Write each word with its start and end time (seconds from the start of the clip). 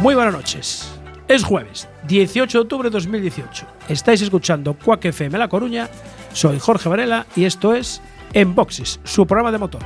Muy 0.00 0.14
buenas 0.14 0.32
noches. 0.32 0.90
Es 1.28 1.44
jueves, 1.44 1.86
18 2.08 2.56
de 2.56 2.62
octubre 2.62 2.88
de 2.88 2.94
2018. 2.94 3.66
Estáis 3.90 4.22
escuchando 4.22 4.72
Quack 4.72 5.04
FM 5.04 5.36
La 5.36 5.48
Coruña. 5.48 5.90
Soy 6.32 6.58
Jorge 6.58 6.88
Varela 6.88 7.26
y 7.36 7.44
esto 7.44 7.74
es 7.74 8.00
En 8.32 8.54
Boxes, 8.54 8.98
su 9.04 9.26
programa 9.26 9.52
de 9.52 9.58
motor. 9.58 9.82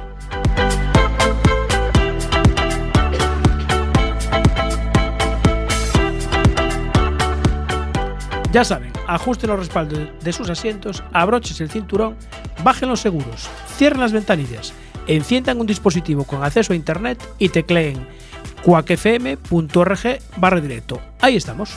Ya 8.53 8.63
saben, 8.63 8.93
ajusten 9.09 9.51
los 9.51 9.59
respaldos 9.59 9.99
de 10.23 10.33
sus 10.33 10.49
asientos, 10.49 11.03
abroches 11.13 11.61
el 11.61 11.71
cinturón, 11.71 12.15
bajen 12.63 12.89
los 12.89 13.01
seguros, 13.01 13.49
cierren 13.77 13.99
las 13.99 14.13
ventanillas, 14.13 14.75
enciendan 15.09 15.59
un 15.59 15.67
dispositivo 15.67 16.23
con 16.23 16.45
acceso 16.45 16.73
a 16.73 16.77
internet 16.77 17.21
y 17.41 17.49
tecleen 17.49 18.07
cuacfm.org 18.65 20.19
barra 20.39 20.61
directo. 20.61 21.01
Ahí 21.21 21.37
estamos. 21.37 21.77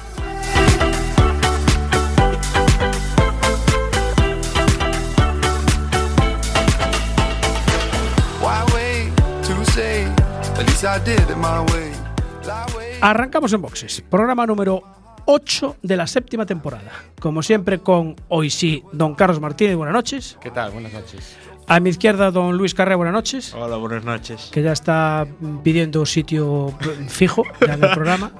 Arrancamos 12.99 13.53
en 13.53 13.61
boxes, 13.61 14.01
programa 14.09 14.45
número 14.45 14.81
8 15.25 15.77
de 15.83 15.97
la 15.97 16.07
séptima 16.07 16.45
temporada. 16.45 16.91
Como 17.19 17.43
siempre 17.43 17.79
con, 17.79 18.15
hoy 18.29 18.49
sí, 18.49 18.83
don 18.91 19.13
Carlos 19.13 19.39
Martínez, 19.39 19.75
buenas 19.75 19.93
noches. 19.93 20.37
¿Qué 20.41 20.49
tal? 20.49 20.71
Buenas 20.71 20.93
noches. 20.93 21.37
A 21.69 21.79
mi 21.81 21.89
izquierda, 21.89 22.31
don 22.31 22.55
Luis 22.57 22.73
Carrera, 22.73 22.95
buenas 22.95 23.13
noches. 23.13 23.53
Hola, 23.53 23.75
buenas 23.75 24.03
noches. 24.05 24.49
Que 24.53 24.61
ya 24.63 24.71
está 24.71 25.27
pidiendo 25.63 26.05
sitio 26.05 26.73
fijo 27.09 27.43
ya 27.65 27.73
en 27.73 27.83
el 27.83 27.91
programa. 27.91 28.31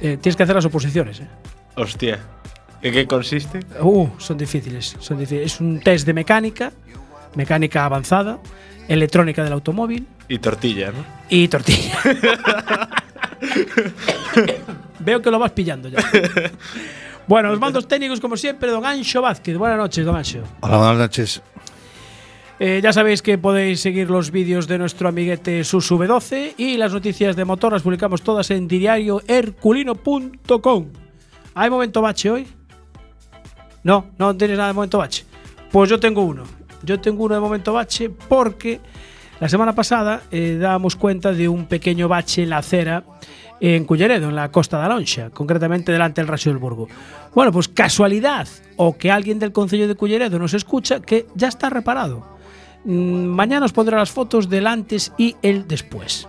Eh, 0.00 0.18
tienes 0.20 0.36
que 0.36 0.42
hacer 0.42 0.54
las 0.54 0.64
oposiciones. 0.66 1.20
¿eh? 1.20 1.28
Hostia. 1.76 2.18
¿En 2.82 2.92
qué 2.92 3.06
consiste? 3.06 3.60
Uh, 3.80 4.08
son 4.18 4.36
difíciles, 4.36 4.94
son 5.00 5.18
difíciles. 5.18 5.54
Es 5.54 5.60
un 5.60 5.80
test 5.80 6.04
de 6.06 6.12
mecánica, 6.12 6.70
mecánica 7.34 7.86
avanzada, 7.86 8.38
electrónica 8.88 9.42
del 9.42 9.54
automóvil 9.54 10.06
Y 10.28 10.38
tortilla, 10.38 10.90
¿no? 10.90 11.02
y 11.30 11.48
tortilla. 11.48 11.98
Veo 15.00 15.22
que 15.22 15.30
lo 15.30 15.38
vas 15.38 15.52
pillando 15.52 15.88
ya. 15.88 15.98
Bueno, 17.26 17.48
los 17.48 17.58
mandos 17.58 17.88
técnicos, 17.88 18.20
como 18.20 18.36
siempre, 18.36 18.70
don 18.70 18.84
Ancho 18.84 19.22
Vázquez. 19.22 19.56
Buenas 19.56 19.78
noches, 19.78 20.04
don 20.04 20.14
Ancho. 20.14 20.42
Hola, 20.60 20.76
buenas 20.76 20.98
noches. 20.98 21.40
Eh, 22.60 22.78
ya 22.82 22.92
sabéis 22.92 23.20
que 23.20 23.36
podéis 23.36 23.80
seguir 23.80 24.08
los 24.10 24.30
vídeos 24.30 24.68
de 24.68 24.78
nuestro 24.78 25.08
amiguete 25.08 25.64
Susu 25.64 25.98
V12 25.98 26.54
y 26.56 26.76
las 26.76 26.92
noticias 26.92 27.34
de 27.34 27.44
motor 27.44 27.72
las 27.72 27.82
publicamos 27.82 28.22
todas 28.22 28.48
en 28.52 28.68
diarioherculino.com. 28.68 30.86
¿Hay 31.54 31.70
momento 31.70 32.00
bache 32.00 32.30
hoy? 32.30 32.46
No, 33.82 34.06
no 34.18 34.36
tienes 34.36 34.56
nada 34.56 34.68
de 34.68 34.74
momento 34.74 34.98
bache. 34.98 35.24
Pues 35.72 35.90
yo 35.90 35.98
tengo 35.98 36.22
uno. 36.22 36.44
Yo 36.84 37.00
tengo 37.00 37.24
uno 37.24 37.34
de 37.34 37.40
momento 37.40 37.72
bache 37.72 38.08
porque 38.08 38.80
la 39.40 39.48
semana 39.48 39.74
pasada 39.74 40.22
eh, 40.30 40.56
dábamos 40.60 40.94
cuenta 40.94 41.32
de 41.32 41.48
un 41.48 41.66
pequeño 41.66 42.06
bache 42.06 42.44
en 42.44 42.50
la 42.50 42.58
acera 42.58 43.02
en 43.60 43.84
Culleredo, 43.84 44.28
en 44.28 44.36
la 44.36 44.52
costa 44.52 44.78
de 44.78 44.84
Alonxa, 44.84 45.30
concretamente 45.30 45.90
delante 45.90 46.20
del 46.20 46.28
Rayo 46.28 46.52
del 46.52 46.58
Burgo. 46.58 46.86
Bueno, 47.34 47.50
pues 47.50 47.66
casualidad 47.68 48.46
o 48.76 48.96
que 48.96 49.10
alguien 49.10 49.38
del 49.38 49.52
Concello 49.52 49.88
de 49.88 49.94
Culleredo 49.96 50.38
nos 50.38 50.54
escucha 50.54 51.00
que 51.00 51.26
ya 51.34 51.48
está 51.48 51.70
reparado. 51.70 52.33
Mm, 52.84 53.26
Mañana 53.26 53.66
os 53.66 53.72
pondré 53.72 53.96
las 53.96 54.10
fotos 54.10 54.48
del 54.48 54.66
antes 54.66 55.12
y 55.16 55.36
el 55.42 55.66
después. 55.66 56.28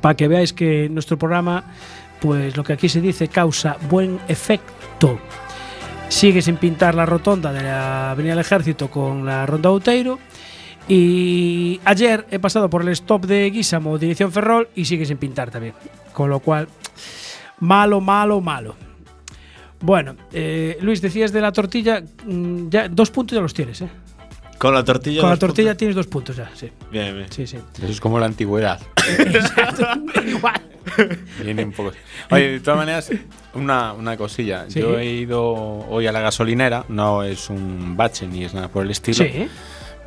Para 0.00 0.14
que 0.14 0.28
veáis 0.28 0.52
que 0.52 0.88
nuestro 0.88 1.18
programa, 1.18 1.64
pues 2.20 2.56
lo 2.56 2.64
que 2.64 2.72
aquí 2.72 2.88
se 2.88 3.00
dice, 3.00 3.28
causa 3.28 3.76
buen 3.88 4.18
efecto. 4.28 5.18
Sigue 6.08 6.42
sin 6.42 6.56
pintar 6.56 6.94
la 6.94 7.06
rotonda 7.06 7.52
de 7.52 7.62
la 7.62 8.10
Avenida 8.10 8.32
del 8.32 8.40
Ejército 8.40 8.90
con 8.90 9.24
la 9.24 9.46
Ronda 9.46 9.68
Outeiro. 9.68 10.18
Y 10.88 11.80
ayer 11.84 12.26
he 12.30 12.40
pasado 12.40 12.68
por 12.68 12.82
el 12.82 12.88
stop 12.88 13.26
de 13.26 13.48
Guísamo, 13.50 13.96
dirección 13.96 14.32
Ferrol, 14.32 14.68
y 14.74 14.84
sigue 14.84 15.06
sin 15.06 15.18
pintar 15.18 15.50
también. 15.50 15.74
Con 16.12 16.30
lo 16.30 16.40
cual, 16.40 16.66
malo, 17.60 18.00
malo, 18.00 18.40
malo. 18.40 18.74
Bueno, 19.82 20.16
eh, 20.32 20.78
Luis, 20.80 21.00
decías 21.00 21.32
de 21.32 21.40
la 21.40 21.52
tortilla, 21.52 22.02
mm, 22.26 22.68
ya 22.68 22.88
dos 22.88 23.10
puntos 23.10 23.36
ya 23.36 23.40
los 23.40 23.54
tienes, 23.54 23.80
¿eh? 23.82 23.88
Con 24.60 24.74
la 24.74 24.84
tortilla. 24.84 25.22
Con 25.22 25.30
la 25.30 25.36
tortilla 25.38 25.68
puntos. 25.70 25.78
tienes 25.78 25.96
dos 25.96 26.06
puntos 26.06 26.36
ya, 26.36 26.50
sí. 26.54 26.70
Bien, 26.92 27.14
bien. 27.16 27.32
Sí, 27.32 27.46
sí. 27.46 27.56
Eso 27.78 27.86
es 27.86 27.98
como 27.98 28.18
la 28.20 28.26
antigüedad. 28.26 28.78
Exacto, 29.18 29.86
igual. 30.26 30.60
Viene 31.42 31.64
un 31.64 31.72
poco. 31.72 31.92
Oye, 32.30 32.50
de 32.52 32.60
todas 32.60 32.76
maneras, 32.78 33.10
una, 33.54 33.94
una 33.94 34.18
cosilla. 34.18 34.66
Sí. 34.68 34.80
Yo 34.80 34.98
he 34.98 35.06
ido 35.06 35.42
hoy 35.44 36.06
a 36.06 36.12
la 36.12 36.20
gasolinera, 36.20 36.84
no 36.90 37.22
es 37.22 37.48
un 37.48 37.96
bache 37.96 38.26
ni 38.26 38.44
es 38.44 38.52
nada 38.52 38.68
por 38.68 38.84
el 38.84 38.90
estilo. 38.90 39.24
Sí. 39.24 39.48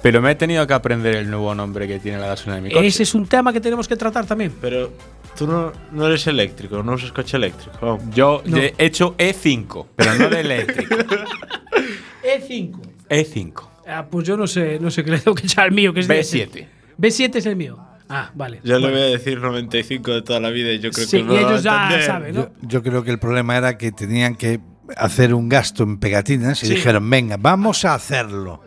Pero 0.03 0.22
me 0.22 0.30
he 0.31 0.36
tenido 0.36 0.68
que 0.68 0.74
aprender 0.75 1.16
el 1.16 1.31
nuevo 1.31 1.56
nombre 1.56 1.88
que 1.88 1.97
tiene 1.97 2.20
la 2.20 2.28
gasolina 2.28 2.58
de 2.58 2.62
mi 2.62 2.70
coche. 2.72 2.85
Ese 2.85 3.02
es 3.03 3.16
un 3.16 3.25
tema 3.25 3.52
que 3.53 3.59
tenemos 3.59 3.88
que 3.88 3.96
tratar 3.96 4.28
también. 4.28 4.53
Pero 4.62 4.91
tú 5.35 5.47
no, 5.47 5.72
no 5.94 6.06
eres 6.06 6.28
eléctrico, 6.28 6.84
no 6.84 6.94
usas 6.94 7.12
coche 7.12 7.38
eléctrico. 7.38 7.97
Yo 8.14 8.44
No. 8.46 8.58
he 8.58 8.75
hecho 8.78 9.16
E5, 9.18 9.88
pero 9.96 10.14
no 10.14 10.30
de 10.30 10.41
eléctrico. 10.41 10.96
E5. 12.24 12.80
E5. 13.09 13.72
Ah, 13.88 14.06
pues 14.10 14.26
yo 14.28 14.38
no 14.38 14.48
sé, 14.48 14.80
no 14.80 14.90
sé 14.92 15.04
qué 15.04 15.12
le 15.12 15.20
tengo 15.20 15.36
que 15.36 15.46
echar 15.46 15.66
al 15.66 15.72
mío, 15.72 15.94
que 15.94 16.00
es 16.02 16.08
de- 16.08 16.20
B7. 16.22 16.68
B7 16.98 17.36
es 17.36 17.46
el 17.46 17.56
mío. 17.56 17.78
Ah, 18.10 18.32
vale. 18.36 18.60
Yo 18.64 18.78
le 18.80 18.92
voy 18.92 19.00
a 19.02 19.06
decir 19.06 19.40
95 19.40 20.12
de 20.12 20.22
toda 20.22 20.40
la 20.40 20.50
vida 20.50 20.72
y 20.72 20.80
yo 20.80 20.92
creo 20.92 21.08
Sí, 21.08 21.24
que 21.24 21.38
a 21.38 21.40
ellos 21.42 21.64
ya 21.64 22.02
saben, 22.06 22.36
¿no? 22.36 22.42
Yo, 22.42 22.52
yo 22.62 22.84
creo 22.84 23.04
que 23.04 23.12
el 23.12 23.20
problema 23.20 23.58
era 23.58 23.78
que 23.78 23.92
tenían 23.92 24.36
que 24.36 24.60
hacer 24.98 25.34
un 25.34 25.50
gasto 25.50 25.84
en 25.84 25.98
pegatinas 25.98 26.62
y 26.64 26.68
Sí. 26.68 26.76
dijeron, 26.76 27.10
venga, 27.10 27.38
vamos 27.40 27.86
a 27.86 27.96
hacerlo. 27.96 28.62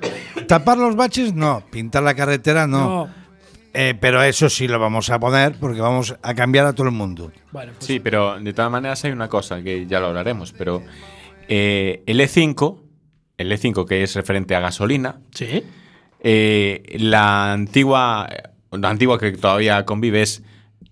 Tapar 0.48 0.78
los 0.78 0.96
baches, 0.96 1.34
no. 1.34 1.62
Pintar 1.70 2.02
la 2.02 2.14
carretera, 2.14 2.66
no. 2.66 2.88
No. 3.06 3.08
Eh, 3.74 3.94
pero 4.00 4.22
eso 4.22 4.48
sí 4.48 4.66
lo 4.66 4.78
vamos 4.78 5.10
a 5.10 5.20
poner 5.20 5.56
porque 5.60 5.80
vamos 5.82 6.16
a 6.22 6.34
cambiar 6.34 6.64
a 6.66 6.72
todo 6.72 6.86
el 6.86 6.94
mundo. 6.94 7.30
Bueno, 7.52 7.72
pues 7.76 7.84
Sí, 7.86 8.00
pero 8.00 8.40
de 8.40 8.52
todas 8.54 8.70
maneras 8.70 9.04
hay 9.04 9.12
una 9.12 9.28
cosa 9.28 9.62
que 9.62 9.86
ya 9.86 10.00
lo 10.00 10.06
hablaremos, 10.06 10.52
pero 10.56 10.82
eh, 11.46 12.02
el 12.06 12.18
E5, 12.20 12.78
el 13.38 13.52
E5 13.52 13.86
que 13.86 14.02
es 14.02 14.14
referente 14.14 14.54
a 14.54 14.60
gasolina, 14.60 15.20
sí. 15.32 15.62
eh, 16.20 16.96
la 16.98 17.52
antigua, 17.52 18.28
la 18.72 18.90
antigua 18.90 19.18
que 19.18 19.32
todavía 19.32 19.84
convive 19.84 20.22
es 20.22 20.42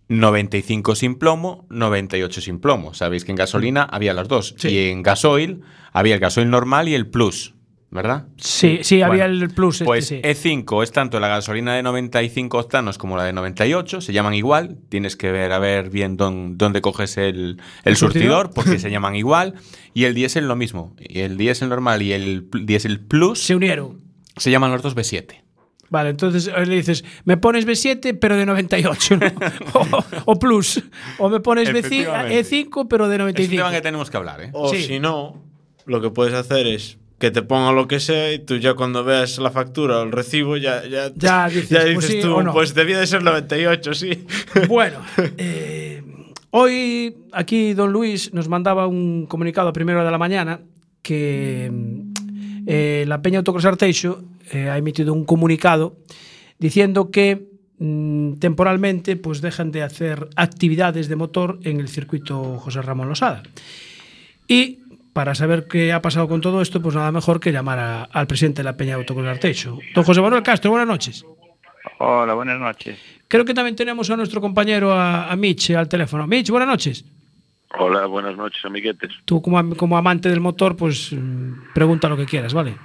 95 0.08 0.94
sin 0.94 1.16
plomo, 1.16 1.66
98 1.70 2.40
sin 2.40 2.60
plomo. 2.60 2.94
Sabéis 2.94 3.24
que 3.24 3.32
en 3.32 3.36
gasolina 3.36 3.84
había 3.84 4.12
las 4.12 4.28
dos. 4.28 4.54
Sí. 4.58 4.68
Y 4.68 4.90
en 4.90 5.02
gasoil 5.02 5.62
había 5.92 6.14
el 6.14 6.20
gasoil 6.20 6.50
normal 6.50 6.88
y 6.88 6.94
el 6.94 7.06
plus, 7.06 7.54
¿verdad? 7.94 8.26
Sí, 8.36 8.80
sí, 8.82 9.00
había 9.00 9.24
el 9.24 9.48
plus. 9.50 9.76
este, 9.76 9.84
Pues 9.86 10.06
sí. 10.08 10.20
E5 10.22 10.82
es 10.82 10.90
tanto 10.92 11.18
la 11.20 11.28
gasolina 11.28 11.74
de 11.74 11.82
95 11.82 12.58
octanos 12.58 12.98
como 12.98 13.16
la 13.16 13.24
de 13.24 13.32
98, 13.32 14.00
se 14.02 14.12
llaman 14.12 14.34
igual, 14.34 14.76
tienes 14.90 15.16
que 15.16 15.30
ver 15.32 15.52
a 15.52 15.58
ver 15.60 15.88
bien 15.90 16.18
dón- 16.18 16.56
dónde 16.58 16.80
coges 16.82 17.16
el, 17.16 17.26
el 17.26 17.58
¿El 17.84 17.96
surtidor? 17.96 18.48
surtidor, 18.48 18.50
porque 18.52 18.78
se 18.80 18.90
llaman 18.90 19.14
igual, 19.14 19.54
y 19.94 20.04
el 20.04 20.14
diésel 20.14 20.46
lo 20.48 20.56
mismo, 20.56 20.94
y 20.98 21.20
el 21.20 21.36
diésel 21.38 21.68
normal 21.70 22.02
y 22.02 22.12
el 22.12 22.48
diésel 22.66 23.00
plus 23.00 23.38
Se 23.40 23.54
unieron. 23.54 24.00
se 24.36 24.50
llaman 24.50 24.72
los 24.72 24.82
dos 24.82 24.94
B7. 24.96 25.40
Vale, 25.90 26.10
entonces 26.10 26.48
eh, 26.48 26.66
le 26.66 26.74
dices, 26.74 27.04
me 27.24 27.36
pones 27.36 27.64
B7 27.64 28.18
pero 28.20 28.36
de 28.36 28.44
98, 28.44 29.16
¿no? 29.18 29.26
o, 29.74 30.04
o 30.32 30.38
plus. 30.40 30.82
O 31.18 31.28
me 31.28 31.38
pones 31.38 31.68
B5, 31.70 31.76
Efectivamente. 31.78 32.40
E5 32.66 32.86
pero 32.90 33.06
de 33.08 33.14
Es 33.14 33.20
un 33.20 33.26
95. 33.26 33.56
tema 33.62 33.70
que 33.70 33.80
tenemos 33.82 34.10
que 34.10 34.16
hablar, 34.16 34.40
¿eh? 34.40 34.50
O 34.52 34.70
Sí. 34.74 34.82
si 34.82 34.98
no, 34.98 35.44
lo 35.86 36.00
que 36.00 36.10
puedes 36.10 36.34
hacer 36.34 36.66
es 36.66 36.98
que 37.24 37.30
te 37.30 37.40
ponga 37.40 37.72
lo 37.72 37.88
que 37.88 38.00
sea 38.00 38.34
y 38.34 38.38
tú 38.38 38.58
ya 38.58 38.74
cuando 38.74 39.02
veas 39.02 39.38
la 39.38 39.50
factura 39.50 40.00
o 40.00 40.02
el 40.02 40.12
recibo 40.12 40.58
ya, 40.58 40.86
ya, 40.86 41.10
Ya 41.16 41.48
dices, 41.48 41.94
pues 41.94 42.04
sí 42.04 42.20
tú, 42.20 42.42
no. 42.42 42.52
pues 42.52 42.74
debía 42.74 42.98
de 42.98 43.06
ser 43.06 43.22
98, 43.22 43.94
sí. 43.94 44.26
Bueno, 44.68 44.98
eh, 45.38 46.02
hoy 46.50 47.16
aquí 47.32 47.72
don 47.72 47.94
Luis 47.94 48.34
nos 48.34 48.48
mandaba 48.48 48.86
un 48.86 49.24
comunicado 49.24 49.68
a 49.70 49.72
primera 49.72 50.00
hora 50.00 50.04
de 50.04 50.10
la 50.10 50.18
mañana 50.18 50.60
que, 51.00 51.72
eh, 52.66 53.06
la 53.08 53.22
Peña 53.22 53.38
Autocross 53.38 53.64
Arteixo 53.64 54.22
eh, 54.52 54.68
ha 54.68 54.76
emitido 54.76 55.14
un 55.14 55.24
comunicado 55.24 55.96
diciendo 56.58 57.10
que 57.10 57.48
mm, 57.78 58.34
temporalmente 58.34 59.16
pues 59.16 59.40
dejan 59.40 59.72
de 59.72 59.82
hacer 59.82 60.28
actividades 60.36 61.08
de 61.08 61.16
motor 61.16 61.58
en 61.62 61.80
el 61.80 61.88
circuito 61.88 62.58
José 62.58 62.82
Ramón 62.82 63.08
Losada. 63.08 63.42
Y 64.46 64.80
para 65.14 65.34
saber 65.34 65.66
qué 65.68 65.92
ha 65.94 66.02
pasado 66.02 66.28
con 66.28 66.42
todo 66.42 66.60
esto, 66.60 66.82
pues 66.82 66.94
nada 66.94 67.10
mejor 67.12 67.40
que 67.40 67.52
llamar 67.52 67.78
a- 67.78 68.02
al 68.04 68.26
presidente 68.26 68.58
de 68.60 68.64
la 68.64 68.76
Peña 68.76 68.96
Autocross 68.96 69.26
Arteixo. 69.28 69.78
Don 69.94 70.04
José 70.04 70.20
Manuel 70.20 70.42
Castro, 70.42 70.70
buenas 70.72 70.88
noches. 70.88 71.24
Hola, 72.00 72.34
buenas 72.34 72.58
noches. 72.60 72.98
Creo 73.28 73.44
que 73.46 73.54
también 73.54 73.76
tenemos 73.76 74.10
a 74.10 74.16
nuestro 74.16 74.40
compañero, 74.40 74.92
a, 74.92 75.30
a 75.32 75.36
Mitch, 75.36 75.70
al 75.70 75.88
teléfono. 75.88 76.26
Mitch, 76.26 76.50
buenas 76.50 76.68
noches. 76.68 77.04
Hola, 77.78 78.06
buenas 78.06 78.36
noches, 78.36 78.64
amiguetes. 78.64 79.10
Tú 79.24 79.40
como, 79.40 79.74
como 79.76 79.96
amante 79.96 80.28
del 80.28 80.40
motor, 80.40 80.76
pues 80.76 81.12
mm, 81.12 81.72
pregunta 81.74 82.08
lo 82.08 82.16
que 82.16 82.26
quieras, 82.26 82.52
¿vale? 82.52 82.76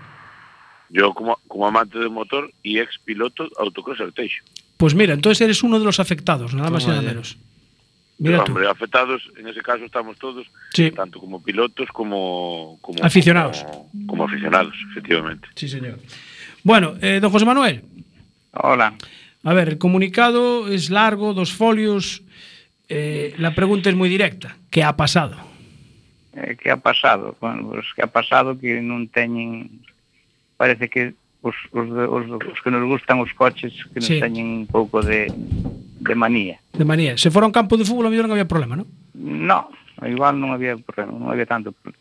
Yo 0.89 1.13
como, 1.13 1.37
como 1.47 1.67
amante 1.67 1.99
del 1.99 2.09
motor 2.09 2.51
y 2.63 2.79
ex 2.79 2.97
piloto 3.03 3.47
autocross 3.59 3.99
Arteixo. 4.01 4.43
Pues 4.77 4.95
mira, 4.95 5.13
entonces 5.13 5.41
eres 5.41 5.61
uno 5.63 5.77
de 5.77 5.85
los 5.85 5.99
afectados, 5.99 6.53
nada 6.53 6.69
más 6.69 6.83
y 6.85 6.87
nada 6.87 7.01
menos. 7.01 7.37
Mira 8.19 8.43
tú. 8.43 8.51
Hombre, 8.51 8.67
afectados, 8.67 9.21
en 9.37 9.47
ese 9.47 9.61
caso 9.61 9.85
estamos 9.85 10.17
todos, 10.19 10.45
sí. 10.73 10.91
tanto 10.91 11.19
como 11.19 11.41
pilotos 11.41 11.87
como, 11.89 12.77
como 12.81 13.01
aficionados. 13.01 13.63
Como, 13.63 14.07
como, 14.07 14.23
aficionados, 14.25 14.75
efectivamente. 14.91 15.47
Sí, 15.55 15.69
señor. 15.69 15.99
Bueno, 16.63 16.95
eh, 17.01 17.19
don 17.21 17.31
José 17.31 17.45
Manuel. 17.45 17.81
Hola. 18.51 18.93
A 19.43 19.53
ver, 19.53 19.69
el 19.69 19.77
comunicado 19.77 20.67
es 20.67 20.89
largo, 20.89 21.33
dos 21.33 21.53
folios. 21.53 22.21
Eh, 22.89 23.33
la 23.37 23.55
pregunta 23.55 23.89
es 23.89 23.95
muy 23.95 24.09
directa. 24.09 24.57
¿Qué 24.69 24.83
ha 24.83 24.97
pasado? 24.97 25.37
Eh, 26.33 26.57
¿Qué 26.61 26.71
ha 26.71 26.77
pasado? 26.77 27.37
Bueno, 27.39 27.69
pues 27.69 27.85
que 27.95 28.03
ha 28.03 28.07
pasado 28.07 28.59
que 28.59 28.81
non 28.81 29.07
teñen... 29.07 29.79
Parece 30.59 30.91
que 30.91 31.15
os, 31.39 31.55
os, 31.71 31.87
os, 31.87 32.25
os 32.27 32.59
que 32.59 32.67
nos 32.67 32.83
gustan 32.83 33.23
os 33.23 33.31
coches 33.31 33.71
que 33.95 34.03
nos 34.03 34.11
sí. 34.11 34.19
teñen 34.19 34.67
un 34.67 34.67
pouco 34.67 34.99
de 34.99 35.31
de 35.99 36.15
manía. 36.15 36.59
De 36.73 36.85
manía. 36.85 37.17
Se 37.17 37.29
fora 37.29 37.45
un 37.45 37.53
campo 37.53 37.77
de 37.77 37.85
fútbol, 37.85 38.07
a 38.07 38.09
mellor 38.09 38.25
non 38.25 38.35
había 38.39 38.47
problema, 38.47 38.79
non? 38.79 38.87
No, 39.13 39.67
igual 40.07 40.39
non 40.39 40.55
había 40.55 40.79
problema, 40.79 41.11
non 41.11 41.29
había 41.29 41.45
tanto 41.45 41.75
problema. 41.75 41.99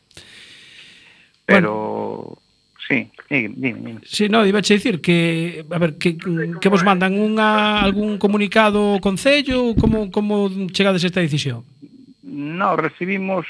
Pero... 1.45 2.39
Bueno. 2.39 2.49
Sí, 2.89 3.11
dime, 3.29 3.55
dime. 3.59 4.01
Sí, 4.03 4.31
no, 4.31 4.47
iba 4.47 4.61
a 4.61 4.63
dicir 4.63 5.03
que 5.03 5.63
a 5.71 5.79
ver 5.79 5.99
que, 5.99 6.17
que 6.17 6.69
vos 6.73 6.81
mandan 6.81 7.21
unha 7.21 7.85
algún 7.85 8.17
comunicado 8.17 8.97
ao 8.97 9.03
concello, 9.05 9.77
como 9.77 10.09
como 10.09 10.49
chegades 10.73 11.05
a 11.05 11.13
esta 11.13 11.21
decisión? 11.21 11.69
No, 12.25 12.81
recibimos 12.81 13.45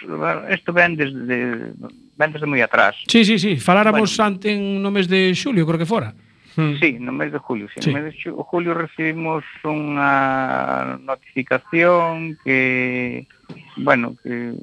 isto 0.50 0.74
ven 0.74 0.98
desde 0.98 1.70
ven 2.18 2.30
desde 2.34 2.50
moi 2.50 2.66
atrás. 2.66 2.98
Sí, 3.06 3.22
sí, 3.22 3.38
sí, 3.38 3.62
faláramos 3.62 4.10
bueno. 4.18 4.42
en 4.42 4.82
no 4.82 4.90
mes 4.90 5.06
de 5.06 5.30
xulio, 5.38 5.62
creo 5.62 5.78
que 5.78 5.86
fora. 5.86 6.18
Sí, 6.80 6.98
no 6.98 7.12
mes 7.12 7.30
de 7.30 7.38
julio, 7.38 7.68
sí. 7.68 7.80
sí. 7.80 7.92
No 7.92 8.00
mes 8.00 8.14
de 8.14 8.30
julio 8.30 8.74
recibimos 8.74 9.44
unha 9.62 10.98
notificación 11.06 12.34
que, 12.42 13.30
bueno, 13.78 14.18
que 14.18 14.58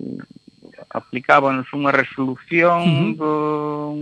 aplicábanos 0.91 1.71
unha 1.71 1.95
resolución 1.95 2.83
mm. 2.83 3.11
dun 3.15 3.99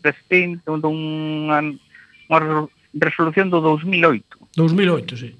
distinto, 0.00 0.80
dunha 0.80 1.60
unha 2.32 2.40
resolución 2.96 3.52
do 3.52 3.60
2008. 3.60 4.56
2008, 4.56 5.20
sí. 5.20 5.36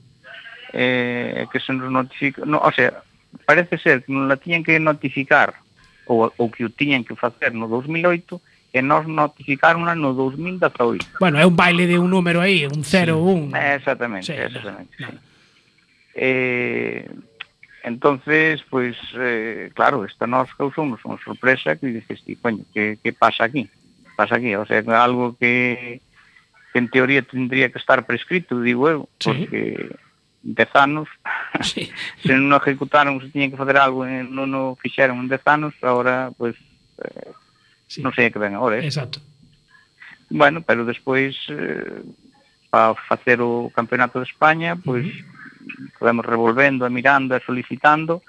Eh, 0.76 1.48
que 1.48 1.56
se 1.56 1.72
nos 1.72 1.88
notifica, 1.88 2.44
no, 2.44 2.60
o 2.60 2.72
sea, 2.76 3.00
parece 3.48 3.80
ser 3.80 4.04
que 4.04 4.12
non 4.12 4.28
la 4.28 4.36
tiñan 4.36 4.60
que 4.60 4.76
notificar 4.76 5.56
ou, 6.04 6.28
ou 6.36 6.52
que 6.52 6.68
o 6.68 6.72
tiñan 6.72 7.00
que 7.00 7.16
facer 7.16 7.56
no 7.56 7.64
2008 7.64 8.36
que 8.78 8.82
nos 8.82 9.08
notificaron 9.08 9.82
no 9.98 10.14
2018. 10.14 11.18
Bueno, 11.18 11.40
é 11.40 11.44
un 11.44 11.56
baile 11.56 11.90
de 11.90 11.98
un 11.98 12.06
número 12.06 12.40
aí, 12.40 12.64
un 12.64 12.84
0, 12.84 13.50
sí. 13.50 13.50
Exactamente, 13.74 14.26
sí, 14.26 14.32
exactamente. 14.38 14.94
Sí. 14.96 15.04
Eh, 16.14 17.10
entonces, 17.82 18.62
pues, 18.70 18.96
eh, 19.18 19.72
claro, 19.74 20.04
esta 20.04 20.30
nos 20.30 20.46
causou 20.54 20.86
unha 20.86 21.18
sorpresa 21.18 21.74
que 21.74 21.90
dices, 21.90 22.22
ti, 22.22 22.38
coño, 22.38 22.62
que, 22.70 23.02
que 23.02 23.10
pasa 23.10 23.50
aquí? 23.50 23.66
Pasa 24.14 24.38
aquí, 24.38 24.54
o 24.54 24.62
sea, 24.62 24.78
algo 25.02 25.34
que, 25.34 25.98
que 26.70 26.78
en 26.78 26.86
teoría 26.86 27.26
tendría 27.26 27.74
que 27.74 27.82
estar 27.82 28.06
prescrito, 28.06 28.62
digo 28.62 28.86
eu, 28.86 29.10
sí. 29.18 29.26
porque 29.26 29.90
10 30.46 30.70
anos, 30.78 31.10
sí. 31.66 31.90
se 32.22 32.38
non 32.38 32.54
ejecutaron, 32.54 33.18
se 33.18 33.34
tiñen 33.34 33.50
que 33.50 33.58
facer 33.58 33.74
algo, 33.74 34.06
eh, 34.06 34.22
non 34.22 34.54
o 34.54 34.78
fixeron 34.78 35.18
en 35.18 35.26
10 35.26 35.42
anos, 35.50 35.74
agora, 35.82 36.30
pois, 36.38 36.54
pues, 36.94 37.10
eh, 37.10 37.47
sí. 37.88 38.04
non 38.04 38.12
sei 38.12 38.28
a 38.28 38.30
que 38.30 38.38
ven 38.38 38.54
agora. 38.54 38.78
Eh? 38.78 38.86
Exacto. 38.86 39.18
Bueno, 40.28 40.60
pero 40.60 40.84
despois, 40.84 41.34
eh, 41.48 42.04
para 42.70 42.94
facer 43.08 43.40
o 43.40 43.72
campeonato 43.72 44.20
de 44.20 44.28
España, 44.28 44.76
pois, 44.76 45.08
uh 45.08 45.10
-huh. 45.10 45.98
podemos 45.98 46.28
revolvendo 46.28 46.84
e 46.84 46.92
mirando 46.92 47.34
e 47.34 47.40
solicitando, 47.40 48.20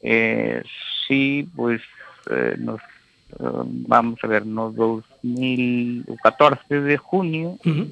eh, 0.00 0.62
si, 1.04 1.44
pois, 1.54 1.82
eh, 2.30 2.54
nos 2.56 2.80
eh, 3.38 3.62
vamos 3.90 4.18
a 4.22 4.26
ver, 4.26 4.46
no 4.46 4.70
2014 4.70 6.80
de 6.80 6.96
junio 6.96 7.58
uh 7.58 7.66
-huh. 7.66 7.86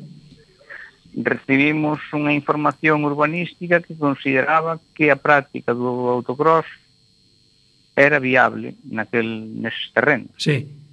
recibimos 1.18 1.98
unha 2.14 2.30
información 2.30 3.02
urbanística 3.02 3.82
que 3.82 3.98
consideraba 3.98 4.78
que 4.94 5.10
a 5.10 5.18
práctica 5.18 5.74
do 5.74 6.14
autocross 6.14 6.66
era 7.98 8.22
viable 8.22 8.78
naquel 8.86 9.26
neses 9.58 9.90
terrenos. 9.90 10.30
Sí 10.38 10.86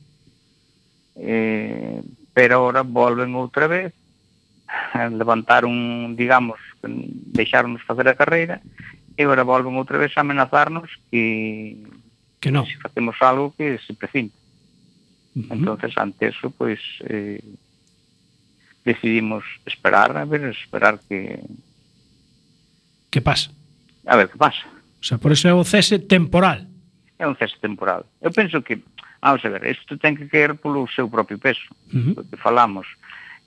eh, 1.15 2.01
pero 2.33 2.55
ahora 2.57 2.83
volven 2.83 3.35
outra 3.35 3.67
vez 3.67 3.93
levantaron, 5.11 6.15
digamos, 6.15 6.59
deixarnos 6.81 7.81
facer 7.83 8.07
a 8.09 8.17
carreira 8.17 8.61
e 9.15 9.23
agora 9.23 9.47
volven 9.47 9.79
outra 9.79 9.97
vez 9.97 10.11
a 10.15 10.21
amenazarnos 10.21 10.91
que 11.09 11.79
que 12.39 12.51
non. 12.51 12.67
se 12.67 12.77
facemos 12.77 13.17
algo 13.25 13.55
que 13.57 13.79
se 13.81 13.97
precinte. 13.97 14.35
Uh 15.33 15.49
-huh. 15.49 15.53
Entonces, 15.57 15.97
ante 15.97 16.29
eso, 16.29 16.53
pois, 16.53 16.77
pues, 16.77 17.09
eh, 17.09 17.41
decidimos 18.85 19.43
esperar, 19.65 20.15
a 20.15 20.25
ver, 20.25 20.45
esperar 20.53 20.99
que... 21.09 21.41
Que 23.09 23.19
pasa? 23.19 23.49
A 24.05 24.15
ver, 24.15 24.29
que 24.29 24.37
pasa? 24.37 24.61
O 25.01 25.03
sea, 25.03 25.17
por 25.17 25.31
eso 25.31 25.49
é 25.49 25.53
o 25.53 25.65
cese 25.65 25.97
temporal. 25.97 26.69
É 27.17 27.25
un 27.25 27.33
cese 27.33 27.57
temporal. 27.57 28.05
Eu 28.21 28.29
penso 28.29 28.61
que 28.61 28.77
Vamos 29.21 29.43
a 29.45 29.49
ver, 29.49 29.65
isto 29.71 29.97
ten 29.97 30.15
que 30.15 30.27
caer 30.29 30.55
polo 30.55 30.85
seu 30.91 31.09
propio 31.09 31.37
peso, 31.37 31.65
uh 31.91 31.97
-huh. 31.97 32.13
do 32.15 32.23
que 32.23 32.37
falamos. 32.37 32.87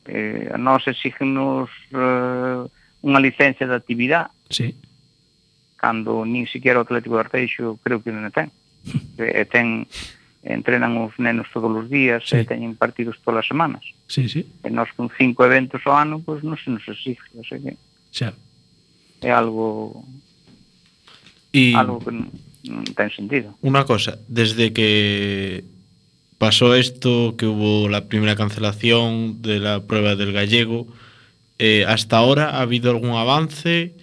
Eh, 0.09 0.49
a 0.53 0.59
nós 0.59 0.87
exígenos 0.89 1.69
eh, 1.93 2.63
unha 3.05 3.21
licencia 3.23 3.69
de 3.69 3.77
actividade, 3.77 4.33
sí. 4.49 4.75
cando 5.77 6.25
nin 6.25 6.49
siquiera 6.51 6.81
o 6.81 6.87
Atlético 6.87 7.15
de 7.15 7.23
Arteixo 7.29 7.79
creo 7.85 8.03
que 8.03 8.11
non 8.11 8.25
a 8.25 8.33
ten. 8.33 8.51
e 9.21 9.45
eh, 9.45 9.47
ten 9.47 9.85
entrenan 10.43 10.97
os 11.03 11.13
nenos 11.19 11.51
todos 11.53 11.71
os 11.75 11.87
días 11.91 12.25
sí. 12.25 12.41
e 12.41 12.49
teñen 12.49 12.79
partidos 12.79 13.21
todas 13.21 13.45
as 13.45 13.49
semanas. 13.51 13.85
Sí, 14.09 14.31
sí. 14.31 14.47
E 14.65 14.71
nós 14.71 14.91
con 14.95 15.11
cinco 15.13 15.45
eventos 15.45 15.83
ao 15.85 15.99
ano, 15.99 16.23
pois 16.23 16.41
non 16.47 16.57
se 16.57 16.71
nos 16.71 16.87
exige, 16.87 17.23
o 17.37 17.45
sea 17.45 17.59
que... 17.59 17.77
Xa. 18.15 18.33
É 19.21 19.31
algo... 19.35 20.07
Y... 21.53 21.75
Algo 21.75 22.01
que 22.01 22.15
non 22.15 22.31
non 22.69 22.85
ten 22.95 23.09
sentido. 23.11 23.57
Unha 23.65 23.89
cosa, 23.89 24.21
desde 24.29 24.71
que 24.77 25.65
pasó 26.39 26.75
esto, 26.75 27.35
que 27.37 27.47
hubo 27.47 27.89
la 27.89 28.07
primera 28.07 28.37
cancelación 28.37 29.43
de 29.43 29.59
la 29.59 29.83
prueba 29.83 30.15
del 30.15 30.33
gallego, 30.33 30.87
eh, 31.59 31.85
¿hasta 31.89 32.17
ahora 32.17 32.51
ha 32.51 32.61
habido 32.63 32.91
algún 32.91 33.17
avance 33.17 33.97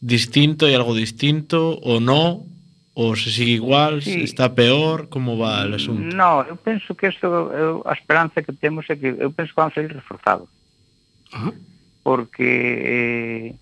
distinto 0.00 0.68
y 0.68 0.74
algo 0.74 0.94
distinto 0.94 1.78
o 1.82 2.00
no? 2.00 2.46
¿O 2.94 3.16
se 3.16 3.30
sigue 3.30 3.52
igual? 3.52 4.02
Sí. 4.02 4.22
¿Está 4.22 4.54
peor? 4.54 5.08
Como 5.08 5.38
va 5.38 5.62
el 5.62 5.74
asunto? 5.74 6.14
No, 6.14 6.44
eu 6.44 6.56
penso 6.56 6.94
que 6.94 7.08
isto, 7.08 7.26
eu, 7.26 7.80
eh, 7.80 7.90
a 7.90 7.94
esperanza 7.94 8.42
que 8.42 8.52
temos 8.52 8.84
é 8.90 8.96
que 8.96 9.14
eu 9.18 9.30
penso 9.32 9.54
que 9.54 9.60
van 9.60 9.72
salir 9.72 9.92
reforzados. 9.92 10.48
Ah. 11.32 11.52
Porque 12.02 12.44
eh, 12.44 13.54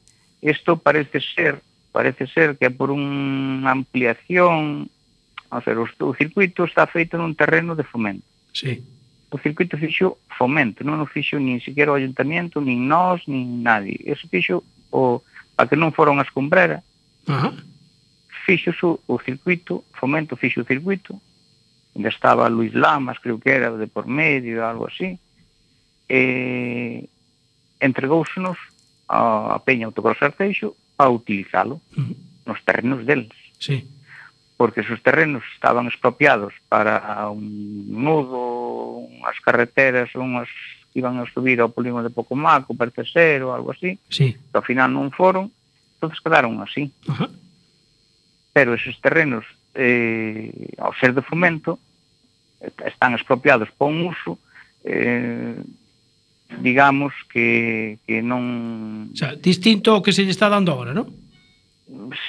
isto 0.42 0.76
parece 0.76 1.20
ser 1.20 1.60
parece 1.98 2.28
ser 2.28 2.56
que 2.56 2.70
por 2.70 2.94
unha 2.94 3.74
ampliación, 3.74 4.86
a 5.50 5.58
ser, 5.66 5.82
o, 5.82 5.82
o 5.82 6.14
circuito 6.14 6.62
está 6.62 6.86
feito 6.86 7.18
nun 7.18 7.34
terreno 7.34 7.74
de 7.74 7.82
fomento. 7.82 8.22
Sí. 8.54 8.86
O 9.34 9.36
circuito 9.42 9.74
fixo 9.74 10.22
fomento, 10.30 10.86
non 10.86 11.02
o 11.02 11.10
fixo 11.10 11.42
nin 11.42 11.58
sequera 11.58 11.90
o 11.90 11.98
ayuntamiento, 11.98 12.62
nin 12.62 12.86
nós, 12.86 13.26
nin 13.26 13.66
nadie. 13.66 13.98
Eso 14.06 14.30
fixo 14.30 14.62
o 14.94 15.26
a 15.58 15.66
que 15.66 15.74
non 15.74 15.90
foron 15.90 16.22
as 16.22 16.30
cumbreras. 16.30 16.86
Uh 17.26 17.34
-huh. 17.34 17.52
Fixo 18.46 18.70
o, 18.86 19.02
o 19.10 19.18
circuito, 19.18 19.82
fomento 19.98 20.38
fixo 20.38 20.62
o 20.62 20.68
circuito, 20.70 21.18
onde 21.98 22.14
estaba 22.14 22.46
Luis 22.46 22.78
Lamas, 22.78 23.18
creo 23.18 23.42
que 23.42 23.50
era, 23.50 23.74
de 23.74 23.90
por 23.90 24.06
medio, 24.06 24.62
algo 24.62 24.86
así, 24.86 25.18
e 26.06 27.10
entregóusenos 27.82 28.54
a, 29.10 29.50
a 29.50 29.58
Peña 29.66 29.90
Autocross 29.90 30.22
Arteixo 30.22 30.78
a 30.98 31.08
utilizalo 31.08 31.80
nos 32.44 32.62
terrenos 32.64 33.06
deles. 33.06 33.32
Sí. 33.58 33.88
Porque 34.56 34.80
esos 34.80 35.00
terrenos 35.02 35.44
estaban 35.54 35.86
expropiados 35.86 36.52
para 36.68 37.30
un 37.30 37.86
nudo, 37.88 39.06
unhas 39.06 39.38
carreteras, 39.40 40.10
unhas 40.18 40.50
que 40.90 40.98
iban 40.98 41.22
a 41.22 41.30
subir 41.30 41.62
ao 41.62 41.70
polígono 41.70 42.02
de 42.02 42.10
Pocomaco, 42.10 42.74
Percesero, 42.74 43.54
algo 43.54 43.70
así, 43.70 44.00
sí. 44.10 44.34
que 44.34 44.56
ao 44.58 44.66
final 44.66 44.90
non 44.90 45.14
foron, 45.14 45.54
entonces 45.94 46.18
quedaron 46.18 46.58
así. 46.58 46.90
Ajá. 47.06 47.30
Pero 48.50 48.74
esos 48.74 48.98
terrenos, 48.98 49.46
eh, 49.78 50.74
ao 50.82 50.90
ser 50.98 51.14
de 51.14 51.22
fomento, 51.22 51.78
están 52.82 53.14
expropiados 53.14 53.70
para 53.78 53.94
un 53.94 54.10
uso, 54.10 54.38
eh, 54.82 55.54
digamos 56.60 57.12
que, 57.28 57.98
que 58.06 58.22
non... 58.24 59.12
O 59.12 59.16
sea, 59.16 59.36
distinto 59.36 59.92
ao 59.92 60.02
que 60.02 60.16
se 60.16 60.24
lle 60.24 60.32
está 60.32 60.48
dando 60.48 60.72
agora, 60.72 60.96
non? 60.96 61.12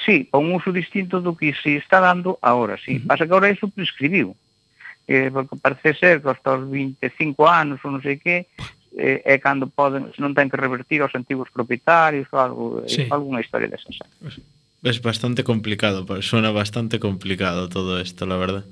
Sí, 0.04 0.28
con 0.28 0.44
un 0.48 0.56
uso 0.56 0.72
distinto 0.72 1.20
do 1.20 1.36
que 1.36 1.52
se 1.56 1.76
está 1.76 2.00
dando 2.00 2.36
agora, 2.40 2.76
sí. 2.80 2.96
Uh 2.96 3.00
-huh. 3.00 3.08
Pasa 3.08 3.24
que 3.24 3.32
agora 3.32 3.52
iso 3.52 3.68
prescribiu. 3.68 4.36
Eh, 5.10 5.28
porque 5.32 5.56
parece 5.56 5.94
ser 5.98 6.22
que 6.22 6.30
hasta 6.30 6.54
os 6.54 6.64
25 6.70 7.48
anos 7.48 7.80
ou 7.82 7.90
non 7.90 8.00
sei 8.00 8.20
que, 8.20 8.46
eh, 8.94 9.24
é 9.26 9.36
cando 9.42 9.66
poden, 9.66 10.12
non 10.22 10.36
ten 10.36 10.46
que 10.46 10.60
revertir 10.60 11.02
aos 11.02 11.12
antigos 11.16 11.50
propietarios 11.50 12.28
ou 12.30 12.38
algo, 12.38 12.64
eh, 12.84 12.88
sí. 12.88 13.04
algunha 13.10 13.42
historia 13.42 13.66
desas. 13.66 13.98
Es 14.80 15.02
bastante 15.02 15.44
complicado, 15.44 16.06
suena 16.22 16.52
bastante 16.54 17.00
complicado 17.00 17.68
todo 17.68 18.00
esto, 18.00 18.24
la 18.24 18.36
verdad. 18.36 18.64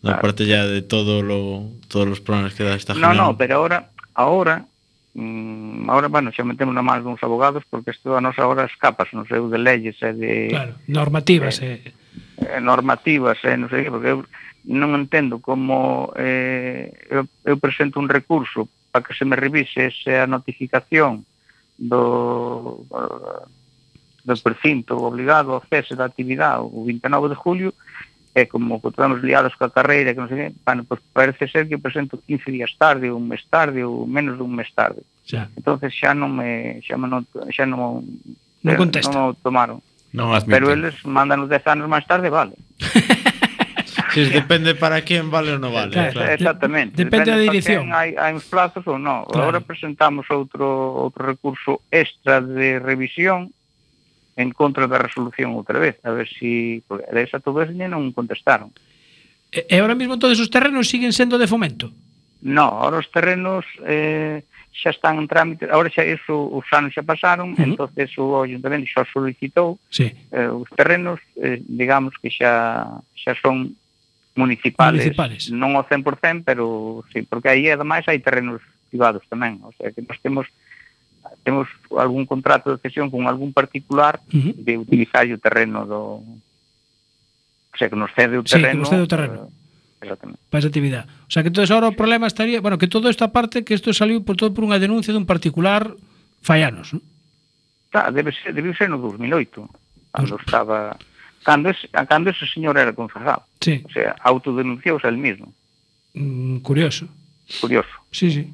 Claro. 0.00 0.16
Aparte 0.22 0.46
ya 0.46 0.64
de 0.64 0.80
todo 0.82 1.20
lo, 1.20 1.66
todos 1.88 2.06
los 2.06 2.20
problemas 2.20 2.54
que 2.54 2.62
da 2.62 2.76
esta 2.76 2.94
No, 2.94 3.10
general. 3.10 3.16
no, 3.16 3.36
pero 3.36 3.56
ahora 3.56 3.90
Ahora, 4.16 4.64
mm, 5.12 5.90
ahora, 5.90 6.08
bueno, 6.08 6.32
xa 6.32 6.40
metemos 6.40 6.72
na 6.72 6.80
máis 6.80 7.04
dos 7.04 7.20
abogados 7.20 7.68
porque 7.68 7.92
isto 7.92 8.16
a 8.16 8.24
nosa 8.24 8.48
hora 8.48 8.64
escapas, 8.64 9.12
non 9.12 9.28
sei, 9.28 9.44
de 9.44 9.60
leyes 9.60 10.00
e 10.00 10.10
de... 10.16 10.32
Claro, 10.48 10.72
normativas 10.88 11.60
e... 11.60 11.84
Eh, 11.84 12.56
eh, 12.56 12.60
normativas 12.64 13.36
e 13.44 13.52
eh, 13.52 13.56
non 13.60 13.68
sei, 13.68 13.92
porque 13.92 14.16
eu 14.16 14.24
non 14.72 14.96
entendo 14.96 15.36
como 15.44 16.10
eh, 16.16 16.88
eu, 17.12 17.28
eu 17.44 17.60
presento 17.60 18.00
un 18.00 18.08
recurso 18.08 18.72
para 18.88 19.04
que 19.04 19.12
se 19.12 19.28
me 19.28 19.36
revise 19.36 19.92
esa 19.92 20.24
notificación 20.24 21.28
do, 21.76 22.88
do 22.88 24.34
precinto 24.40 24.96
obligado 24.96 25.52
ao 25.52 25.62
cese 25.68 25.92
da 25.92 26.08
actividade 26.08 26.64
o 26.64 26.88
29 26.88 27.28
de 27.28 27.36
julio 27.36 27.70
e 28.36 28.44
como 28.44 28.84
que 28.84 28.92
estamos 28.92 29.24
liados 29.24 29.56
coa 29.56 29.72
carreira, 29.72 30.12
que 30.12 30.20
non 30.20 30.28
sei, 30.28 30.52
bueno, 30.60 30.84
pues 30.84 31.00
parece 31.16 31.48
ser 31.48 31.64
que 31.64 31.80
presento 31.80 32.20
15 32.20 32.52
días 32.52 32.76
tarde, 32.76 33.08
un 33.08 33.24
mes 33.24 33.40
tarde 33.48 33.80
ou 33.80 34.04
menos 34.04 34.36
dun 34.36 34.52
mes 34.52 34.68
tarde. 34.76 35.00
Xa. 35.24 35.48
Entonces 35.56 35.96
xa 35.96 36.12
non 36.12 36.36
me 36.36 36.84
xa 36.84 37.00
non 37.00 37.24
xa 37.48 37.64
non 37.64 38.04
non 38.60 38.76
contesta. 38.76 39.08
Non 39.08 39.32
tomaron. 39.40 39.80
Non 40.12 40.36
admiten. 40.36 40.52
Pero 40.52 40.68
eles 40.68 41.00
mandan 41.08 41.40
os 41.40 41.48
10 41.48 41.64
anos 41.64 41.88
máis 41.88 42.04
tarde, 42.04 42.28
vale. 42.28 42.52
Si 44.16 44.24
depende 44.32 44.72
para 44.74 45.04
quen 45.04 45.28
vale 45.28 45.52
ou 45.52 45.60
non 45.60 45.76
vale, 45.76 45.92
claro. 45.92 46.12
claro. 46.12 46.32
Exactamente. 46.32 46.96
Depende, 46.96 47.32
depende 47.32 47.36
da 47.36 47.44
dirección. 47.52 47.92
Hai 47.92 48.16
hai 48.16 48.32
uns 48.32 48.48
plazos 48.48 48.84
ou 48.88 48.96
non. 48.96 49.28
Claro. 49.28 49.52
Agora 49.52 49.60
presentamos 49.60 50.24
outro 50.32 50.64
outro 51.04 51.24
recurso 51.24 51.84
extra 51.92 52.40
de 52.40 52.80
revisión 52.80 53.52
en 54.36 54.52
contra 54.52 54.86
da 54.86 55.00
resolución 55.00 55.56
outra 55.56 55.80
vez, 55.80 55.96
a 56.04 56.12
ver 56.12 56.28
se... 56.28 56.38
Si, 56.38 56.84
porque 56.84 57.08
esa 57.24 57.40
Tobesinha 57.40 57.88
non 57.88 58.12
contestaron. 58.12 58.68
E, 59.48 59.64
e 59.64 59.74
ahora 59.80 59.96
mesmo 59.96 60.20
todos 60.20 60.36
os 60.36 60.52
terrenos 60.52 60.92
siguen 60.92 61.16
sendo 61.16 61.40
de 61.40 61.48
fomento? 61.48 61.88
No, 62.44 62.68
ahora 62.68 63.00
os 63.00 63.08
terrenos 63.08 63.64
eh, 63.88 64.44
xa 64.76 64.92
están 64.92 65.16
en 65.16 65.26
trámite, 65.26 65.64
ahora 65.72 65.88
xa 65.88 66.04
eso, 66.04 66.36
os 66.36 66.68
anos 66.76 66.92
xa 66.92 67.00
pasaron, 67.00 67.52
uh 67.52 67.56
-huh. 67.56 67.64
entonces 67.64 68.12
o 68.20 68.44
Ayuntamento 68.44 68.84
xa 68.92 69.08
solicitou 69.08 69.80
sí. 69.88 70.12
eh, 70.30 70.52
os 70.52 70.68
terrenos, 70.76 71.18
eh, 71.40 71.64
digamos 71.64 72.12
que 72.20 72.28
xa, 72.28 72.84
xa 73.16 73.32
son 73.40 73.72
municipales, 74.36 75.00
municipales, 75.00 75.48
non 75.48 75.80
ao 75.80 75.88
100%, 75.88 76.44
pero 76.44 77.00
sí, 77.08 77.24
porque 77.24 77.48
aí 77.48 77.72
ademais 77.72 78.04
hai 78.04 78.20
terrenos 78.20 78.60
privados 78.92 79.24
tamén, 79.32 79.64
o 79.64 79.72
sea 79.80 79.88
que 79.88 80.04
nós 80.04 80.20
temos 80.20 80.44
temos 81.46 81.68
algún 81.96 82.26
contrato 82.26 82.74
de 82.74 82.82
cesión 82.82 83.08
con 83.08 83.28
algún 83.28 83.52
particular 83.52 84.18
uh 84.34 84.36
-huh. 84.36 84.54
de 84.66 84.74
utilizar 84.82 85.22
o 85.30 85.38
terreno 85.38 85.86
do 85.86 86.02
o 87.70 87.78
sea, 87.78 87.86
que 87.86 87.94
nos 87.94 88.10
cede 88.18 88.34
o 88.34 88.42
terreno. 88.42 88.66
Sí, 88.66 88.72
que 88.72 88.80
nos 88.82 88.88
cede 88.90 89.02
o 89.02 89.06
terreno. 89.06 89.40
Eh, 89.46 90.10
exactamente. 90.10 90.40
Para 90.50 90.58
esa 90.58 90.68
actividade. 90.74 91.06
O 91.06 91.30
sea, 91.30 91.46
que 91.46 91.54
entonces 91.54 91.70
ahora 91.70 91.86
o 91.86 91.94
problema 91.94 92.26
estaría, 92.26 92.58
bueno, 92.58 92.82
que 92.82 92.90
todo 92.90 93.06
esta 93.06 93.30
parte, 93.30 93.62
que 93.62 93.78
isto 93.78 93.94
saliu 93.94 94.26
por 94.26 94.34
todo 94.34 94.50
por 94.50 94.66
unha 94.66 94.82
denuncia 94.82 95.14
dun 95.14 95.22
particular 95.22 95.94
fallanos, 96.42 96.98
¿no? 96.98 96.98
Tá, 97.94 98.10
debe 98.10 98.34
ser, 98.34 98.50
debe 98.50 98.74
ser 98.74 98.90
no 98.90 98.98
2008, 98.98 99.54
cando 100.10 100.34
Dos... 100.34 100.42
estaba 100.42 100.98
cando 101.46 101.70
es, 101.70 101.78
cando 102.10 102.34
ese 102.34 102.50
señor 102.50 102.74
era 102.74 102.90
concejal. 102.90 103.46
Sí. 103.62 103.86
O 103.86 103.90
sea, 103.94 104.18
autodenunciouse 104.18 105.06
el 105.06 105.20
mismo. 105.20 105.54
Mm, 106.18 106.58
curioso. 106.66 107.06
Curioso. 107.62 107.94
Sí, 108.10 108.34
sí. 108.34 108.50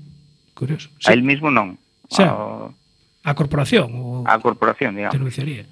Curioso. 0.52 0.92
Sí. 1.00 1.08
A 1.08 1.16
él 1.16 1.24
mismo 1.24 1.48
non. 1.48 1.80
Sí. 2.12 2.20
A, 2.20 2.68
A 3.24 3.34
corporación. 3.34 3.90
O 3.94 4.24
a 4.26 4.38
corporación, 4.38 4.96
digamos. 4.96 5.14
Denunciaría. 5.14 5.66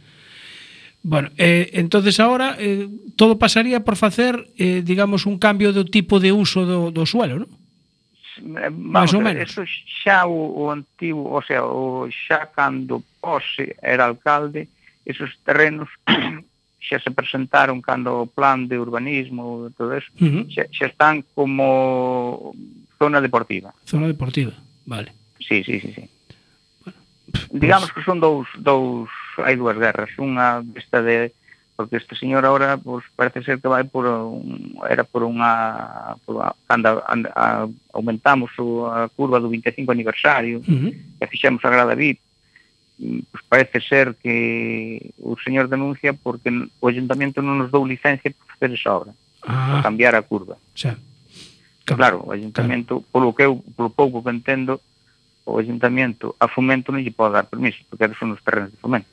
Bueno, 1.03 1.31
eh, 1.39 1.71
entonces 1.75 2.21
ahora 2.21 2.57
eh, 2.59 2.89
todo 3.17 3.39
pasaría 3.39 3.81
por 3.85 3.97
facer, 3.97 4.49
eh, 4.59 4.83
digamos, 4.85 5.25
un 5.25 5.39
cambio 5.39 5.73
do 5.73 5.89
tipo 5.89 6.21
de 6.21 6.31
uso 6.31 6.69
do, 6.69 6.93
do 6.93 7.09
suelo, 7.09 7.41
non? 7.41 7.51
Eh, 8.61 8.69
Más 8.69 9.13
ou 9.17 9.25
menos. 9.25 9.49
Eso 9.49 9.65
xa 9.65 10.29
o, 10.29 10.37
o 10.37 10.69
antigo, 10.69 11.25
o 11.25 11.41
sea, 11.41 11.65
o 11.65 12.05
xa 12.13 12.53
cando 12.53 13.01
Pose 13.21 13.77
era 13.81 14.05
alcalde, 14.05 14.69
esos 15.09 15.33
terrenos 15.41 15.89
xa 16.85 17.01
se 17.01 17.11
presentaron 17.11 17.81
cando 17.81 18.21
o 18.21 18.29
plan 18.29 18.69
de 18.69 18.77
urbanismo, 18.77 19.69
e 19.69 19.73
todo 19.73 19.97
eso, 19.97 20.13
uh 20.21 20.29
-huh. 20.29 20.45
xa, 20.53 20.69
xa 20.69 20.85
están 20.85 21.25
como 21.33 22.53
zona 23.01 23.25
deportiva. 23.25 23.73
Zona 23.89 24.05
deportiva, 24.05 24.53
vale. 24.85 25.17
Sí, 25.41 25.65
sí, 25.65 25.81
sí, 25.81 25.97
sí 25.97 26.05
digamos 27.51 27.93
que 27.93 28.03
son 28.03 28.21
dous, 28.21 28.49
dous 28.59 29.11
hai 29.41 29.57
dúas 29.57 29.79
guerras, 29.79 30.11
unha 30.19 30.63
desta 30.65 31.03
de 31.03 31.33
porque 31.81 31.97
este 31.97 32.13
señor 32.13 32.45
ahora 32.45 32.77
pois, 32.77 33.05
parece 33.17 33.41
ser 33.41 33.57
que 33.57 33.69
vai 33.69 33.89
por 33.89 34.05
un, 34.05 34.77
era 34.85 35.01
por 35.01 35.25
unha 35.25 36.13
por 36.29 36.45
a, 36.45 36.53
cando 36.69 37.01
anda, 37.09 37.33
a, 37.33 37.65
aumentamos 37.97 38.53
a 38.93 39.09
curva 39.17 39.41
do 39.41 39.49
25 39.49 39.89
aniversario 39.89 40.61
uh 40.61 40.69
-huh. 40.69 40.93
e 40.93 41.25
fixemos 41.25 41.65
a 41.65 41.73
Grada 41.73 41.97
VIP 41.97 42.21
pues, 43.01 43.25
pois 43.33 43.43
parece 43.49 43.81
ser 43.81 44.15
que 44.21 45.13
o 45.25 45.37
señor 45.41 45.73
denuncia 45.73 46.13
porque 46.13 46.53
o 46.53 46.85
ayuntamiento 46.85 47.41
non 47.41 47.57
nos 47.57 47.73
dou 47.73 47.89
licencia 47.89 48.29
para 48.29 48.49
facer 48.53 48.71
esa 48.77 48.93
obra, 48.93 49.13
ah. 49.49 49.81
para 49.81 49.89
cambiar 49.89 50.13
a 50.13 50.21
curva. 50.21 50.61
Xa. 50.77 51.01
Claro, 51.89 51.97
claro 51.97 52.19
o 52.29 52.31
ayuntamiento, 52.37 53.01
claro. 53.01 53.11
polo 53.11 53.29
que 53.33 53.45
eu, 53.49 53.65
polo 53.73 53.89
pouco 53.89 54.21
que 54.21 54.31
entendo, 54.31 54.85
o 55.51 55.59
ayuntamiento 55.59 56.39
a 56.39 56.47
fomento 56.47 56.95
non 56.95 57.03
lle 57.03 57.11
pode 57.11 57.35
dar 57.35 57.51
permiso, 57.51 57.83
porque 57.91 58.07
son 58.15 58.33
os 58.33 58.43
terrenos 58.47 58.71
de 58.71 58.79
fomento. 58.79 59.11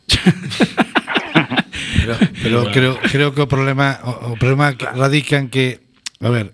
pero 2.02 2.16
pero 2.44 2.58
creo, 2.72 2.94
creo 3.02 3.30
que 3.34 3.42
o 3.42 3.50
problema 3.50 4.00
o, 4.06 4.34
o 4.34 4.40
problema 4.40 4.72
claro. 4.78 5.02
radica 5.02 5.42
en 5.42 5.50
que 5.50 5.82
a 6.22 6.30
ver, 6.30 6.54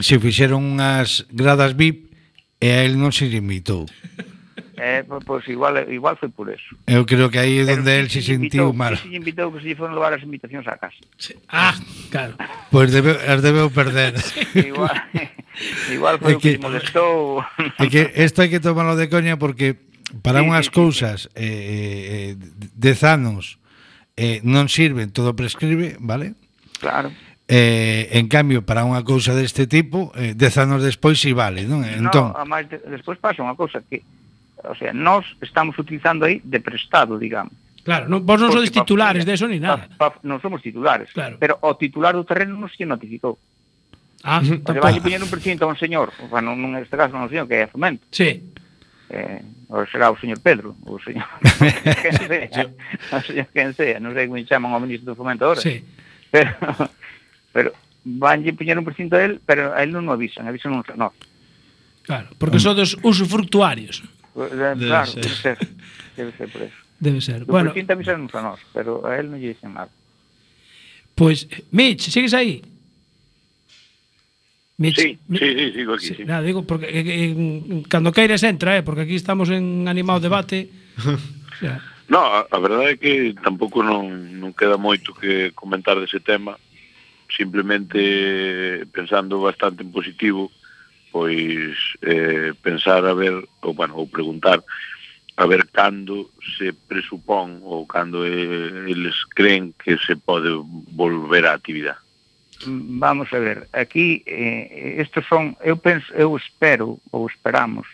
se 0.00 0.20
fixeron 0.20 0.64
unhas 0.64 1.26
gradas 1.32 1.76
VIP 1.76 2.08
e 2.60 2.68
a 2.74 2.84
él 2.84 2.98
non 2.98 3.14
se 3.14 3.30
limitou. 3.30 3.86
Eh, 4.80 5.02
pois 5.06 5.24
pues, 5.24 5.48
igual 5.48 5.74
igual 5.90 6.16
foi 6.16 6.30
por 6.30 6.48
eso. 6.48 6.78
Eu 6.86 7.02
creo 7.02 7.30
que 7.30 7.38
aí 7.38 7.58
é 7.58 7.74
onde 7.74 7.98
él 7.98 8.06
se, 8.06 8.22
se 8.22 8.38
sentiu 8.38 8.70
mal. 8.72 8.94
Se 8.94 9.10
invitou 9.10 9.50
que 9.50 9.58
se 9.58 9.74
lle 9.74 9.76
foron 9.76 9.98
levar 9.98 10.14
as 10.14 10.22
invitacións 10.22 10.66
á 10.70 10.78
casa. 10.78 11.02
Sí. 11.18 11.34
Ah, 11.50 11.74
claro. 12.14 12.38
Pois 12.70 12.88
pues 12.88 12.94
debe, 12.94 13.18
as 13.26 13.42
debeu 13.42 13.68
perder. 13.74 14.14
igual, 14.54 14.94
igual 15.96 16.14
foi 16.22 16.34
o 16.34 16.40
que, 16.40 16.56
que 16.56 16.62
molestou. 16.62 17.42
É 17.82 17.90
que 17.90 18.14
isto 18.14 18.38
hai 18.38 18.48
que 18.48 18.62
tomarlo 18.62 18.94
de 18.94 19.10
coña 19.10 19.34
porque 19.34 19.82
para 20.22 20.40
sí, 20.40 20.46
unhas 20.46 20.70
sí, 20.70 20.72
cousas 20.72 21.18
sí. 21.34 21.42
eh, 21.42 22.30
dez 22.78 23.02
anos 23.02 23.58
eh, 24.14 24.38
non 24.46 24.70
sirven, 24.70 25.10
todo 25.10 25.34
prescribe, 25.34 25.98
vale? 25.98 26.38
Claro. 26.78 27.10
Eh, 27.48 28.10
en 28.12 28.28
cambio, 28.28 28.60
para 28.60 28.84
unha 28.84 29.00
cousa 29.02 29.32
deste 29.32 29.64
tipo, 29.64 30.12
eh, 30.14 30.36
dez 30.36 30.60
anos 30.60 30.84
despois 30.84 31.16
si 31.16 31.32
vale, 31.32 31.64
non? 31.64 31.80
No, 31.80 32.10
entón, 32.12 32.36
a 32.36 32.44
máis, 32.44 32.68
de, 32.68 32.76
despois 32.92 33.16
pasa 33.16 33.40
unha 33.40 33.56
cousa 33.56 33.80
que 33.88 34.04
O 34.64 34.74
sea, 34.74 34.92
nós 34.92 35.24
estamos 35.40 35.78
utilizando 35.78 36.24
aí 36.24 36.40
de 36.42 36.58
prestado, 36.60 37.18
digamos. 37.18 37.52
Claro, 37.88 38.04
non, 38.04 38.20
vos 38.20 38.36
non 38.36 38.52
sodes 38.52 38.68
titulares 38.68 39.24
de 39.24 39.32
eso 39.32 39.48
ni 39.48 39.62
nada. 39.62 39.88
Pa, 39.96 40.12
pa, 40.12 40.20
non 40.26 40.42
somos 40.44 40.60
titulares, 40.60 41.08
claro. 41.14 41.40
pero 41.40 41.56
o 41.64 41.72
titular 41.78 42.12
do 42.12 42.26
terreno 42.26 42.52
non 42.58 42.68
se 42.68 42.84
notificou. 42.84 43.40
Ah, 44.26 44.42
o 44.42 44.44
sea, 44.44 44.82
vai 44.82 44.98
poñer 45.00 45.22
un 45.22 45.30
presidente 45.30 45.64
a 45.64 45.70
un 45.70 45.78
señor, 45.78 46.12
o 46.20 46.28
sea, 46.28 46.42
non, 46.44 46.58
non 46.58 46.76
este 46.76 46.98
caso 46.98 47.16
non 47.16 47.30
señor 47.30 47.48
que 47.48 47.64
é 47.64 47.70
fomento. 47.70 48.04
Sí. 48.12 48.44
Eh, 49.08 49.40
ou 49.72 49.88
será 49.88 50.12
o 50.12 50.20
señor 50.20 50.36
Pedro, 50.44 50.76
o 50.84 51.00
señor 51.00 51.24
quen 52.04 52.12
sea, 52.28 52.68
o 53.14 53.20
señor 53.24 53.48
quen 53.56 53.72
sea, 53.72 53.96
non 54.02 54.12
sei 54.12 54.28
como 54.28 54.42
chaman 54.44 54.74
ao 54.74 54.84
ministro 54.84 55.14
do 55.14 55.16
fomento 55.16 55.48
ahora. 55.48 55.62
Sí. 55.64 55.80
Pero, 56.28 56.52
pero 57.56 57.68
vanlle 58.04 58.52
poñer 58.52 58.76
un 58.76 58.84
presidente 58.84 59.16
a 59.16 59.24
él, 59.24 59.40
pero 59.40 59.72
a 59.72 59.80
él 59.80 59.96
non 59.96 60.04
o 60.04 60.12
avisan, 60.12 60.44
avisan 60.44 60.76
un 60.76 60.84
nós. 60.98 61.16
Claro, 62.04 62.28
porque 62.36 62.60
mm. 62.60 62.64
sodes 62.68 62.90
usufructuarios. 63.00 64.04
Debe 64.46 64.86
claro, 64.86 65.10
ser. 65.10 65.22
debe 65.22 65.34
ser. 65.34 65.58
Debe 66.16 66.32
ser 66.32 66.48
por 66.52 66.62
eso. 66.62 66.76
Debe 67.00 67.20
ser. 67.20 67.42
O 67.42 67.46
bueno, 67.46 67.70
presidente 67.70 67.92
avisaron 67.92 68.30
a 68.32 68.42
nós, 68.42 68.60
pero 68.72 69.02
a 69.06 69.18
él 69.18 69.30
non 69.30 69.38
lle 69.42 69.54
dicen 69.54 69.74
nada. 69.74 69.90
Pois, 71.18 71.46
pues, 71.46 71.66
Mitch, 71.74 72.10
sigues 72.14 72.34
aí? 72.34 72.62
Mitch, 74.78 74.98
sí, 75.02 75.18
sí, 75.26 75.38
sí, 75.38 75.72
sigo 75.74 75.94
aquí. 75.94 76.06
Sí, 76.06 76.14
sí. 76.14 76.24
Nada, 76.24 76.42
digo, 76.42 76.62
porque 76.62 76.86
eh, 76.86 77.02
eh, 77.02 77.82
cando 77.90 78.14
queires 78.14 78.42
entra, 78.46 78.78
eh, 78.78 78.82
porque 78.82 79.02
aquí 79.02 79.16
estamos 79.18 79.50
en 79.50 79.86
animado 79.88 80.20
debate. 80.20 80.70
yeah. 81.60 81.82
No, 82.08 82.24
a, 82.24 82.46
a 82.50 82.58
verdade 82.58 82.92
é 82.92 82.96
que 82.96 83.34
tampouco 83.42 83.82
non, 83.84 84.38
non 84.40 84.56
queda 84.56 84.80
moito 84.80 85.12
que 85.12 85.52
comentar 85.52 86.00
dese 86.00 86.22
tema, 86.24 86.56
simplemente 87.28 88.86
pensando 88.94 89.42
bastante 89.44 89.84
en 89.84 89.92
positivo, 89.92 90.48
pois 91.10 91.76
eh, 92.02 92.52
pensar 92.62 93.04
a 93.04 93.14
ver, 93.14 93.34
ou, 93.62 93.74
bueno, 93.74 93.96
ou 93.96 94.06
preguntar 94.06 94.62
a 95.38 95.46
ver 95.46 95.68
cando 95.70 96.30
se 96.58 96.74
presupón 96.74 97.62
ou 97.62 97.86
cando 97.86 98.26
eh, 98.26 98.90
eles 98.90 99.22
creen 99.38 99.70
que 99.78 99.94
se 100.02 100.18
pode 100.18 100.50
volver 100.90 101.46
á 101.46 101.54
actividade. 101.54 102.02
Vamos 102.66 103.30
a 103.32 103.38
ver, 103.38 103.70
aquí 103.70 104.26
eh, 104.26 104.98
estos 104.98 105.22
son, 105.30 105.54
eu 105.62 105.78
penso, 105.78 106.10
eu 106.18 106.34
espero 106.34 106.98
ou 107.14 107.30
esperamos 107.30 107.86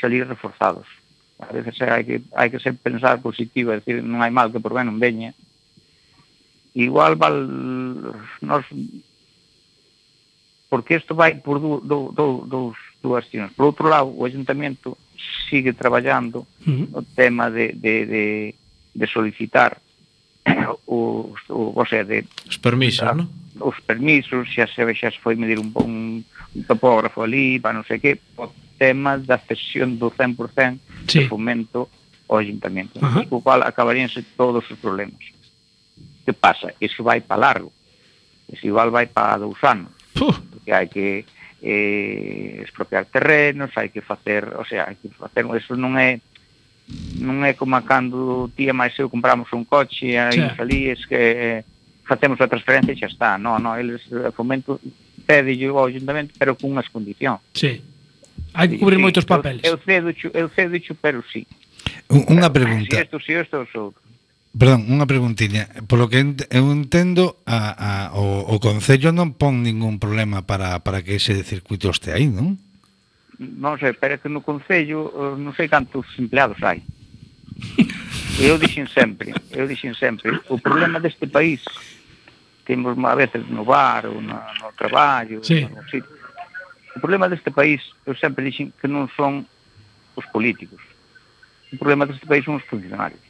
salir 0.00 0.26
reforzados. 0.26 0.90
A 1.38 1.54
veces 1.54 1.78
hai 1.86 2.02
que, 2.02 2.18
hai 2.34 2.50
que 2.50 2.58
ser 2.58 2.74
pensar 2.74 3.22
positivo, 3.22 3.70
é 3.70 3.78
dicir, 3.78 4.02
non 4.02 4.18
hai 4.18 4.34
mal 4.34 4.50
que 4.50 4.58
por 4.58 4.74
ben 4.74 4.90
non 4.90 4.98
veña. 4.98 5.38
Igual 6.74 7.14
val, 7.14 7.46
nos 8.42 8.66
porque 10.68 10.96
isto 10.96 11.14
vai 11.14 11.34
por 11.34 11.58
do, 11.60 11.80
do, 11.80 12.12
do, 12.12 12.44
dous, 12.46 12.76
dúas 13.02 13.24
accións. 13.24 13.52
Por 13.56 13.64
outro 13.66 13.88
lado, 13.88 14.12
o 14.12 14.24
Ayuntamento 14.24 14.98
sigue 15.48 15.72
traballando 15.72 16.44
uh 16.44 16.68
-huh. 16.68 16.88
o 16.92 17.02
tema 17.02 17.50
de, 17.50 17.72
de, 17.72 18.06
de, 18.06 18.24
de 18.94 19.06
solicitar 19.08 19.80
os, 20.86 21.40
o, 21.48 21.72
o 21.74 21.84
sea, 21.88 22.04
de, 22.04 22.28
os 22.46 22.58
permisos, 22.60 23.08
a, 23.08 23.14
¿no? 23.14 23.28
Os 23.60 23.80
permisos, 23.80 24.46
xa 24.52 24.68
se, 24.68 24.84
xa 24.94 25.10
se 25.10 25.18
foi 25.18 25.34
medir 25.34 25.58
un, 25.58 25.72
un, 25.74 26.22
un 26.22 26.62
topógrafo 26.68 27.24
ali, 27.24 27.58
para 27.58 27.74
non 27.74 27.84
sei 27.88 27.98
que, 27.98 28.20
o 28.36 28.52
tema 28.78 29.16
da 29.18 29.40
cesión 29.40 29.96
do 29.98 30.12
100% 30.12 31.08
sí. 31.08 31.24
de 31.24 31.32
fomento 31.32 31.88
ao 32.28 32.38
Ayuntamento, 32.38 33.00
uh 33.00 33.24
-huh. 33.24 33.40
cual 33.40 33.64
acabaríanse 33.64 34.20
todos 34.36 34.62
os 34.68 34.76
problemas. 34.78 35.32
Que 36.28 36.36
pasa? 36.36 36.76
Iso 36.76 37.00
vai 37.00 37.24
para 37.24 37.40
largo. 37.40 37.72
Iso 38.52 38.68
igual 38.68 38.92
vai 38.92 39.08
para 39.08 39.40
dous 39.40 39.56
anos 39.64 39.97
que 40.68 40.76
hai 40.76 40.86
que 40.92 41.24
eh, 41.64 42.60
expropiar 42.60 43.08
terrenos, 43.08 43.72
hai 43.72 43.88
que 43.88 44.04
facer, 44.04 44.44
o 44.52 44.68
sea, 44.68 44.84
hai 44.84 45.00
que 45.00 45.08
facer, 45.08 45.48
eso 45.56 45.72
non 45.80 45.96
é 45.96 46.20
non 47.20 47.40
é 47.44 47.56
como 47.56 47.80
cando 47.84 48.52
tía 48.52 48.76
máis 48.76 48.92
eu 49.00 49.08
compramos 49.08 49.48
un 49.56 49.64
coche 49.64 50.20
aí 50.20 50.36
sí. 50.36 50.60
ali, 50.60 50.92
es 50.92 51.08
que 51.08 51.16
eh, 51.16 51.60
facemos 52.04 52.36
a 52.40 52.48
transferencia 52.48 52.92
e 52.92 53.00
xa 53.00 53.08
está. 53.08 53.30
no, 53.40 53.56
no, 53.56 53.80
eles 53.80 54.04
eh, 54.12 54.28
fomento 54.36 54.76
pede 55.24 55.56
ao 55.68 55.88
ayuntamento, 55.88 56.36
pero 56.36 56.56
con 56.56 56.76
unhas 56.76 56.88
condicións. 56.92 57.40
Sí. 57.56 57.80
Hai 58.52 58.68
que 58.68 58.80
cubrir 58.80 59.00
sí, 59.00 59.04
moitos 59.04 59.24
papeles. 59.24 59.64
Eu, 59.64 59.76
eu 59.76 59.80
cedo, 59.84 60.08
eu 60.12 60.48
cedo, 60.52 60.76
pero 61.00 61.20
sí. 61.28 61.48
Unha 62.08 62.48
pregunta. 62.48 62.88
Si 62.88 63.00
isto, 63.04 63.16
si 63.20 63.32
isto, 63.36 63.60
os 63.64 63.72
outros. 63.76 64.07
Perdón, 64.58 64.90
unha 64.90 65.06
preguntiña. 65.06 65.70
Polo 65.86 66.10
que 66.10 66.18
eu 66.18 66.64
entendo, 66.74 67.38
a, 67.46 67.70
a, 67.78 67.90
o, 68.18 68.42
o 68.42 68.58
Concello 68.58 69.14
non 69.14 69.38
pon 69.38 69.62
ningún 69.62 70.02
problema 70.02 70.42
para, 70.42 70.82
para 70.82 71.06
que 71.06 71.22
ese 71.22 71.46
circuito 71.46 71.94
este 71.94 72.10
aí, 72.10 72.26
non? 72.26 72.58
Non 73.38 73.78
sei, 73.78 73.94
parece 73.94 74.26
que 74.26 74.34
no 74.34 74.42
Concello 74.42 75.14
eh, 75.14 75.38
non 75.38 75.54
sei 75.54 75.70
cantos 75.70 76.10
empleados 76.18 76.58
hai. 76.66 76.82
Eu 78.42 78.58
dixen 78.58 78.90
sempre, 78.90 79.30
eu 79.54 79.70
dixen 79.70 79.94
sempre, 79.94 80.34
o 80.50 80.58
problema 80.58 80.98
deste 80.98 81.30
país 81.30 81.62
temos 82.66 82.98
a 82.98 83.14
veces 83.14 83.46
no 83.46 83.62
bar 83.62 84.10
ou 84.10 84.18
na, 84.18 84.42
no 84.58 84.74
traballo, 84.74 85.38
sí. 85.46 85.70
no 85.70 85.86
sitio. 85.86 86.10
O 86.94 86.98
problema 86.98 87.30
deste 87.30 87.54
país, 87.54 87.78
eu 88.02 88.18
sempre 88.18 88.42
dixen 88.42 88.74
que 88.74 88.90
non 88.90 89.06
son 89.14 89.46
os 90.18 90.26
políticos. 90.34 90.82
O 91.70 91.78
problema 91.78 92.10
deste 92.10 92.26
país 92.26 92.42
son 92.42 92.58
os 92.58 92.66
funcionarios 92.66 93.27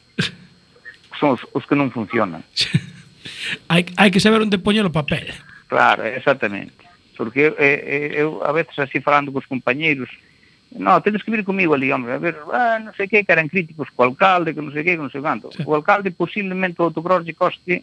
son 1.19 1.35
os, 1.35 1.43
os 1.51 1.67
que 1.67 1.75
non 1.75 1.91
funcionan. 1.91 2.41
hai, 3.71 3.83
hai 3.99 4.09
que 4.09 4.23
saber 4.23 4.39
onde 4.39 4.57
poñer 4.57 4.87
o 4.87 4.95
papel. 4.95 5.29
Claro, 5.67 6.07
exactamente. 6.07 6.73
Porque 7.19 7.51
eu, 7.51 7.53
eu, 7.59 8.07
eu 8.15 8.29
a 8.47 8.55
veces 8.55 8.79
así 8.79 9.03
falando 9.03 9.35
cos 9.35 9.45
compañeiros, 9.45 10.07
No, 10.71 11.01
tedes 11.01 11.23
que 11.23 11.31
vir 11.31 11.43
comigo 11.43 11.73
ali, 11.73 11.91
hombre, 11.91 12.13
a 12.13 12.19
ver, 12.19 12.37
ah, 12.53 12.77
non 12.77 12.93
sei 12.93 13.09
que, 13.09 13.25
que 13.25 13.33
eran 13.33 13.49
críticos 13.49 13.89
co 13.89 14.05
alcalde, 14.05 14.53
que 14.53 14.61
non 14.61 14.69
sei 14.69 14.85
que, 14.85 14.93
que 14.93 15.01
non 15.01 15.09
sei 15.09 15.25
canto. 15.25 15.49
Sí. 15.49 15.65
O 15.65 15.73
alcalde 15.73 16.13
posiblemente 16.13 16.77
o 16.77 16.93
autocross 16.93 17.25
lle 17.25 17.33
coste 17.33 17.81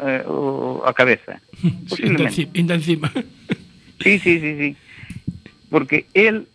eh, 0.00 0.24
o, 0.24 0.80
a 0.88 0.96
cabeza. 0.96 1.36
Posiblemente. 1.90 2.32
Sí, 2.32 2.48
inda 2.56 2.80
encima. 2.80 3.12
Sí, 4.00 4.16
sí, 4.16 4.40
sí, 4.40 4.52
sí. 4.56 4.70
Porque 5.68 6.08
él 6.16 6.48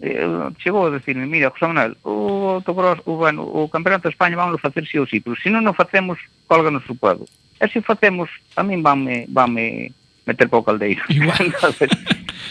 eh, 0.00 0.50
chegou 0.58 0.86
a 0.86 0.90
decirme, 0.90 1.26
mira, 1.26 1.50
José 1.50 1.66
Manuel, 1.66 1.96
o 2.04 2.60
autocross, 2.60 3.00
o, 3.04 3.16
bueno, 3.16 3.42
o 3.42 3.68
campeonato 3.68 4.08
de 4.08 4.12
España 4.12 4.36
vamos 4.36 4.60
facer 4.60 4.84
si 4.84 4.92
sí 4.92 4.98
ou 4.98 5.06
si, 5.06 5.18
sí, 5.18 5.20
pero 5.20 5.36
se 5.36 5.48
non 5.48 5.64
o 5.64 5.72
facemos, 5.72 6.20
colganos 6.44 6.84
o 6.88 6.94
pado. 6.94 7.24
E 7.56 7.64
se 7.72 7.80
facemos, 7.80 8.28
a 8.56 8.60
min 8.60 8.84
vanme, 8.84 9.24
vanme 9.32 9.96
meter 10.28 10.48
pouco 10.52 10.68
aldeiro. 10.68 11.00
Igual. 11.08 11.48
Entonces, 11.48 11.88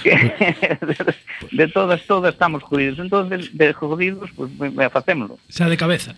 de, 0.02 1.16
de 1.52 1.66
todas, 1.70 2.02
todas 2.10 2.34
estamos 2.34 2.64
jodidos. 2.64 2.98
Entonces, 2.98 3.54
de 3.54 3.74
jodidos, 3.74 4.32
pues, 4.34 4.50
me, 4.58 4.90
facémoslo. 4.90 5.38
Xa 5.50 5.70
de 5.70 5.78
cabeza. 5.78 6.18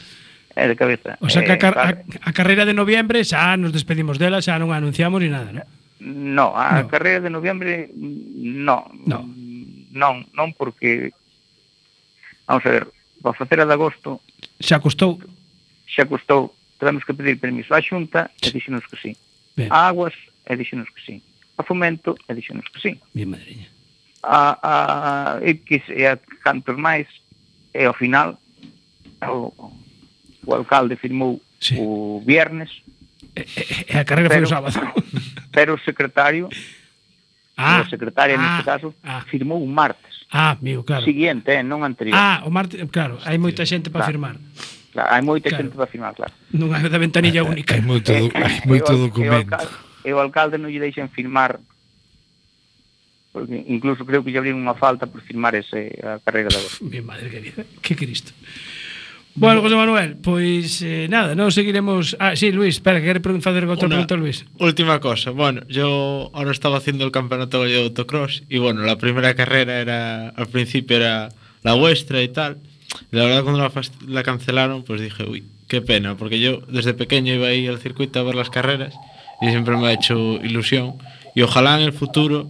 É 0.56 0.66
de 0.66 0.80
cabeza. 0.80 1.20
O 1.22 1.30
sea 1.30 1.44
que 1.44 1.54
a, 1.54 1.60
car 1.60 1.76
eh, 1.76 2.18
a, 2.24 2.30
a 2.30 2.32
carreira 2.34 2.66
de 2.66 2.74
noviembre 2.74 3.22
xa 3.28 3.60
nos 3.60 3.76
despedimos 3.76 4.18
dela, 4.18 4.40
xa 4.40 4.56
non 4.56 4.72
anunciamos 4.72 5.20
ni 5.20 5.28
nada, 5.28 5.52
non? 5.52 5.68
No, 6.00 6.56
a 6.56 6.82
no. 6.82 6.88
carreira 6.88 7.20
de 7.20 7.30
noviembre, 7.30 7.92
no. 7.94 8.88
No 9.04 9.28
non, 9.98 10.30
non 10.38 10.54
porque 10.54 11.12
vamos 12.46 12.64
a 12.64 12.70
ver, 12.70 12.86
para 13.20 13.34
facer 13.34 13.58
a 13.60 13.66
de 13.66 13.74
agosto 13.74 14.22
xa 14.62 14.78
custou 14.78 15.18
xa 15.88 16.06
custou, 16.06 16.54
temos 16.78 17.04
que 17.04 17.18
pedir 17.18 17.42
permiso 17.42 17.74
á 17.74 17.82
xunta 17.82 18.30
e 18.38 18.54
dixenos 18.54 18.86
que 18.86 18.98
sí. 19.02 19.12
Ben. 19.58 19.74
a 19.74 19.90
aguas 19.90 20.14
e 20.46 20.54
dixenos 20.56 20.88
que 20.94 21.02
sí. 21.02 21.16
A 21.58 21.66
fomento 21.66 22.14
e 22.30 22.32
dixenos 22.38 22.70
que 22.70 22.78
sí. 22.78 22.94
Bien, 23.18 23.34
madriña. 23.34 23.66
a, 24.22 24.60
a, 24.62 24.72
e 25.42 25.58
que 25.58 25.82
e 25.90 26.06
a 26.06 26.22
cantos 26.46 26.78
máis 26.78 27.08
e 27.74 27.86
ao 27.86 27.98
final. 27.98 28.38
O, 29.26 29.74
o 30.46 30.54
alcalde 30.54 30.96
firmou 30.96 31.42
sí. 31.60 31.74
o 31.80 32.22
viernes. 32.22 32.70
E, 33.34 33.42
e, 33.42 33.64
e 33.90 33.98
a 33.98 34.06
carreira 34.06 34.30
pero, 34.30 34.46
foi 34.46 34.46
o 34.46 34.54
sábado. 34.54 34.78
pero 35.52 35.74
o 35.74 35.82
secretario 35.82 36.50
ah, 37.58 37.82
o 37.82 37.90
secretario 37.90 38.38
ah, 38.38 38.42
neste 38.42 38.64
caso, 38.64 38.94
ah, 39.04 39.26
firmou 39.26 39.58
un 39.58 39.74
martes. 39.74 40.24
Ah, 40.32 40.54
amigo, 40.54 40.84
claro. 40.86 41.04
Siguiente, 41.04 41.58
eh, 41.58 41.64
non 41.66 41.82
anterior. 41.82 42.16
Ah, 42.16 42.46
o 42.46 42.50
martes, 42.54 42.78
claro, 42.94 43.18
hai 43.26 43.42
moita 43.42 43.66
xente 43.66 43.90
para 43.90 44.06
claro. 44.06 44.14
firmar. 44.14 44.36
Claro, 44.94 45.10
hai 45.10 45.22
moita 45.26 45.50
claro. 45.50 45.60
xente 45.66 45.74
para 45.76 45.90
firmar, 45.90 46.14
claro. 46.14 46.34
Non 46.54 46.72
hai 46.72 46.86
da 46.86 47.02
ventanilla 47.02 47.42
ah, 47.42 47.50
única. 47.50 47.74
Hai 47.74 47.84
moito, 47.84 48.14
eh, 48.14 48.30
hai 48.32 48.62
moito 48.70 48.94
documento. 48.94 49.58
E 50.06 50.14
o 50.14 50.22
alcalde, 50.22 50.56
alcalde 50.56 50.56
non 50.62 50.70
lle 50.70 50.80
deixan 50.80 51.10
firmar 51.10 51.60
porque 53.38 53.64
incluso 53.68 54.06
creo 54.06 54.24
que 54.24 54.32
lle 54.32 54.42
abriron 54.42 54.66
unha 54.66 54.74
falta 54.74 55.06
por 55.06 55.22
firmar 55.22 55.54
ese 55.54 55.94
a 56.02 56.18
carreira 56.26 56.50
da 56.50 56.58
voz. 56.58 56.82
Mi 56.82 57.06
madre 57.06 57.30
querida, 57.30 57.62
que 57.86 57.94
Cristo. 57.94 58.34
Bueno, 59.40 59.62
José 59.62 59.76
Manuel, 59.76 60.18
pois 60.18 60.82
eh, 60.82 61.06
nada, 61.14 61.38
non 61.38 61.54
seguiremos... 61.54 62.18
Ah, 62.18 62.34
sí, 62.34 62.50
Luis, 62.50 62.82
espera, 62.82 62.98
que 62.98 63.06
quere 63.06 63.22
pregun- 63.22 63.46
facer 63.46 63.70
outra 63.70 63.86
pregunta, 63.86 64.18
Luis. 64.18 64.50
Última 64.58 64.98
cosa. 64.98 65.30
Bueno, 65.30 65.62
yo 65.70 66.34
ahora 66.34 66.50
estaba 66.50 66.82
haciendo 66.82 67.06
el 67.06 67.14
campeonato 67.14 67.62
de 67.62 67.78
autocross 67.86 68.42
y 68.50 68.58
bueno, 68.58 68.82
la 68.82 68.98
primera 68.98 69.38
carrera 69.38 69.78
era, 69.78 70.34
al 70.34 70.48
principio 70.50 70.98
era 70.98 71.30
la 71.62 71.78
vuestra 71.78 72.18
y 72.26 72.34
tal. 72.34 72.58
Y 73.12 73.16
la 73.16 73.30
verdad 73.30 73.44
cuando 73.46 73.62
la, 73.62 73.70
la 74.10 74.24
cancelaron, 74.26 74.82
pues 74.82 75.02
dije, 75.06 75.22
uy, 75.30 75.46
qué 75.70 75.86
pena, 75.86 76.18
porque 76.18 76.40
yo 76.42 76.66
desde 76.66 76.98
pequeño 76.98 77.34
iba 77.38 77.46
ahí 77.54 77.68
al 77.70 77.78
circuito 77.78 78.18
a 78.20 78.24
ver 78.26 78.34
las 78.34 78.50
carreras 78.50 78.96
y 79.40 79.50
siempre 79.54 79.78
me 79.78 79.86
ha 79.86 79.94
hecho 79.94 80.42
ilusión. 80.42 80.96
Y 81.38 81.44
ojalá 81.46 81.78
en 81.78 81.86
el 81.86 81.94
futuro 81.94 82.50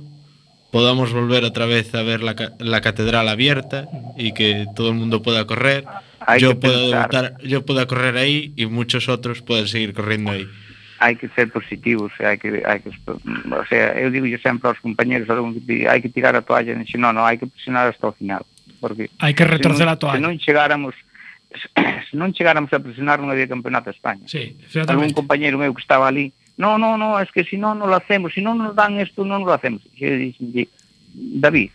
podamos 0.71 1.11
volver 1.11 1.43
otra 1.43 1.65
vez 1.65 1.93
a 1.95 2.01
ver 2.03 2.23
la, 2.23 2.35
la 2.59 2.79
catedral 2.79 3.27
abierta 3.27 3.89
y 4.17 4.31
que 4.31 4.67
todo 4.73 4.87
el 4.87 4.95
mundo 4.95 5.21
pueda 5.21 5.43
correr. 5.43 5.83
Hay 6.27 6.41
yo, 6.41 6.49
que 6.49 6.67
puedo 6.67 6.91
pensar. 6.91 7.37
Yo 7.41 7.65
puedo 7.65 7.87
correr 7.87 8.17
ahí 8.17 8.51
y 8.57 8.65
muchos 8.65 9.07
otros 9.07 9.41
pueden 9.41 9.67
seguir 9.67 9.93
corriendo 9.93 10.31
ahí. 10.31 10.45
Hai 10.99 11.15
que 11.15 11.29
ser 11.37 11.53
positivos, 11.53 12.11
hai 12.19 12.41
que, 12.41 12.65
hai 12.65 12.81
que, 12.81 12.89
o 12.89 13.65
sea, 13.69 13.93
eu 14.01 14.09
digo 14.09 14.25
yo 14.25 14.41
sempre 14.41 14.67
aos 14.67 14.81
compañeros, 14.81 15.29
hai 15.29 16.01
que 16.01 16.09
tirar 16.09 16.33
a 16.35 16.41
toalla, 16.41 16.73
e 16.73 16.97
non, 16.97 17.13
non, 17.13 17.21
hai 17.23 17.37
que 17.37 17.45
presionar 17.45 17.85
hasta 17.85 18.09
o 18.09 18.17
final. 18.17 18.41
Porque 18.81 19.07
hai 19.21 19.37
que 19.37 19.45
retorcer 19.45 19.85
non, 19.85 19.93
a 19.93 20.01
toalla. 20.01 20.17
Se 20.17 20.25
non 20.25 20.35
chegáramos, 20.41 20.97
se 22.09 22.15
non 22.17 22.33
chegáramos 22.33 22.73
a 22.73 22.81
presionar 22.81 23.21
non 23.21 23.29
había 23.29 23.45
campeonato 23.45 23.87
de 23.87 23.95
España. 23.95 24.25
Sí, 24.25 24.57
Algún 24.89 25.13
compañero 25.13 25.61
meu 25.61 25.69
que 25.71 25.85
estaba 25.85 26.09
ali, 26.09 26.33
no, 26.57 26.81
no, 26.81 26.97
no, 26.97 27.21
es 27.21 27.29
que 27.29 27.45
si 27.45 27.61
no, 27.61 27.77
no 27.77 27.85
lo 27.85 27.93
hacemos, 27.93 28.33
si 28.33 28.41
no 28.41 28.57
nos 28.57 28.73
dan 28.73 28.97
esto, 28.97 29.21
no 29.21 29.37
lo 29.37 29.53
hacemos. 29.53 29.85
Y 29.93 30.01
yo 30.01 30.09
dije, 30.17 30.67
David, 31.13 31.71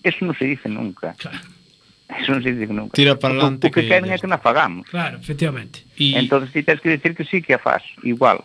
eso 0.00 0.24
no 0.24 0.32
se 0.32 0.48
dice 0.48 0.66
nunca. 0.66 1.12
Claro. 1.20 1.59
Eso 2.18 2.34
non 2.34 2.42
se 2.42 2.50
dice 2.50 2.72
nunca. 2.74 2.98
Tira 2.98 3.14
para 3.14 3.34
adelante. 3.38 3.68
O, 3.68 3.70
que, 3.70 3.86
que 3.86 3.88
queren 3.88 4.10
é 4.10 4.18
que 4.18 4.26
na 4.26 4.42
fagamos. 4.42 4.88
Claro, 4.90 5.22
efectivamente. 5.22 5.86
Y... 5.94 6.18
Entón, 6.18 6.48
ti 6.50 6.62
tens 6.66 6.82
que 6.82 6.90
decir 6.90 7.14
que 7.14 7.22
sí 7.24 7.38
que 7.38 7.54
a 7.54 7.62
faz, 7.62 7.86
igual. 8.02 8.42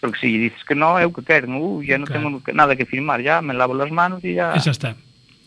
Porque 0.00 0.20
se 0.20 0.28
si 0.28 0.36
dices 0.36 0.60
que 0.68 0.76
no, 0.76 1.00
é 1.00 1.08
o 1.08 1.12
que 1.12 1.24
queren. 1.24 1.56
Uh, 1.56 1.80
ya 1.80 1.96
non 1.96 2.04
claro. 2.04 2.44
tengo 2.44 2.52
nada 2.52 2.76
que 2.76 2.84
firmar, 2.84 3.24
ya 3.24 3.40
me 3.40 3.56
lavo 3.56 3.72
las 3.72 3.88
manos 3.88 4.20
e 4.20 4.36
ya... 4.36 4.52
Esa 4.52 4.70
está. 4.70 4.96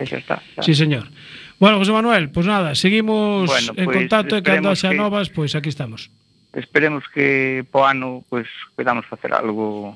Esa 0.02 0.18
está. 0.18 0.42
Xa. 0.58 0.66
Sí, 0.66 0.74
señor. 0.74 1.14
Bueno, 1.62 1.78
José 1.78 1.92
Manuel, 1.94 2.30
pues 2.30 2.46
nada, 2.46 2.74
seguimos 2.74 3.46
bueno, 3.50 3.74
pues, 3.74 3.86
en 3.86 3.94
contacto 3.94 4.38
e 4.38 4.42
cando 4.42 4.74
xa 4.74 4.94
que... 4.94 4.98
novas, 4.98 5.30
pois 5.30 5.54
pues 5.54 5.58
aquí 5.58 5.70
estamos. 5.70 6.10
Esperemos 6.58 7.06
que 7.14 7.66
po 7.70 7.86
ano 7.86 8.26
pues, 8.30 8.50
podamos 8.74 9.06
facer 9.06 9.34
algo 9.34 9.94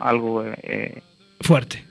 algo 0.00 0.44
eh, 0.44 1.00
fuerte. 1.40 1.84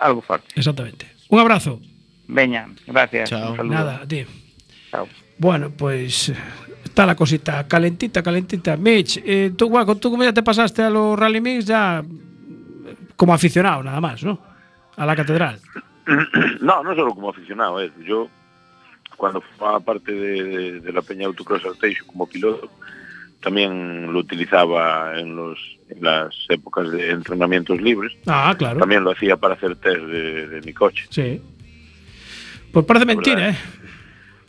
Algo 0.00 0.20
fuerte. 0.20 0.48
Exactamente. 0.56 1.08
Un 1.28 1.40
abrazo. 1.40 1.80
Veña, 2.28 2.68
gracias. 2.86 3.30
Chao. 3.30 3.50
Un 3.50 3.56
saludo. 3.56 3.74
Nada, 3.74 4.00
a 4.02 4.06
ti. 4.06 4.24
Chao. 4.90 5.08
Bueno, 5.38 5.70
pues 5.70 6.32
está 6.84 7.04
la 7.06 7.14
cosita 7.14 7.66
calentita, 7.66 8.22
calentita. 8.22 8.76
Mitch, 8.76 9.20
eh, 9.24 9.52
tú, 9.56 9.68
guaco, 9.68 9.96
tú 9.96 10.10
como 10.10 10.22
ya 10.24 10.32
te 10.32 10.42
pasaste 10.42 10.82
a 10.82 10.90
los 10.90 11.18
Rally 11.18 11.40
Mix, 11.40 11.64
ya 11.66 12.00
eh, 12.00 12.94
como 13.16 13.34
aficionado 13.34 13.82
nada 13.82 14.00
más, 14.00 14.22
¿no? 14.22 14.38
A 14.96 15.06
la 15.06 15.16
catedral. 15.16 15.58
No, 16.60 16.82
no 16.82 16.94
solo 16.96 17.14
como 17.14 17.30
aficionado, 17.30 17.80
eh. 17.80 17.90
yo 18.04 18.28
cuando 19.16 19.40
formaba 19.40 19.78
parte 19.80 20.12
de, 20.12 20.42
de- 20.42 20.80
de 20.80 20.92
la 20.92 21.00
Peña 21.02 21.26
Autocross 21.26 21.64
Arteixo 21.64 22.04
como 22.06 22.26
piloto, 22.26 22.68
también 23.40 24.12
lo 24.12 24.18
utilizaba 24.18 25.18
en, 25.18 25.36
los, 25.36 25.58
en 25.88 26.02
las 26.02 26.34
épocas 26.48 26.90
de 26.90 27.10
entrenamientos 27.10 27.80
libres. 27.80 28.12
Ah, 28.26 28.52
claro. 28.58 28.80
También 28.80 29.04
lo 29.04 29.12
hacía 29.12 29.36
para 29.36 29.54
hacer 29.54 29.76
test 29.76 30.00
de, 30.00 30.48
de 30.48 30.60
mi 30.62 30.72
coche. 30.72 31.04
Sí. 31.10 31.40
Pues 32.72 32.86
parece 32.86 33.06
mentira, 33.06 33.50
¿eh? 33.50 33.56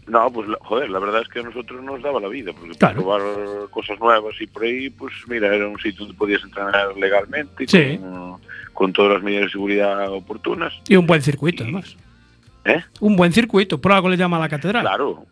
No, 0.07 0.29
pues 0.31 0.49
joder, 0.62 0.89
la 0.89 0.99
verdad 0.99 1.21
es 1.21 1.29
que 1.29 1.39
a 1.39 1.43
nosotros 1.43 1.81
nos 1.81 2.01
daba 2.01 2.19
la 2.19 2.27
vida, 2.27 2.51
porque 2.53 2.77
Claro. 2.77 2.95
probar 3.01 3.21
cosas 3.69 3.97
nuevas 3.99 4.33
y 4.41 4.47
por 4.47 4.63
ahí, 4.63 4.89
pues 4.89 5.13
mira, 5.27 5.53
era 5.55 5.67
un 5.67 5.79
sitio 5.79 5.99
donde 6.05 6.13
podías 6.17 6.43
entrenar 6.43 6.95
legalmente, 6.97 7.65
Sí. 7.67 7.97
con, 7.99 8.41
con 8.73 8.93
todas 8.93 9.13
las 9.13 9.23
medidas 9.23 9.45
de 9.45 9.51
seguridad 9.51 10.12
oportunas. 10.12 10.73
Y 10.89 10.95
un 10.97 11.05
buen 11.07 11.21
circuito, 11.21 11.63
además. 11.63 11.95
¿Eh? 12.65 12.81
Un 12.99 13.15
buen 13.15 13.31
circuito, 13.33 13.79
por 13.79 13.91
algo 13.93 14.09
le 14.09 14.17
llama 14.17 14.38
a 14.38 14.41
la 14.41 14.49
catedral. 14.49 14.83
Claro, 14.83 15.25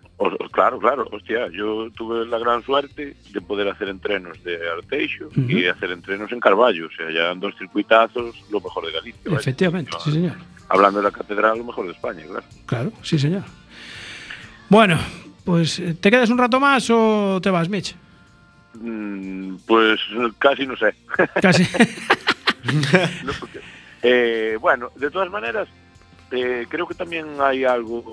claro, 0.51 0.79
claro. 0.79 1.07
Hostia, 1.11 1.47
yo 1.51 1.89
tuve 1.91 2.25
la 2.25 2.37
gran 2.39 2.63
suerte 2.63 3.15
de 3.31 3.41
poder 3.41 3.67
hacer 3.69 3.89
entrenos 3.89 4.43
de 4.43 4.57
Arteixo 4.69 5.29
y 5.35 5.65
hacer 5.65 5.91
entrenos 5.91 6.31
en 6.31 6.39
Carballo. 6.39 6.87
O 6.87 6.91
sea, 6.91 7.09
ya 7.11 7.23
dan 7.27 7.39
dos 7.39 7.55
circuitazos, 7.57 8.35
lo 8.51 8.59
mejor 8.61 8.85
de 8.85 8.91
Galicia. 8.91 9.21
vaya. 9.25 9.39
Efectivamente, 9.39 9.91
sí, 10.03 10.11
señor. 10.11 10.33
Hablando 10.69 10.99
de 10.99 11.05
la 11.05 11.11
catedral, 11.11 11.57
lo 11.57 11.63
mejor 11.65 11.85
de 11.87 11.91
España, 11.93 12.23
claro. 12.27 12.45
Claro, 12.65 12.91
sí, 13.01 13.19
señor. 13.19 13.43
Bueno, 14.69 14.97
pues 15.43 15.79
eh, 15.79 15.95
¿te 15.99 16.09
quedas 16.09 16.29
un 16.29 16.37
rato 16.37 16.59
más 16.59 16.89
o 16.89 17.39
te 17.41 17.49
vas, 17.49 17.67
Mitch? 17.67 17.95
Mm, 18.75 19.55
pues 19.67 19.99
casi 20.39 20.65
no 20.65 20.75
sé. 20.77 20.95
Casi. 21.41 21.65
No, 22.63 23.31
porque- 23.39 23.59
eh, 24.03 24.55
bueno, 24.61 24.91
de 24.95 25.09
todas 25.09 25.29
maneras, 25.31 25.67
eh, 26.31 26.65
creo 26.69 26.87
que 26.87 26.93
también 26.93 27.25
hay 27.41 27.63
algo 27.65 28.03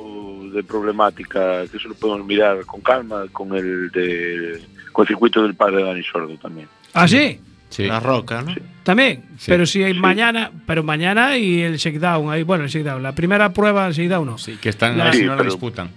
de 0.53 0.63
problemática 0.65 1.67
que 1.71 1.77
eso 1.77 1.89
lo 1.89 1.95
podemos 1.95 2.27
mirar 2.27 2.65
con 2.67 2.81
calma 2.81 3.25
con 3.33 3.55
el 3.57 3.91
de 3.91 4.61
con 4.93 5.05
el 5.05 5.09
circuito 5.09 5.43
del 5.43 5.55
padre 5.55 5.83
Dani 5.85 6.03
Sordo 6.03 6.37
también. 6.39 6.69
¿Ah, 6.95 7.07
sí? 7.07 7.41
Sí. 7.71 7.85
La 7.87 8.01
roca, 8.01 8.43
¿no? 8.43 8.55
También. 8.83 9.23
Sí. 9.39 9.45
Pero 9.51 9.67
si 9.67 9.83
hay 9.85 9.93
mañana, 9.95 10.51
pero 10.67 10.83
mañana 10.83 11.37
y 11.37 11.61
el 11.61 11.77
shakedown, 11.77 12.31
ahí, 12.33 12.43
bueno, 12.43 12.65
el 12.65 12.71
shakedown, 12.71 13.03
la 13.03 13.15
primera 13.15 13.53
prueba, 13.53 13.87
el 13.87 13.93
shakedown 13.93 14.27
no. 14.27 14.39
Sí, 14.39 14.57
que 14.61 14.71
están, 14.71 14.97
La- 14.97 15.13
si 15.13 15.25
no 15.25 15.37
la 15.37 15.43
disputan. 15.43 15.91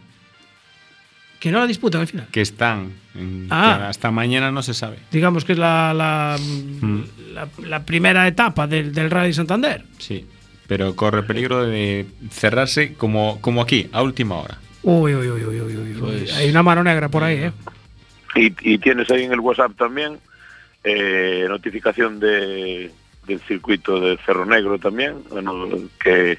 Que 1.40 1.50
no 1.52 1.60
la 1.60 1.66
disputan 1.68 2.02
al 2.02 2.08
final. 2.08 2.28
Que 2.32 2.42
están. 2.42 2.92
Ah. 3.50 3.78
que 3.80 3.84
hasta 3.86 4.12
mañana 4.12 4.52
no 4.52 4.62
se 4.62 4.74
sabe. 4.74 4.98
Digamos 5.12 5.44
que 5.46 5.54
es 5.54 5.58
la, 5.58 5.94
la, 5.94 6.38
Mm. 6.40 7.02
la, 7.34 7.48
la 7.68 7.84
primera 7.86 8.28
etapa 8.28 8.68
del, 8.68 8.94
del 8.94 9.10
Rally 9.10 9.34
Santander. 9.34 9.84
Sí. 9.98 10.26
Pero 10.72 10.96
corre 10.96 11.24
peligro 11.24 11.66
de 11.66 12.06
cerrarse 12.30 12.94
como, 12.94 13.42
como 13.42 13.62
aquí, 13.62 13.90
a 13.92 14.02
última 14.04 14.36
hora. 14.38 14.58
Uy, 14.84 15.14
uy, 15.14 15.28
uy, 15.30 15.44
uy, 15.44 15.60
uy. 15.60 15.94
Pues- 16.00 16.34
Hay 16.38 16.50
una 16.50 16.64
mano 16.64 16.82
negra 16.82 17.10
por 17.10 17.26
ahí, 17.26 17.40
¿eh? 17.40 17.52
Y, 18.36 18.54
y 18.74 18.78
tienes 18.78 19.12
ahí 19.12 19.24
en 19.26 19.34
el 19.34 19.42
WhatsApp 19.42 19.74
también 19.78 20.18
eh, 20.86 21.46
notificación 21.50 22.22
de, 22.22 22.90
del 23.28 23.40
circuito 23.42 24.00
de 24.00 24.18
Cerro 24.26 24.46
Negro 24.46 24.80
también, 24.80 25.16
bueno, 25.30 25.68
que 26.02 26.38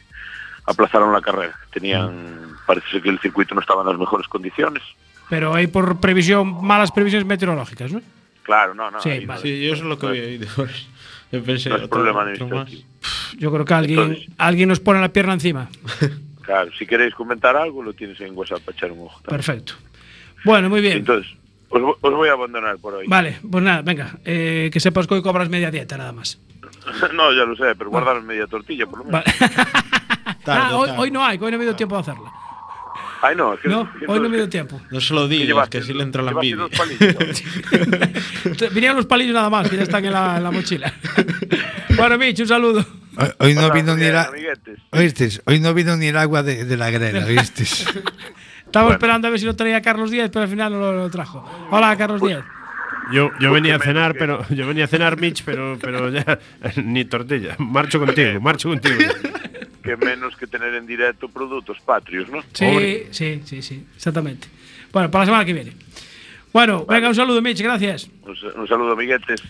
aplazaron 0.65 1.13
la 1.13 1.21
carrera. 1.21 1.55
Tenían, 1.71 2.57
parece 2.67 2.89
ser 2.91 3.03
que 3.03 3.11
el 3.11 3.19
circuito 3.19 3.55
no 3.55 3.61
estaba 3.61 3.83
en 3.83 3.89
las 3.89 3.99
mejores 3.99 4.29
condiciones. 4.29 4.83
Pero 5.29 5.53
hay 5.53 5.67
por 5.67 6.01
previsión, 6.01 6.65
malas 6.65 6.91
previsiones 6.91 7.27
meteorológicas, 7.29 7.93
¿no? 7.93 8.01
Claro, 8.45 8.73
no, 8.73 8.91
no. 8.91 8.99
Sí, 9.03 9.27
vale. 9.27 9.43
Sí, 9.43 9.61
yo 9.67 9.75
eso 9.75 9.83
es 9.83 9.89
lo 9.91 9.99
que 9.99 10.07
había 10.07 10.23
oído. 10.23 10.47
Yo 11.33 11.43
pensé 11.43 11.69
No 11.71 11.77
es 11.77 11.89
problema 11.89 12.23
administrativo. 12.23 12.92
Yo 13.39 13.53
creo 13.53 13.65
que 13.65 13.75
alguien, 13.75 13.99
Entonces- 14.01 14.29
alguien 14.39 14.69
nos 14.69 14.81
pone 14.81 15.01
la 15.01 15.13
pierna 15.13 15.33
encima. 15.35 15.69
Claro, 16.43 16.73
si 16.77 16.85
queréis 16.87 17.15
comentar 17.15 17.57
algo, 17.57 17.85
lo 17.85 17.93
tienes 17.93 18.21
en 18.21 18.37
WhatsApp 18.37 18.61
para 18.63 18.77
echar 18.77 18.91
un 18.91 19.03
ojo. 19.07 19.21
también. 19.23 19.37
Perfecto. 19.39 19.75
Bueno, 20.45 20.69
muy 20.69 20.81
bien. 20.81 20.99
Entonces, 20.99 21.33
os, 21.69 21.81
os 22.01 22.13
voy 22.15 22.29
a 22.29 22.33
abandonar 22.33 22.79
por 22.79 22.95
hoy. 22.95 23.07
Vale, 23.07 23.39
pues 23.49 23.63
nada, 23.63 23.81
venga, 23.83 24.19
eh, 24.25 24.69
que 24.73 24.81
sepas 24.81 25.07
que 25.07 25.15
hoy 25.15 25.23
cobras 25.23 25.49
media 25.49 25.71
dieta 25.71 25.97
nada 25.97 26.11
más. 26.13 26.41
no, 27.15 27.33
ya 27.33 27.45
lo 27.45 27.55
sé, 27.55 27.77
pero 27.77 27.91
guardar 27.91 28.21
media 28.23 28.49
tortilla 28.49 28.87
por 28.87 28.99
lo 28.99 29.05
menos. 29.05 29.23
Vale. 29.25 29.37
Tarde, 30.45 30.61
Ah, 30.75 30.77
hoy, 30.99 31.13
no 31.13 31.25
hay, 31.25 31.39
hoy 31.41 31.53
no 31.53 31.59
me 31.59 31.65
dio 31.65 31.77
tiempo 31.77 31.95
de 31.95 32.01
hacerla. 32.01 32.33
Ay, 33.25 33.37
no, 33.37 33.55
es 33.55 33.61
que, 33.61 33.69
No, 33.69 33.89
que 33.99 34.05
hoy 34.09 34.19
no 34.21 34.29
me 34.29 34.37
dio 34.37 34.49
tiempo. 34.49 34.81
No 34.91 35.01
se 35.01 35.15
lo 35.15 35.29
digas, 35.29 35.69
que 35.69 35.79
así 35.79 35.95
le 35.95 36.03
entra 36.03 36.23
la 36.23 36.33
envidia. 36.33 36.67
Vinieron 38.73 38.97
los 38.97 39.07
palillos 39.07 39.35
nada 39.35 39.49
más, 39.49 39.69
que 39.69 39.77
ya 39.77 39.83
están 39.85 40.05
en 40.05 40.13
la, 40.13 40.37
en 40.39 40.43
la 40.45 40.51
mochila. 40.51 40.93
bueno, 41.97 42.19
Mitch, 42.19 42.41
un 42.41 42.49
saludo. 42.49 42.85
Hoy- 43.17 43.29
Hoy 43.39 43.55
no 43.55 43.71
vino 43.73 43.97
ni. 43.97 44.05
Hoy 45.45 45.61
no 45.61 45.75
vino 45.75 45.97
ni 45.97 46.07
el 46.07 46.17
agua 46.17 46.43
de, 46.43 46.65
de 46.65 46.77
la 46.77 46.91
grela, 46.91 47.25
¿viste? 47.27 47.65
Estaba 48.67 48.93
esperando 48.93 49.29
a 49.29 49.31
ver 49.31 49.39
si 49.39 49.47
lo 49.47 49.55
traía 49.55 49.81
Carlos 49.83 50.11
Díaz, 50.11 50.31
pero 50.33 50.45
al 50.45 50.49
final 50.51 50.73
no 50.73 50.79
lo, 50.81 50.93
lo 50.97 51.11
trajo. 51.11 51.69
Hola, 51.71 51.95
Carlos 51.97 52.21
Díaz. 52.23 52.43
Yo, 53.13 53.31
yo 53.41 53.53
venía 53.53 53.77
a 53.77 53.79
cenar, 53.79 54.15
pero 54.19 54.45
yo 54.49 54.67
venía 54.67 54.85
a 54.85 54.89
cenar, 54.89 55.21
Mitch, 55.21 55.43
pero, 55.45 55.77
pero 55.81 56.09
ya 56.11 56.39
ni 56.83 57.05
tortilla. 57.05 57.57
Marcho 57.59 57.99
contigo, 57.99 58.41
marcho 58.41 58.69
contigo. 58.71 58.97
Que 59.83 59.97
menos 59.97 60.37
que 60.37 60.47
tener 60.47 60.75
en 60.75 60.87
directo 60.87 61.29
productos 61.29 61.79
patrios, 61.81 62.29
¿no? 62.31 62.43
Sí, 62.53 63.05
sí, 63.11 63.43
sí, 63.45 63.63
sí, 63.63 63.87
exactamente. 63.97 64.49
Bueno, 64.93 65.11
para 65.11 65.23
la 65.23 65.27
semana 65.27 65.45
que 65.45 65.53
viene. 65.53 65.73
Bueno, 66.53 66.85
venga, 66.87 67.09
un 67.09 67.15
saludo, 67.15 67.41
Mitch, 67.43 67.61
gracias. 67.63 68.09
Un, 68.23 68.37
un 68.61 68.69
saludo, 68.69 68.93
amiguetes. 68.93 69.43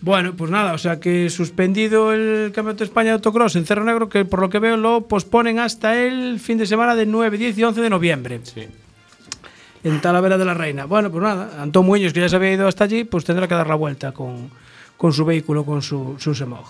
Bueno, 0.00 0.34
pues 0.34 0.50
nada, 0.50 0.74
o 0.74 0.78
sea 0.78 1.00
que 1.00 1.30
suspendido 1.30 2.12
el 2.12 2.52
Campeonato 2.54 2.80
de 2.80 2.84
España 2.84 3.06
de 3.08 3.14
Autocross 3.14 3.56
en 3.56 3.64
Cerro 3.64 3.84
Negro, 3.84 4.08
que 4.08 4.24
por 4.24 4.40
lo 4.40 4.50
que 4.50 4.58
veo 4.58 4.76
lo 4.76 5.08
posponen 5.08 5.58
hasta 5.58 5.98
el 5.98 6.38
fin 6.40 6.58
de 6.58 6.66
semana 6.66 6.94
del 6.94 7.10
9, 7.10 7.38
10 7.38 7.58
y 7.58 7.64
11 7.64 7.80
de 7.80 7.90
noviembre. 7.90 8.40
Sí. 8.42 8.66
En 9.82 10.00
Talavera 10.00 10.36
de 10.38 10.44
la 10.44 10.54
Reina. 10.54 10.84
Bueno, 10.84 11.10
pues 11.10 11.22
nada, 11.22 11.62
Antón 11.62 11.86
Muñoz, 11.86 12.12
que 12.12 12.20
ya 12.20 12.28
se 12.28 12.36
había 12.36 12.52
ido 12.52 12.68
hasta 12.68 12.84
allí, 12.84 13.04
pues 13.04 13.24
tendrá 13.24 13.48
que 13.48 13.54
dar 13.54 13.66
la 13.66 13.74
vuelta 13.74 14.12
con, 14.12 14.50
con 14.96 15.12
su 15.12 15.24
vehículo, 15.24 15.64
con 15.64 15.82
su, 15.82 16.16
su 16.18 16.34
Semog. 16.34 16.66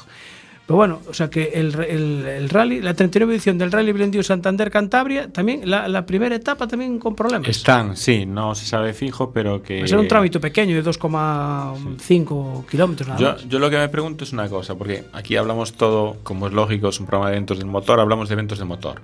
Pero 0.66 0.76
bueno, 0.78 1.00
o 1.06 1.12
sea 1.12 1.28
que 1.28 1.50
el, 1.54 1.74
el, 1.84 2.26
el 2.26 2.48
rally, 2.48 2.80
la 2.80 2.94
39 2.94 3.34
edición 3.34 3.58
del 3.58 3.70
Rally 3.70 3.92
Blendio 3.92 4.22
Santander 4.22 4.70
Cantabria, 4.70 5.28
también 5.30 5.68
la, 5.68 5.88
la 5.88 6.06
primera 6.06 6.34
etapa 6.34 6.66
también 6.66 6.98
con 6.98 7.14
problemas. 7.14 7.46
Están, 7.48 7.98
sí, 7.98 8.24
no 8.24 8.54
se 8.54 8.64
sabe 8.64 8.94
fijo, 8.94 9.30
pero 9.30 9.62
que. 9.62 9.80
Va 9.80 9.84
a 9.84 9.88
ser 9.88 9.98
un 9.98 10.08
trámite 10.08 10.40
pequeño 10.40 10.74
de 10.74 10.82
2,5 10.82 12.66
kilómetros 12.66 13.08
nada 13.08 13.20
Yo, 13.20 13.32
más. 13.32 13.48
yo 13.48 13.58
lo 13.58 13.68
que 13.68 13.76
me 13.76 13.88
pregunto 13.88 14.24
es 14.24 14.32
una 14.32 14.48
cosa, 14.48 14.74
porque 14.74 15.04
aquí 15.12 15.36
hablamos 15.36 15.74
todo, 15.74 16.16
como 16.22 16.46
es 16.46 16.52
lógico, 16.52 16.88
es 16.88 16.98
un 17.00 17.06
programa 17.06 17.30
de 17.30 17.36
eventos 17.36 17.58
del 17.58 17.66
motor, 17.66 18.00
hablamos 18.00 18.28
de 18.28 18.32
eventos 18.32 18.58
de 18.58 18.64
motor. 18.64 19.02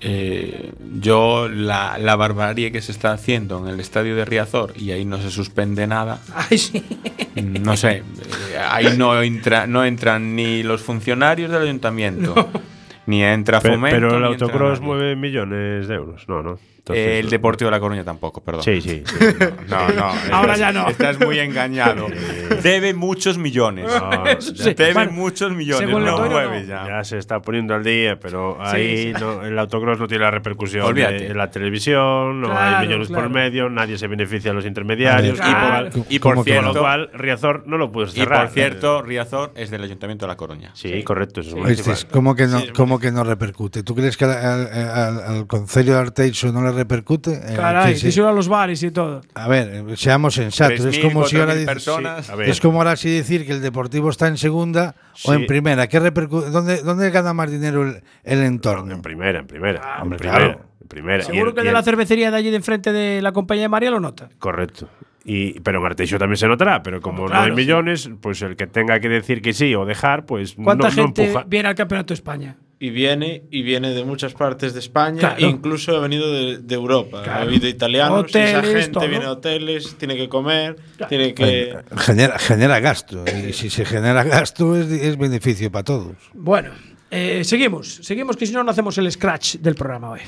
Eh, 0.00 0.72
yo, 1.00 1.48
la, 1.48 1.98
la 1.98 2.14
barbarie 2.14 2.70
que 2.70 2.80
se 2.80 2.92
está 2.92 3.12
haciendo 3.12 3.58
en 3.58 3.74
el 3.74 3.80
estadio 3.80 4.14
de 4.14 4.24
Riazor 4.24 4.72
y 4.76 4.92
ahí 4.92 5.04
no 5.04 5.20
se 5.20 5.28
suspende 5.30 5.88
nada, 5.88 6.20
Ay, 6.34 6.56
sí. 6.58 6.84
no 7.34 7.76
sé, 7.76 7.96
eh, 7.96 8.58
ahí 8.70 8.96
no, 8.96 9.20
entra, 9.20 9.66
no 9.66 9.84
entran 9.84 10.36
ni 10.36 10.62
los 10.62 10.82
funcionarios 10.82 11.50
del 11.50 11.62
ayuntamiento, 11.62 12.48
ni 13.06 13.24
entra 13.24 13.60
Fomento. 13.60 13.96
pero 13.96 14.14
el 14.14 14.22
ni 14.22 14.32
entra 14.32 14.46
autocross 14.46 14.80
mueve 14.80 15.16
millones 15.16 15.88
de 15.88 15.94
euros. 15.96 16.28
No, 16.28 16.44
no. 16.44 16.60
Entonces, 16.88 17.06
Eh, 17.06 17.18
el. 17.20 17.30
Deportivo 17.30 17.68
de 17.70 17.76
La 17.76 17.80
Coruña 17.80 18.04
tampoco, 18.04 18.42
perdón. 18.42 18.62
Sí, 18.62 18.80
sí. 18.80 19.02
sí. 19.06 19.14
No, 19.68 19.88
no. 19.90 20.12
Ahora 20.32 20.56
ya 20.56 20.72
no. 20.72 20.88
Estás 20.88 21.18
muy 21.20 21.38
engañado. 21.38 22.06
Debe 22.62 22.94
muchos 22.94 23.38
millones. 23.38 23.86
No. 23.86 24.24
Debe 24.74 24.92
Bueno, 24.94 25.12
muchos 25.12 25.52
millones. 25.52 25.88
No 25.88 26.60
ya. 26.66 26.86
Ya 26.86 27.04
se 27.04 27.18
está 27.18 27.40
poniendo 27.40 27.74
al 27.74 27.84
día, 27.84 28.18
pero 28.18 28.58
ahí 28.60 29.12
sí. 29.14 29.20
no- 29.20 29.42
el 29.44 29.58
autocross 29.58 29.98
no 29.98 30.06
tiene 30.08 30.24
la 30.24 30.30
repercusión 30.30 30.84
Olvídate. 30.84 31.14
de- 31.20 31.26
en 31.28 31.36
la 31.38 31.50
televisión, 31.50 32.40
no 32.40 32.48
Claro, 32.48 32.76
hay 32.78 32.86
millones 32.86 33.08
claro. 33.08 33.22
por 33.24 33.30
medio, 33.32 33.68
nadie 33.70 33.96
se 33.98 34.06
beneficia 34.08 34.50
a 34.50 34.54
los 34.54 34.64
intermediarios. 34.66 35.38
Y 35.38 35.40
por-. 35.94 36.04
Y 36.08 36.18
por 36.18 36.32
¿Cómo 36.32 36.44
que 36.44 36.56
Con 36.56 36.64
lo 36.66 36.74
cual, 36.74 37.10
Riazor 37.14 37.64
no 37.66 37.76
lo 37.78 37.92
puedes 37.92 38.12
y 38.16 38.20
cerrar. 38.20 38.46
por 38.46 38.54
cierto, 38.54 39.02
Riazor 39.02 39.52
es 39.54 39.70
del 39.70 39.82
Ayuntamiento 39.84 40.26
de 40.26 40.28
La 40.32 40.36
Coruña. 40.36 40.70
Sí, 40.74 41.02
correcto. 41.04 41.40
¿Cómo 42.10 42.34
que 42.34 42.46
no, 42.46 42.58
Sí, 42.58 42.64
es 42.64 42.72
cómo 42.72 42.88
¿Cómo 42.88 42.98
que 43.00 43.12
no 43.12 43.22
repercute? 43.22 43.82
¿Tú 43.82 43.94
crees 43.94 44.16
que 44.16 44.24
al, 44.24 44.30
al, 44.32 44.68
al- 44.72 45.20
al 45.20 45.46
Concello 45.46 45.92
de 45.92 45.98
Arteixo 46.00 46.50
no 46.52 46.62
le 46.62 46.72
repercute? 46.78 47.32
Eh, 47.34 47.54
Caray, 47.56 47.94
díselo 47.94 48.28
a 48.28 48.32
los 48.32 48.48
bares 48.48 48.82
y 48.82 48.90
todo. 48.90 49.20
A 49.34 49.46
ver, 49.48 49.84
seamos 49.96 50.34
sensatos. 50.34 50.80
Es 50.84 50.98
3.000, 50.98 51.02
como 51.02 51.26
si 51.26 51.36
ahora 51.36 51.52
4.000 51.54 51.58
dices- 51.58 51.66
personas. 51.74 52.26
sí, 52.26 52.32
A 52.32 52.36
ver. 52.36 52.48
es 52.48 52.60
como 52.60 52.78
ahora 52.78 52.96
sí 52.96 53.10
decir 53.10 53.44
que 53.46 53.52
el 53.52 53.60
Deportivo 53.60 54.08
está 54.10 54.26
en 54.28 54.36
segunda 54.38 54.94
o 55.12 55.16
Sí. 55.16 55.32
en 55.32 55.46
primera. 55.46 55.86
¿Qué 55.88 56.00
repercute? 56.00 56.50
¿Dónde, 56.50 56.82
¿Dónde 56.82 57.10
gana 57.10 57.34
más 57.34 57.50
dinero 57.50 57.82
el, 57.86 58.02
el 58.24 58.42
entorno? 58.44 58.94
En 58.94 59.02
primera, 59.02 59.40
en 59.40 59.46
primera. 59.46 59.96
en 59.96 60.02
hombre, 60.02 60.18
primera. 60.18 60.38
claro. 60.38 60.60
en 60.80 60.88
primera. 60.88 61.22
Seguro 61.24 61.50
el- 61.50 61.54
que 61.54 61.60
y 61.60 61.64
de 61.64 61.68
el- 61.70 61.74
la 61.74 61.82
cervecería 61.82 62.30
de 62.30 62.36
allí 62.38 62.50
de 62.50 62.56
enfrente 62.56 62.92
de 62.92 63.20
la 63.20 63.32
compañía 63.32 63.62
de 63.64 63.68
María 63.68 63.90
lo 63.90 64.00
nota. 64.00 64.28
Correcto. 64.38 64.88
Y, 65.24 65.60
pero 65.60 65.80
en 65.80 65.84
Arteixo 65.86 66.18
también 66.18 66.38
se 66.38 66.46
notará, 66.48 66.82
pero 66.82 67.02
como 67.02 67.28
no 67.28 67.34
hay 67.38 67.50
sí. 67.50 67.56
millones, 67.56 68.08
pues 68.22 68.40
el 68.40 68.56
que 68.56 68.66
tenga 68.66 68.98
que 68.98 69.10
decir 69.10 69.42
que 69.42 69.52
sí 69.52 69.74
o 69.74 69.84
dejar, 69.84 70.24
pues 70.24 70.56
no, 70.56 70.64
¿Cuánta 70.64 70.88
no 70.88 70.94
gente 70.94 71.26
empuja. 71.26 71.44
viene 71.46 71.68
al 71.68 71.74
Campeonato 71.74 72.08
de 72.08 72.14
España? 72.14 72.56
Y 72.80 72.90
viene, 72.90 73.42
y 73.50 73.62
viene 73.62 73.90
de 73.92 74.04
muchas 74.04 74.34
partes 74.34 74.72
de 74.72 74.78
España, 74.78 75.18
Claro. 75.18 75.36
e 75.38 75.48
incluso 75.48 75.96
ha 75.96 76.00
venido 76.00 76.32
de, 76.32 76.58
de 76.58 76.74
Europa. 76.76 77.22
Claro. 77.24 77.40
Ha 77.40 77.42
habido 77.42 77.66
italianos, 77.66 78.26
esa 78.28 78.58
Hoteles, 78.60 78.72
gente 78.72 78.90
todo. 78.90 79.08
viene 79.08 79.24
a 79.24 79.32
hoteles, 79.32 79.96
tiene 79.98 80.16
que 80.16 80.28
comer, 80.28 80.76
tiene 81.08 81.34
que. 81.34 81.76
Genera, 81.96 82.38
genera 82.38 82.78
gasto. 82.78 83.24
Y 83.48 83.52
si 83.52 83.68
se 83.68 83.84
genera 83.84 84.22
gasto 84.22 84.76
es, 84.76 84.86
es 84.92 85.18
beneficio 85.18 85.72
para 85.72 85.82
todos. 85.82 86.14
Bueno, 86.34 86.70
eh, 87.10 87.42
seguimos, 87.42 87.98
seguimos 88.02 88.36
que 88.36 88.46
si 88.46 88.52
no 88.52 88.62
no 88.62 88.70
hacemos 88.70 88.96
el 88.98 89.10
scratch 89.10 89.56
del 89.56 89.74
programa 89.74 90.10
hoy. 90.10 90.20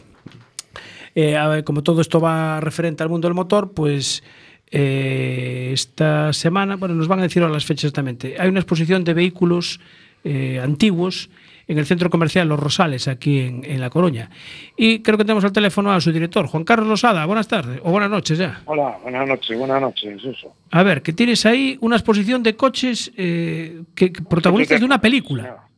Eh, 1.15 1.37
a 1.37 1.47
ver, 1.47 1.63
como 1.65 1.83
todo 1.85 2.01
esto 2.01 2.21
va 2.21 2.61
referente 2.61 3.03
al 3.05 3.09
mundo 3.11 3.29
del 3.29 3.35
motor, 3.35 3.73
pues 3.75 4.25
eh, 4.73 5.71
esta 5.73 6.33
semana, 6.33 6.77
bueno, 6.77 6.95
nos 6.97 7.07
van 7.09 7.21
a 7.21 7.23
decir 7.23 7.43
ahora 7.43 7.55
las 7.55 7.65
fechas 7.65 7.85
exactamente. 7.85 8.37
Hay 8.39 8.49
una 8.49 8.59
exposición 8.61 9.05
de 9.05 9.15
vehículos 9.15 9.79
eh, 10.25 10.61
antiguos 10.63 11.31
en 11.71 11.79
el 11.79 11.87
centro 11.87 12.11
comercial 12.11 12.49
Los 12.49 12.59
Rosales, 12.59 13.07
aquí 13.07 13.39
en, 13.39 13.65
en 13.65 13.81
La 13.81 13.91
Coruña. 13.91 14.29
Y 14.77 15.03
creo 15.03 15.17
que 15.17 15.25
tenemos 15.25 15.45
al 15.45 15.53
teléfono 15.53 15.93
a 15.93 16.01
su 16.01 16.11
director, 16.11 16.49
Juan 16.49 16.65
Carlos 16.65 16.89
Losada. 16.89 17.25
Buenas 17.27 17.47
tardes, 17.47 17.81
o 17.85 17.93
buenas 17.93 18.11
noches 18.11 18.39
ya. 18.39 18.61
Hola, 18.65 18.99
buenas 19.05 19.29
noches, 19.29 19.57
buenas 19.57 19.81
noches. 19.81 20.21
A 20.73 20.83
ver, 20.83 21.01
que 21.01 21.13
tienes 21.13 21.47
ahí 21.47 21.79
una 21.81 21.95
exposición 21.95 22.43
de 22.43 22.57
coches 22.57 23.13
eh, 23.17 23.83
que, 23.95 24.13
que 24.13 24.21
protagonistas 24.21 24.81
de 24.81 24.85
una 24.85 25.01
película. 25.01 25.70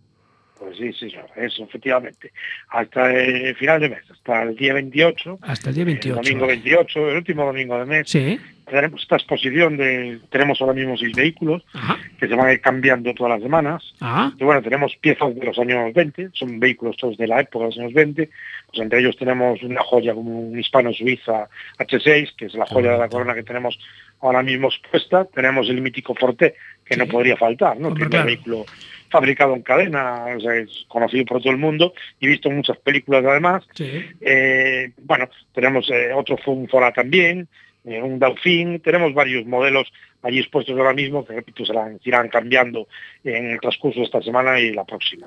Pues 0.76 0.94
sí, 0.94 0.98
sí, 0.98 1.10
señor, 1.10 1.26
eso, 1.36 1.64
efectivamente. 1.64 2.32
Hasta 2.70 3.12
el 3.12 3.54
final 3.56 3.80
de 3.80 3.88
mes, 3.90 4.10
hasta 4.10 4.42
el 4.44 4.56
día 4.56 4.72
28, 4.74 5.38
Hasta 5.42 5.68
el 5.70 5.74
día 5.76 5.84
28. 5.84 6.20
el 6.20 6.24
domingo 6.24 6.46
28, 6.46 7.10
el 7.10 7.16
último 7.16 7.44
domingo 7.46 7.78
de 7.78 7.84
mes, 7.84 8.08
Sí. 8.08 8.40
tenemos 8.70 9.02
esta 9.02 9.16
exposición 9.16 9.76
de, 9.76 10.18
tenemos 10.30 10.60
ahora 10.60 10.72
mismo 10.72 10.96
seis 10.96 11.14
vehículos 11.14 11.62
Ajá. 11.74 11.98
que 12.18 12.26
se 12.26 12.34
van 12.34 12.46
a 12.48 12.52
ir 12.54 12.60
cambiando 12.62 13.12
todas 13.12 13.32
las 13.34 13.42
semanas. 13.42 13.82
Ah, 14.00 14.32
Y 14.38 14.44
bueno, 14.44 14.62
tenemos 14.62 14.96
piezas 14.96 15.34
de 15.34 15.44
los 15.44 15.58
años 15.58 15.92
20, 15.92 16.30
son 16.32 16.58
vehículos 16.58 16.96
todos 16.96 17.16
de 17.18 17.26
la 17.26 17.40
época 17.40 17.64
de 17.64 17.70
los 17.70 17.78
años 17.78 17.92
20, 17.92 18.30
pues 18.68 18.80
entre 18.80 19.00
ellos 19.00 19.16
tenemos 19.18 19.62
una 19.62 19.82
joya 19.82 20.14
como 20.14 20.40
un 20.40 20.58
hispano-suiza 20.58 21.48
H6, 21.78 22.34
que 22.36 22.46
es 22.46 22.54
la 22.54 22.66
joya 22.66 22.92
de 22.92 22.98
la 22.98 23.08
corona 23.08 23.34
que 23.34 23.42
tenemos 23.42 23.78
ahora 24.20 24.42
mismo 24.42 24.68
expuesta, 24.68 25.26
tenemos 25.26 25.68
el 25.68 25.82
mítico 25.82 26.14
Forte, 26.14 26.54
que 26.84 26.96
no 26.96 27.06
podría 27.06 27.36
faltar, 27.36 27.78
¿no? 27.78 27.88
El 27.88 27.94
primer 27.94 28.10
claro. 28.10 28.26
vehículo 28.26 28.64
fabricado 29.12 29.54
en 29.54 29.62
cadena, 29.62 30.24
o 30.36 30.40
sea, 30.40 30.56
es 30.56 30.84
conocido 30.88 31.24
por 31.26 31.40
todo 31.40 31.52
el 31.52 31.58
mundo 31.58 31.94
y 32.18 32.26
visto 32.26 32.48
en 32.48 32.56
muchas 32.56 32.78
películas 32.78 33.24
además. 33.24 33.64
sí. 33.74 33.88
Eh, 34.20 34.90
bueno, 35.02 35.28
tenemos 35.54 35.88
eh, 35.90 36.12
otro 36.12 36.36
un 36.46 36.68
Fora 36.68 36.90
también, 36.92 37.46
eh, 37.84 38.00
un 38.02 38.18
Dauphine, 38.18 38.78
tenemos 38.80 39.12
varios 39.14 39.44
modelos 39.46 39.92
allí 40.24 40.38
expuestos 40.38 40.78
ahora 40.78 40.92
mismo 40.94 41.24
que 41.24 41.32
repito 41.34 41.64
se 41.66 41.72
irán, 41.72 41.98
se 42.00 42.08
irán 42.08 42.28
cambiando 42.28 42.86
en 43.24 43.50
el 43.50 43.60
transcurso 43.60 43.98
de 43.98 44.06
esta 44.06 44.22
semana 44.22 44.60
y 44.60 44.72
la 44.72 44.84
próxima. 44.84 45.26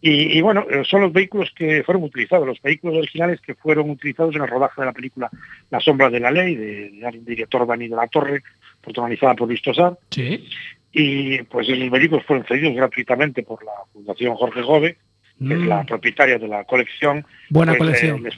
Y, 0.00 0.38
y 0.38 0.40
bueno, 0.40 0.64
eh, 0.70 0.82
son 0.84 1.00
los 1.00 1.12
vehículos 1.12 1.50
que 1.54 1.82
fueron 1.82 2.04
utilizados, 2.04 2.46
los 2.46 2.62
vehículos 2.62 2.98
originales 2.98 3.40
que 3.40 3.56
fueron 3.56 3.90
utilizados 3.90 4.36
en 4.36 4.42
el 4.42 4.48
rodaje 4.48 4.80
de 4.80 4.86
la 4.86 4.92
película 4.92 5.28
La 5.70 5.80
sombra 5.80 6.08
de 6.10 6.20
la 6.20 6.30
ley, 6.30 6.54
de- 6.54 6.90
del 6.90 7.24
director 7.24 7.66
Dani 7.66 7.88
de 7.88 7.96
la 7.96 8.06
Torre, 8.06 8.40
protagonizada 8.80 9.34
por 9.34 9.48
Luis 9.48 9.60
Tosar, 9.62 9.98
Sí. 10.10 10.48
Y 10.92 11.42
pues 11.44 11.68
esos 11.68 11.90
vehículos 11.90 12.24
fueron 12.26 12.44
cedidos 12.46 12.74
gratuitamente 12.74 13.42
por 13.42 13.64
la 13.64 13.72
Fundación 13.92 14.34
Jorge 14.34 14.62
Jove, 14.62 14.96
que 15.38 15.54
es 15.54 15.60
Mm. 15.60 15.68
la 15.68 15.84
propietaria 15.84 16.38
de 16.38 16.48
la 16.48 16.64
colección. 16.64 17.24
Buena 17.48 17.72
pues, 17.72 17.78
colección. 17.78 18.18
eh, 18.18 18.30
les 18.30 18.34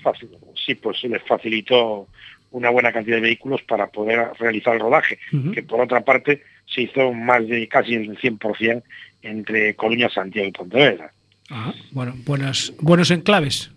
sí, 0.65 0.75
pues 0.77 1.03
les 1.05 1.23
facilitó 1.23 2.07
una 2.53 2.71
buena 2.71 2.93
cantidad 2.93 3.17
de 3.17 3.23
vehículos 3.23 3.63
para 3.63 3.87
poder 3.89 4.29
realizar 4.39 4.75
el 4.75 4.81
rodaje, 4.81 5.19
que 5.55 5.63
por 5.63 5.81
otra 5.81 6.03
parte 6.03 6.43
se 6.67 6.83
hizo 6.83 7.13
más 7.13 7.47
de 7.49 7.67
casi 7.67 7.95
el 7.95 8.17
100% 8.19 8.83
entre 9.23 9.75
Coruña, 9.75 10.09
Santiago 10.11 10.49
y 10.49 10.53
Pontevedra. 10.53 11.13
Ah, 11.51 11.73
bueno, 11.93 12.15
buenas, 12.25 12.73
buenos 12.81 13.11
enclaves. 13.11 13.73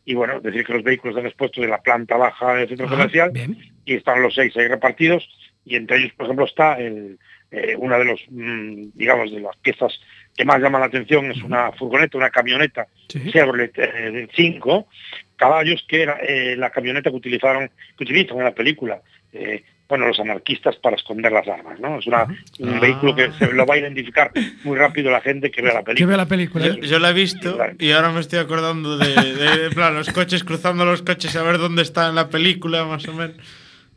y 0.04 0.14
bueno, 0.14 0.40
decir 0.40 0.64
que 0.64 0.72
los 0.74 0.82
vehículos 0.82 1.16
están 1.16 1.26
expuestos 1.26 1.64
en 1.64 1.70
la 1.70 1.80
planta 1.82 2.16
baja 2.16 2.54
del 2.54 2.68
Centro 2.68 2.88
Comercial, 2.88 3.30
Bien. 3.30 3.56
y 3.84 3.94
están 3.94 4.22
los 4.22 4.34
seis 4.34 4.56
ahí 4.56 4.68
repartidos, 4.68 5.28
y 5.64 5.76
entre 5.76 5.98
ellos, 5.98 6.12
por 6.16 6.26
ejemplo, 6.26 6.44
está 6.44 6.78
el, 6.78 7.18
eh, 7.50 7.74
una 7.78 7.98
de 7.98 8.04
los, 8.04 8.20
mm, 8.28 8.90
digamos, 8.94 9.32
de 9.32 9.40
las 9.40 9.56
piezas 9.58 9.98
que 10.36 10.44
más 10.44 10.60
llaman 10.60 10.80
la 10.80 10.88
atención, 10.88 11.30
es 11.30 11.42
una 11.42 11.72
furgoneta, 11.72 12.18
una 12.18 12.30
camioneta 12.30 12.86
Sí. 13.08 13.30
Chevrolet 13.30 13.78
eh, 13.78 14.10
de 14.10 14.28
5 14.34 14.88
caballos, 15.36 15.84
que 15.88 16.02
era 16.02 16.18
eh, 16.20 16.56
la 16.56 16.70
camioneta 16.70 17.10
que 17.10 17.16
utilizaron, 17.16 17.70
que 17.96 18.04
utilizan 18.04 18.38
en 18.38 18.44
la 18.44 18.54
película, 18.54 19.00
eh, 19.32 19.62
bueno, 19.94 20.08
los 20.08 20.18
anarquistas 20.18 20.74
para 20.76 20.96
esconder 20.96 21.30
las 21.30 21.46
armas, 21.46 21.78
¿no? 21.78 21.98
Es 22.00 22.06
una, 22.08 22.24
un 22.58 22.74
Ah. 22.74 22.80
vehículo 22.80 23.14
que 23.14 23.30
se 23.32 23.52
lo 23.52 23.64
va 23.64 23.74
a 23.74 23.78
identificar 23.78 24.32
muy 24.64 24.76
rápido 24.76 25.10
la 25.12 25.20
gente 25.20 25.50
que 25.52 25.62
vea 25.62 25.72
la 25.74 25.80
Que 25.80 25.84
película. 25.86 26.08
vea 26.08 26.16
la 26.16 26.26
película. 26.26 26.66
Yo, 26.66 26.74
yo 26.76 26.98
la 26.98 27.10
he 27.10 27.12
visto 27.12 27.56
y 27.78 27.92
ahora 27.92 28.10
me 28.10 28.18
estoy 28.20 28.40
acordando 28.40 28.98
de, 28.98 29.14
de, 29.14 29.58
de 29.58 29.70
plan, 29.70 29.94
los 29.94 30.10
coches, 30.10 30.42
cruzando 30.42 30.84
los 30.84 31.02
coches, 31.02 31.36
a 31.36 31.42
ver 31.44 31.58
dónde 31.58 31.82
está 31.82 32.08
en 32.08 32.16
la 32.16 32.28
película, 32.28 32.84
más 32.84 33.06
o 33.06 33.12
menos. 33.14 33.36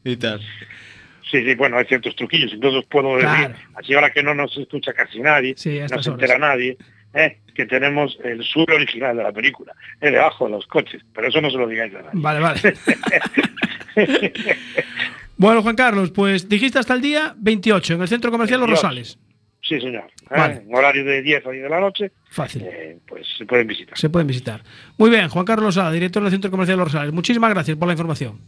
Y 0.03 0.17
tal. 0.17 0.39
Sí, 1.31 1.43
sí, 1.43 1.55
bueno, 1.55 1.77
hay 1.77 1.85
ciertos 1.85 2.15
truquillos, 2.15 2.53
entonces 2.53 2.85
puedo 2.89 3.15
decir, 3.17 3.53
así 3.75 3.93
ahora 3.95 4.11
que 4.11 4.21
no 4.23 4.33
nos 4.35 4.55
escucha 4.57 4.93
casi 4.93 5.19
nadie, 5.19 5.55
Sí, 5.57 5.79
no 5.79 5.87
se 5.87 5.93
horas. 5.95 6.07
entera 6.07 6.37
nadie, 6.37 6.77
eh, 7.13 7.39
que 7.55 7.65
tenemos 7.65 8.17
el 8.23 8.43
sur 8.43 8.71
original 8.71 9.17
de 9.17 9.23
la 9.23 9.31
película, 9.33 9.73
es 9.99 10.11
debajo 10.11 10.45
de 10.45 10.51
los 10.51 10.65
coches, 10.67 11.01
pero 11.13 11.27
eso 11.27 11.41
no 11.41 11.49
se 11.49 11.57
lo 11.57 11.67
digáis 11.67 11.93
a 11.95 12.03
nadie. 12.03 12.11
Vale, 12.13 12.39
vale. 12.39 12.61
bueno, 15.37 15.61
Juan 15.61 15.75
Carlos, 15.75 16.11
pues 16.11 16.49
dijiste 16.49 16.79
hasta 16.79 16.93
el 16.93 17.01
día 17.01 17.35
28 17.37 17.93
en 17.95 18.01
el 18.01 18.07
Centro 18.07 18.31
Comercial 18.31 18.59
Los 18.59 18.67
28. 18.67 18.81
Rosales. 18.87 19.19
Sí, 19.61 19.79
señor. 19.81 20.05
Eh, 20.21 20.25
Vale. 20.29 20.63
En 20.67 20.75
horario 20.75 21.03
de 21.03 21.21
10 21.21 21.45
a 21.45 21.49
10 21.51 21.63
de 21.63 21.69
la 21.69 21.79
noche, 21.79 22.11
Fácil. 22.29 22.63
eh, 22.63 22.99
pues 23.07 23.27
se 23.37 23.45
pueden 23.45 23.67
visitar. 23.67 23.97
Se 23.97 24.09
pueden 24.09 24.27
visitar. 24.27 24.63
Muy 24.97 25.09
bien, 25.09 25.27
Juan 25.29 25.45
Carlos 25.45 25.77
director 25.91 26.23
del 26.23 26.31
Centro 26.31 26.49
Comercial 26.51 26.77
Los 26.77 26.91
Rosales. 26.91 27.13
Muchísimas 27.13 27.49
gracias 27.49 27.77
por 27.77 27.87
la 27.87 27.93
información. 27.93 28.39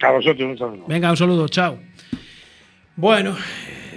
A 0.00 0.10
vosotros 0.10 0.48
un 0.48 0.58
saludo. 0.58 0.84
Venga, 0.86 1.10
un 1.10 1.16
saludo, 1.16 1.48
chao. 1.48 1.78
Bueno, 2.96 3.36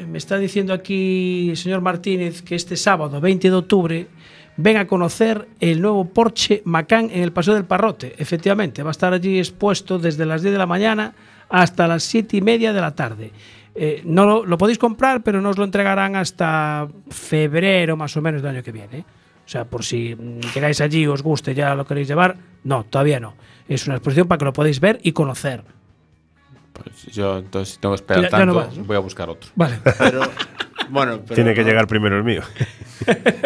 me 0.07 0.17
está 0.17 0.37
diciendo 0.37 0.73
aquí 0.73 1.49
el 1.49 1.57
señor 1.57 1.81
Martínez 1.81 2.41
que 2.41 2.55
este 2.55 2.75
sábado, 2.75 3.19
20 3.19 3.49
de 3.49 3.55
octubre, 3.55 4.07
ven 4.57 4.77
a 4.77 4.87
conocer 4.87 5.47
el 5.59 5.81
nuevo 5.81 6.05
Porsche 6.05 6.61
Macan 6.65 7.09
en 7.11 7.21
el 7.23 7.31
Paseo 7.33 7.53
del 7.53 7.65
Parrote. 7.65 8.13
Efectivamente, 8.17 8.83
va 8.83 8.89
a 8.89 8.91
estar 8.91 9.13
allí 9.13 9.39
expuesto 9.39 9.99
desde 9.99 10.25
las 10.25 10.41
10 10.41 10.53
de 10.53 10.57
la 10.57 10.65
mañana 10.65 11.13
hasta 11.51 11.87
las 11.87 12.03
siete 12.03 12.37
y 12.37 12.41
media 12.41 12.73
de 12.73 12.81
la 12.81 12.95
tarde. 12.95 13.31
Eh, 13.75 14.01
no 14.05 14.25
lo, 14.25 14.45
lo 14.45 14.57
podéis 14.57 14.77
comprar, 14.77 15.21
pero 15.23 15.39
no 15.41 15.49
os 15.49 15.57
lo 15.57 15.63
entregarán 15.63 16.15
hasta 16.15 16.87
febrero 17.09 17.95
más 17.95 18.15
o 18.17 18.21
menos 18.21 18.41
del 18.41 18.51
año 18.55 18.63
que 18.63 18.71
viene. 18.71 18.97
¿eh? 18.99 19.03
O 19.45 19.49
sea, 19.51 19.65
por 19.65 19.83
si 19.85 20.15
mm, 20.15 20.39
llegáis 20.53 20.81
allí 20.81 21.03
y 21.03 21.07
os 21.07 21.21
guste, 21.21 21.53
ya 21.55 21.73
lo 21.75 21.85
queréis 21.85 22.07
llevar, 22.07 22.35
no, 22.63 22.83
todavía 22.85 23.19
no. 23.19 23.35
Es 23.69 23.85
una 23.87 23.95
exposición 23.95 24.27
para 24.27 24.39
que 24.39 24.45
lo 24.45 24.53
podáis 24.53 24.79
ver 24.79 24.99
y 25.03 25.11
conocer. 25.13 25.63
Pues 26.73 27.05
yo 27.07 27.37
entonces 27.37 27.75
si 27.75 27.79
tengo 27.79 27.93
que 27.93 28.01
esperar 28.01 28.23
Ya- 28.23 28.29
ya 28.29 28.37
tanto, 28.37 28.45
no 28.53 28.59
vas, 28.59 28.77
¿no? 28.77 28.83
voy 28.85 28.95
a 28.95 28.99
buscar 28.99 29.29
otro. 29.29 29.49
Vale. 29.55 29.77
Pero, 29.99 30.21
bueno, 30.89 31.19
pero 31.23 31.35
Tiene 31.35 31.53
que 31.53 31.61
no- 31.61 31.67
llegar 31.67 31.87
primero 31.87 32.17
el 32.17 32.23
mío. 32.23 32.41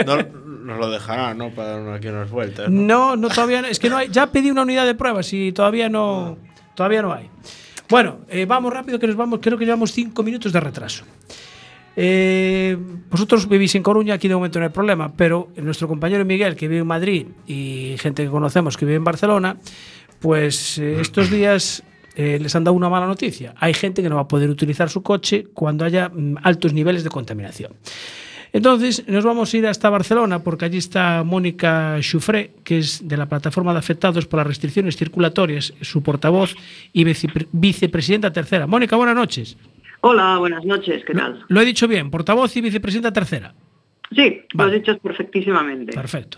No, 0.05 0.17
nos 0.17 0.79
lo 0.79 0.89
dejará, 0.89 1.33
¿no? 1.35 1.49
Para 1.51 1.79
dar 1.79 1.93
aquí 1.95 2.07
unas 2.07 2.31
vueltas. 2.31 2.69
¿no? 2.69 2.81
No, 2.81 3.15
no 3.15 3.29
todavía 3.29 3.61
no. 3.61 3.67
Es 3.67 3.79
que 3.79 3.89
no 3.89 3.97
hay. 3.97 4.09
Ya 4.09 4.27
pedí 4.27 4.49
una 4.49 4.63
unidad 4.63 4.85
de 4.85 4.95
pruebas 4.95 5.31
y 5.33 5.51
todavía 5.51 5.87
no. 5.89 6.37
Todavía 6.75 7.01
no 7.03 7.13
hay. 7.13 7.29
Bueno, 7.89 8.21
eh, 8.29 8.45
vamos 8.45 8.73
rápido 8.73 8.99
que 8.99 9.07
nos 9.07 9.15
vamos. 9.15 9.39
Creo 9.41 9.57
que 9.57 9.65
llevamos 9.65 9.91
cinco 9.91 10.23
minutos 10.23 10.51
de 10.51 10.59
retraso. 10.59 11.05
Eh, 11.95 12.77
vosotros 13.09 13.47
vivís 13.47 13.75
en 13.75 13.83
Coruña, 13.83 14.15
aquí 14.15 14.27
de 14.27 14.35
momento 14.35 14.59
no 14.59 14.65
hay 14.65 14.71
problema, 14.71 15.13
pero 15.15 15.49
nuestro 15.55 15.87
compañero 15.87 16.25
Miguel, 16.25 16.55
que 16.55 16.67
vive 16.67 16.81
en 16.81 16.87
Madrid, 16.87 17.27
y 17.47 17.95
gente 17.99 18.23
que 18.23 18.29
conocemos 18.29 18.75
que 18.75 18.85
vive 18.85 18.97
en 18.97 19.03
Barcelona, 19.03 19.57
pues 20.19 20.77
eh, 20.77 20.99
estos 20.99 21.29
días 21.29 21.83
les 22.17 22.55
han 22.55 22.63
dado 22.63 22.77
una 22.77 22.87
mala 22.87 23.07
noticia. 23.07 23.53
Hay 23.57 23.73
gente 23.73 24.01
que 24.01 24.07
no 24.07 24.15
va 24.15 24.21
a 24.21 24.27
poder 24.27 24.49
utilizar 24.49 24.89
su 24.89 25.03
coche 25.03 25.47
cuando 25.53 25.83
haya 25.83 26.07
mm, 26.07 26.37
altos 26.43 26.71
niveles 26.71 27.03
de 27.03 27.09
contaminación. 27.09 27.73
Entonces 28.55 29.03
nos 29.09 29.25
vamos 29.25 29.53
a 29.53 29.57
ir 29.57 29.67
hasta 29.67 29.89
Barcelona 29.89 30.39
porque 30.39 30.63
allí 30.63 30.77
está 30.77 31.25
Mónica 31.25 31.97
Chufré, 31.99 32.51
que 32.63 32.77
es 32.77 33.05
de 33.05 33.17
la 33.17 33.25
plataforma 33.27 33.73
de 33.73 33.79
afectados 33.79 34.25
por 34.27 34.37
las 34.37 34.47
restricciones 34.47 34.95
circulatorias, 34.95 35.73
su 35.81 36.01
portavoz 36.01 36.55
y 36.93 37.03
vicepre- 37.03 37.47
vicepresidenta 37.51 38.31
tercera. 38.31 38.65
Mónica, 38.65 38.95
buenas 38.95 39.15
noches. 39.15 39.57
Hola, 39.99 40.37
buenas 40.37 40.63
noches, 40.63 41.03
¿qué 41.05 41.13
tal? 41.13 41.43
Lo 41.49 41.59
he 41.59 41.65
dicho 41.65 41.85
bien, 41.89 42.09
portavoz 42.09 42.55
y 42.55 42.61
vicepresidenta 42.61 43.11
tercera. 43.11 43.53
Sí, 44.15 44.43
lo 44.53 44.63
has 44.63 44.71
dicho 44.71 44.97
perfectísimamente. 44.99 45.91
Perfecto. 45.91 46.37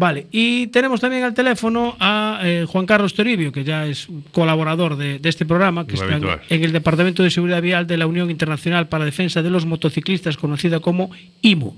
Vale, 0.00 0.28
y 0.30 0.68
tenemos 0.68 1.00
también 1.00 1.24
al 1.24 1.34
teléfono 1.34 1.96
a 1.98 2.38
eh, 2.44 2.66
Juan 2.68 2.86
Carlos 2.86 3.14
Toribio, 3.14 3.50
que 3.50 3.64
ya 3.64 3.84
es 3.84 4.06
colaborador 4.30 4.94
de, 4.94 5.18
de 5.18 5.28
este 5.28 5.44
programa, 5.44 5.88
que 5.88 5.94
Muy 5.94 6.02
está 6.02 6.16
en, 6.16 6.24
habitual. 6.24 6.40
en 6.48 6.62
el 6.62 6.70
Departamento 6.70 7.24
de 7.24 7.30
Seguridad 7.32 7.60
Vial 7.60 7.84
de 7.88 7.96
la 7.96 8.06
Unión 8.06 8.30
Internacional 8.30 8.86
para 8.88 9.00
la 9.00 9.06
Defensa 9.06 9.42
de 9.42 9.50
los 9.50 9.66
Motociclistas, 9.66 10.36
conocida 10.36 10.78
como 10.78 11.10
IMU. 11.42 11.74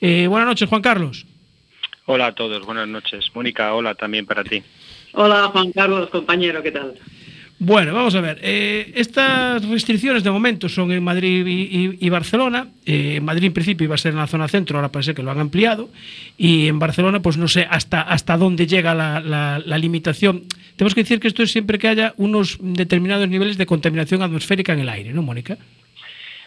Eh, 0.00 0.28
buenas 0.28 0.46
noches, 0.46 0.68
Juan 0.68 0.82
Carlos. 0.82 1.26
Hola 2.06 2.28
a 2.28 2.32
todos, 2.36 2.64
buenas 2.64 2.86
noches. 2.86 3.24
Mónica, 3.34 3.74
hola 3.74 3.96
también 3.96 4.24
para 4.24 4.44
ti. 4.44 4.62
Hola, 5.14 5.48
Juan 5.52 5.72
Carlos, 5.72 6.10
compañero, 6.10 6.62
¿qué 6.62 6.70
tal? 6.70 6.94
Bueno, 7.64 7.94
vamos 7.94 8.12
a 8.16 8.20
ver. 8.20 8.40
eh, 8.42 8.92
estas 8.96 9.64
restricciones 9.68 10.24
de 10.24 10.32
momento 10.32 10.68
son 10.68 10.90
en 10.90 11.00
Madrid 11.04 11.46
y, 11.46 12.08
Barcelona. 12.10 12.66
Eh, 12.84 13.14
en 13.18 13.24
Madrid 13.24 13.44
en 13.44 13.52
principio 13.52 13.84
iba 13.84 13.94
a 13.94 13.98
ser 13.98 14.10
en 14.14 14.18
la 14.18 14.26
zona 14.26 14.48
centro, 14.48 14.76
ahora 14.78 14.90
parece 14.90 15.14
que 15.14 15.22
lo 15.22 15.30
han 15.30 15.38
ampliado. 15.38 15.88
Y 16.36 16.66
en 16.66 16.80
Barcelona, 16.80 17.22
pues 17.22 17.36
no 17.36 17.46
sé 17.46 17.64
hasta, 17.70 18.00
hasta 18.02 18.36
dónde 18.36 18.66
llega 18.66 18.94
la- 18.96 19.62
la 19.64 19.78
limitación. 19.78 20.42
Tenemos 20.74 20.92
que 20.96 21.02
decir 21.04 21.20
que 21.20 21.28
esto 21.28 21.44
es 21.44 21.52
siempre 21.52 21.78
que 21.78 21.86
haya 21.86 22.14
unos 22.16 22.58
determinados 22.60 23.28
niveles 23.28 23.56
de 23.58 23.66
contaminación 23.66 24.22
atmosférica 24.22 24.72
en 24.72 24.80
el 24.80 24.88
aire, 24.88 25.12
¿no, 25.12 25.22
Mónica? 25.22 25.56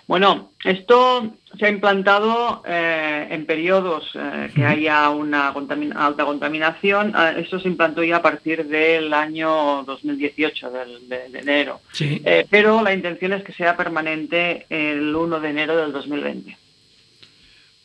Bueno, 0.07 0.51
esto 0.63 1.35
se 1.57 1.65
ha 1.65 1.69
implantado 1.69 2.63
eh, 2.67 3.27
en 3.31 3.45
periodos 3.45 4.11
eh, 4.13 4.51
que 4.53 4.63
haya 4.63 5.09
una 5.09 5.47
alta 5.95 6.25
contaminación. 6.25 7.13
Eh, 7.17 7.35
esto 7.39 7.59
se 7.59 7.69
implantó 7.69 8.03
ya 8.03 8.17
a 8.17 8.21
partir 8.21 8.65
del 8.65 9.13
año 9.13 9.83
2018, 9.83 10.69
del, 10.69 11.09
de, 11.09 11.29
de 11.29 11.39
enero. 11.39 11.81
Sí. 11.91 12.21
Eh, 12.23 12.45
pero 12.49 12.83
la 12.83 12.93
intención 12.93 13.33
es 13.33 13.43
que 13.43 13.53
sea 13.53 13.75
permanente 13.75 14.67
el 14.69 15.15
1 15.15 15.39
de 15.39 15.49
enero 15.49 15.77
del 15.77 15.91
2020. 15.91 16.55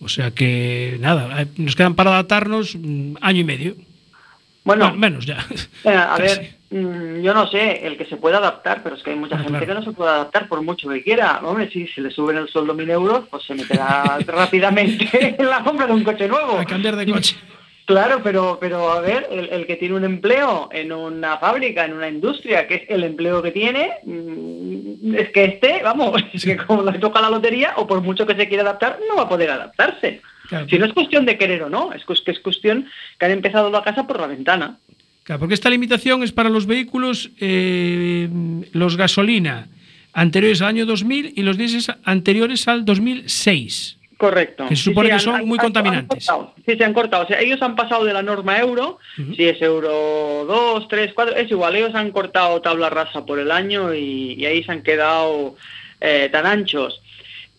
O 0.02 0.08
sea 0.08 0.30
que, 0.30 0.96
nada, 1.00 1.42
eh, 1.42 1.46
nos 1.56 1.76
quedan 1.76 1.94
para 1.94 2.10
adaptarnos 2.10 2.74
mm, 2.74 3.16
año 3.20 3.40
y 3.40 3.44
medio. 3.44 3.76
Bueno, 4.64 4.94
menos 4.94 5.26
ya. 5.26 5.46
A 5.84 6.16
ver, 6.18 6.59
yo 6.70 7.34
no 7.34 7.48
sé, 7.48 7.84
el 7.86 7.96
que 7.96 8.04
se 8.06 8.16
pueda 8.16 8.38
adaptar, 8.38 8.82
pero 8.82 8.94
es 8.96 9.02
que 9.02 9.10
hay 9.10 9.16
mucha 9.16 9.34
Ah, 9.34 9.38
gente 9.38 9.50
claro. 9.58 9.66
que 9.66 9.74
no 9.74 9.82
se 9.82 9.92
puede 9.92 10.10
adaptar 10.10 10.48
por 10.48 10.62
mucho 10.62 10.88
que 10.88 11.02
quiera. 11.02 11.40
Hombre, 11.42 11.68
si, 11.70 11.86
si 11.88 12.00
le 12.00 12.10
suben 12.10 12.36
el 12.36 12.48
sueldo 12.48 12.74
mil 12.74 12.88
euros, 12.90 13.24
pues 13.30 13.42
se 13.44 13.54
meterá 13.54 14.18
rápidamente 14.26 15.36
en 15.38 15.46
la 15.48 15.62
compra 15.64 15.86
de 15.86 15.92
un 15.94 16.04
coche 16.04 16.28
nuevo. 16.28 16.58
A 16.58 16.64
cambiar 16.64 16.96
de 16.96 17.10
coche. 17.10 17.36
Claro, 17.86 18.20
pero, 18.22 18.58
pero 18.60 18.92
a 18.92 19.00
ver, 19.00 19.26
el, 19.32 19.48
el 19.48 19.66
que 19.66 19.74
tiene 19.74 19.96
un 19.96 20.04
empleo 20.04 20.68
en 20.70 20.92
una 20.92 21.38
fábrica, 21.38 21.84
en 21.84 21.94
una 21.94 22.06
industria, 22.08 22.68
que 22.68 22.74
es 22.76 22.82
el 22.88 23.02
empleo 23.02 23.42
que 23.42 23.50
tiene, 23.50 23.94
mm, 24.04 25.14
es 25.16 25.30
que 25.30 25.44
este, 25.44 25.80
vamos, 25.82 26.22
es 26.32 26.44
que 26.44 26.56
como 26.56 26.84
le 26.88 26.98
toca 27.00 27.20
la 27.20 27.30
lotería, 27.30 27.72
o 27.76 27.88
por 27.88 28.00
mucho 28.00 28.24
que 28.26 28.36
se 28.36 28.46
quiera 28.46 28.62
adaptar, 28.62 28.98
no 29.08 29.16
va 29.16 29.22
a 29.22 29.28
poder 29.28 29.50
adaptarse. 29.50 30.20
Claro. 30.48 30.66
Si 30.68 30.78
no 30.78 30.86
es 30.86 30.92
cuestión 30.92 31.26
de 31.26 31.36
querer 31.36 31.64
o 31.64 31.68
no, 31.70 31.92
es 31.92 32.04
que 32.04 32.30
es 32.30 32.38
cuestión 32.40 32.86
que 33.18 33.26
han 33.26 33.32
empezado 33.32 33.70
la 33.70 33.82
casa 33.82 34.06
por 34.06 34.20
la 34.20 34.28
ventana. 34.28 34.78
Claro, 35.24 35.40
porque 35.40 35.54
esta 35.54 35.70
limitación 35.70 36.22
es 36.22 36.32
para 36.32 36.48
los 36.48 36.66
vehículos, 36.66 37.30
eh, 37.40 38.28
los 38.72 38.96
gasolina 38.96 39.68
anteriores 40.12 40.60
al 40.62 40.68
año 40.68 40.86
2000 40.86 41.32
y 41.36 41.42
los 41.42 41.56
diésel 41.56 41.94
anteriores 42.04 42.66
al 42.66 42.84
2006. 42.84 43.96
Correcto. 44.16 44.66
Que 44.68 44.76
se 44.76 44.82
supone 44.82 45.08
que 45.08 45.14
han- 45.14 45.20
son 45.20 45.46
muy 45.46 45.58
han- 45.58 45.64
contaminantes. 45.64 46.28
han 46.28 46.48
sí, 46.66 46.76
se 46.76 46.84
han 46.84 46.92
cortado. 46.92 47.24
O 47.24 47.26
sea, 47.26 47.40
ellos 47.40 47.62
han 47.62 47.74
pasado 47.74 48.04
de 48.04 48.12
la 48.12 48.22
norma 48.22 48.58
euro, 48.58 48.98
si 49.16 49.44
es 49.44 49.62
euro 49.62 50.44
2, 50.46 50.88
3, 50.88 51.12
4, 51.14 51.36
es 51.36 51.50
igual. 51.50 51.76
Ellos 51.76 51.94
han 51.94 52.10
cortado 52.10 52.60
tabla 52.60 52.90
rasa 52.90 53.24
por 53.24 53.38
el 53.38 53.50
año 53.50 53.94
y, 53.94 54.34
y 54.34 54.44
ahí 54.46 54.62
se 54.64 54.72
han 54.72 54.82
quedado 54.82 55.56
eh, 56.02 56.28
tan 56.32 56.44
anchos. 56.46 57.00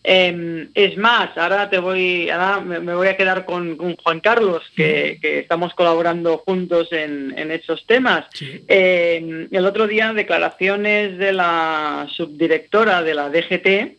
Eh, 0.04 0.68
es 0.74 0.96
más, 0.96 1.36
ahora 1.36 1.70
te 1.70 1.78
voy, 1.78 2.28
ahora 2.28 2.60
me, 2.60 2.80
me 2.80 2.94
voy 2.94 3.08
a 3.08 3.16
quedar 3.16 3.44
con, 3.44 3.76
con 3.76 3.96
Juan 3.96 4.20
Carlos, 4.20 4.62
que, 4.74 5.18
que 5.20 5.40
estamos 5.40 5.74
colaborando 5.74 6.38
juntos 6.38 6.88
en, 6.92 7.32
en 7.38 7.50
estos 7.50 7.86
temas. 7.86 8.26
Eh, 8.40 9.48
el 9.50 9.66
otro 9.66 9.86
día, 9.86 10.12
declaraciones 10.12 11.18
de 11.18 11.32
la 11.32 12.08
subdirectora 12.10 13.02
de 13.02 13.14
la 13.14 13.28
DGT, 13.28 13.96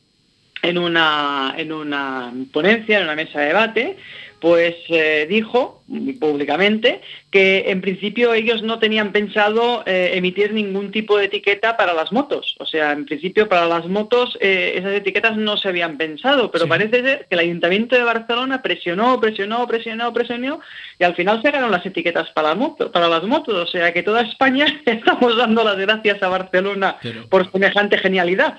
en 0.63 0.77
una, 0.77 1.53
en 1.57 1.73
una 1.73 2.33
ponencia, 2.51 2.97
en 2.97 3.03
una 3.03 3.15
mesa 3.15 3.41
de 3.41 3.47
debate, 3.47 3.97
pues 4.43 4.75
eh, 4.89 5.25
dijo 5.29 5.85
públicamente 6.19 6.99
que 7.31 7.63
en 7.67 7.79
principio 7.79 8.33
ellos 8.33 8.61
no 8.61 8.77
tenían 8.77 9.13
pensado 9.13 9.83
eh, 9.85 10.11
emitir 10.15 10.51
ningún 10.51 10.91
tipo 10.91 11.17
de 11.17 11.27
etiqueta 11.27 11.77
para 11.77 11.93
las 11.93 12.11
motos. 12.11 12.57
O 12.59 12.65
sea, 12.65 12.91
en 12.91 13.05
principio 13.05 13.47
para 13.47 13.67
las 13.67 13.87
motos 13.87 14.37
eh, 14.41 14.73
esas 14.75 14.95
etiquetas 14.95 15.37
no 15.37 15.55
se 15.55 15.69
habían 15.69 15.95
pensado, 15.95 16.51
pero 16.51 16.67
parece 16.67 17.01
ser 17.01 17.25
que 17.29 17.35
el 17.35 17.39
Ayuntamiento 17.39 17.95
de 17.95 18.03
Barcelona 18.03 18.61
presionó, 18.61 19.17
presionó, 19.21 19.65
presionó, 19.65 20.11
presionó 20.11 20.59
y 20.99 21.05
al 21.05 21.15
final 21.15 21.41
se 21.41 21.49
ganaron 21.49 21.71
las 21.71 21.85
etiquetas 21.85 22.29
para, 22.31 22.49
la 22.49 22.55
moto, 22.55 22.91
para 22.91 23.07
las 23.07 23.23
motos. 23.23 23.55
O 23.55 23.71
sea 23.71 23.93
que 23.93 24.03
toda 24.03 24.23
España 24.23 24.65
estamos 24.85 25.37
dando 25.37 25.63
las 25.63 25.77
gracias 25.77 26.21
a 26.21 26.27
Barcelona 26.27 26.97
Pero- 27.01 27.29
por 27.29 27.49
semejante 27.49 27.97
genialidad. 27.97 28.57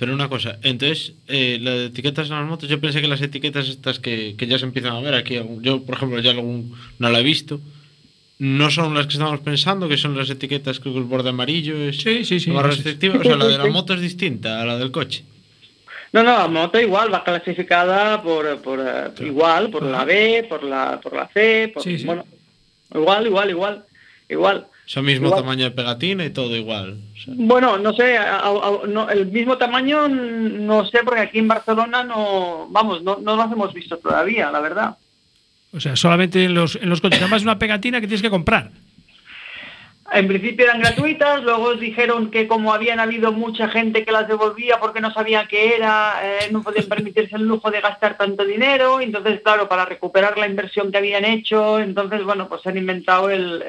Pero 0.00 0.14
una 0.14 0.30
cosa, 0.30 0.58
entonces, 0.62 1.12
eh, 1.28 1.58
las 1.60 1.90
etiquetas 1.90 2.30
en 2.30 2.36
las 2.36 2.48
motos, 2.48 2.70
yo 2.70 2.80
pensé 2.80 3.02
que 3.02 3.06
las 3.06 3.20
etiquetas 3.20 3.68
estas 3.68 4.00
que, 4.00 4.34
que 4.34 4.46
ya 4.46 4.58
se 4.58 4.64
empiezan 4.64 4.94
a 4.96 5.00
ver 5.00 5.14
aquí, 5.14 5.38
yo 5.60 5.82
por 5.82 5.96
ejemplo 5.96 6.18
ya 6.20 6.30
algún, 6.30 6.74
no 6.98 7.10
la 7.10 7.20
he 7.20 7.22
visto, 7.22 7.60
no 8.38 8.70
son 8.70 8.94
las 8.94 9.06
que 9.06 9.12
estamos 9.12 9.40
pensando, 9.40 9.90
que 9.90 9.98
son 9.98 10.16
las 10.16 10.30
etiquetas, 10.30 10.80
creo 10.80 10.94
que 10.94 11.00
el 11.00 11.04
borde 11.04 11.28
amarillo 11.28 11.76
es 11.76 11.98
sí, 11.98 12.24
sí, 12.24 12.32
más 12.32 12.40
sí, 12.40 12.40
sí. 12.40 12.52
restrictiva, 12.52 13.18
o 13.18 13.22
sea, 13.22 13.36
la 13.36 13.46
de 13.46 13.58
la 13.58 13.66
moto 13.66 13.92
es 13.92 14.00
distinta 14.00 14.62
a 14.62 14.64
la 14.64 14.78
del 14.78 14.90
coche. 14.90 15.22
No, 16.14 16.22
no, 16.22 16.32
la 16.32 16.48
moto 16.48 16.80
igual 16.80 17.12
va 17.12 17.22
clasificada 17.22 18.22
por, 18.22 18.56
por 18.62 18.80
eh, 18.80 19.10
igual, 19.26 19.68
por 19.68 19.82
la 19.82 20.06
B, 20.06 20.46
por 20.48 20.64
la, 20.64 20.98
por 20.98 21.14
la 21.14 21.28
C, 21.28 21.70
por, 21.74 21.82
Sí, 21.82 21.98
sí. 21.98 22.06
bueno, 22.06 22.24
igual, 22.94 23.26
igual, 23.26 23.50
igual, 23.50 23.84
igual. 24.30 24.66
O 24.90 24.92
sea, 24.92 25.02
mismo 25.04 25.28
Igual. 25.28 25.42
tamaño 25.42 25.64
de 25.66 25.70
pegatina 25.70 26.24
y 26.24 26.30
todo 26.30 26.56
igual. 26.56 26.98
O 27.14 27.16
sea, 27.24 27.32
Bueno, 27.36 27.78
no 27.78 27.92
sé, 27.92 28.18
a- 28.18 28.38
a- 28.40 28.86
no, 28.88 29.08
el 29.08 29.26
mismo 29.26 29.56
tamaño 29.56 30.08
no 30.08 30.84
sé, 30.84 30.98
porque 31.04 31.20
aquí 31.20 31.38
en 31.38 31.46
Barcelona 31.46 32.02
no, 32.02 32.66
vamos, 32.70 33.00
no, 33.04 33.18
no 33.22 33.36
los 33.36 33.52
hemos 33.52 33.72
visto 33.72 33.98
todavía, 33.98 34.50
la 34.50 34.58
verdad. 34.58 34.96
O 35.72 35.78
sea, 35.78 35.94
solamente 35.94 36.44
en 36.44 36.54
los, 36.54 36.74
en 36.74 36.88
los 36.88 37.00
coches. 37.00 37.20
Además, 37.20 37.36
es 37.42 37.44
una 37.44 37.56
pegatina 37.60 38.00
que 38.00 38.08
tienes 38.08 38.20
que 38.22 38.30
comprar. 38.30 38.72
En 40.12 40.26
principio 40.26 40.64
eran 40.64 40.80
gratuitas, 40.80 41.42
luego 41.44 41.74
dijeron 41.74 42.32
que 42.32 42.48
como 42.48 42.72
habían 42.72 42.98
habido 42.98 43.30
mucha 43.32 43.68
gente 43.68 44.04
que 44.04 44.10
las 44.10 44.26
devolvía 44.26 44.80
porque 44.80 45.00
no 45.00 45.12
sabía 45.12 45.46
qué 45.46 45.76
era, 45.76 46.20
eh, 46.22 46.48
no 46.50 46.62
podían 46.62 46.86
permitirse 46.86 47.36
el 47.36 47.46
lujo 47.46 47.70
de 47.70 47.80
gastar 47.80 48.16
tanto 48.18 48.44
dinero, 48.44 49.00
entonces 49.00 49.40
claro, 49.42 49.68
para 49.68 49.84
recuperar 49.84 50.36
la 50.36 50.48
inversión 50.48 50.90
que 50.90 50.98
habían 50.98 51.24
hecho, 51.24 51.78
entonces 51.78 52.24
bueno, 52.24 52.48
pues 52.48 52.66
han 52.66 52.76
inventado 52.76 53.30
el, 53.30 53.62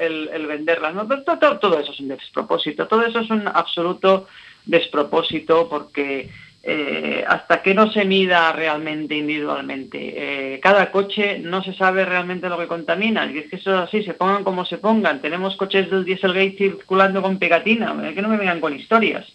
venderlas. 0.48 0.94
¿no? 0.94 1.06
Todo- 1.06 1.58
todo 1.60 1.78
eso 1.78 1.92
es 1.92 2.00
un 2.00 2.08
despropósito, 2.08 2.88
todo 2.88 3.02
eso 3.06 3.20
es 3.20 3.30
un 3.30 3.46
absoluto 3.46 4.26
despropósito 4.66 5.68
porque 5.68 6.28
eh, 6.64 7.24
hasta 7.26 7.60
que 7.60 7.74
no 7.74 7.90
se 7.90 8.04
mida 8.04 8.52
realmente 8.52 9.16
individualmente. 9.16 9.98
eh, 10.54 10.60
cada 10.60 10.92
coche 10.92 11.40
no 11.40 11.62
se 11.64 11.74
sabe 11.74 12.04
realmente 12.04 12.48
lo 12.48 12.56
que 12.56 12.68
contamina. 12.68 13.30
Y 13.30 13.38
es 13.38 13.50
que 13.50 13.56
eso 13.56 13.74
es 13.74 13.88
así, 13.88 14.04
se 14.04 14.14
pongan 14.14 14.44
como 14.44 14.64
se 14.64 14.78
pongan. 14.78 15.20
Tenemos 15.20 15.56
coches 15.56 15.90
del 15.90 16.04
Dieselgate 16.04 16.54
circulando 16.56 17.20
con 17.20 17.38
pegatina, 17.38 17.96
eh, 18.04 18.14
que 18.14 18.22
no 18.22 18.28
me 18.28 18.36
vengan 18.36 18.60
con 18.60 18.76
historias. 18.76 19.26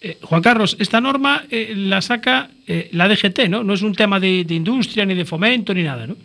Eh, 0.00 0.18
Juan 0.22 0.42
Carlos, 0.42 0.76
esta 0.80 1.00
norma 1.00 1.44
la 1.50 2.02
saca 2.02 2.50
la 2.90 3.08
DGT, 3.08 3.48
¿no? 3.48 3.62
No 3.62 3.74
es 3.74 3.82
un 3.82 3.94
tema 3.94 4.18
de 4.18 4.44
industria, 4.48 5.06
ni 5.06 5.14
de 5.14 5.24
fomento, 5.24 5.72
ni 5.72 5.84
nada, 5.84 6.06
¿no? 6.06 6.16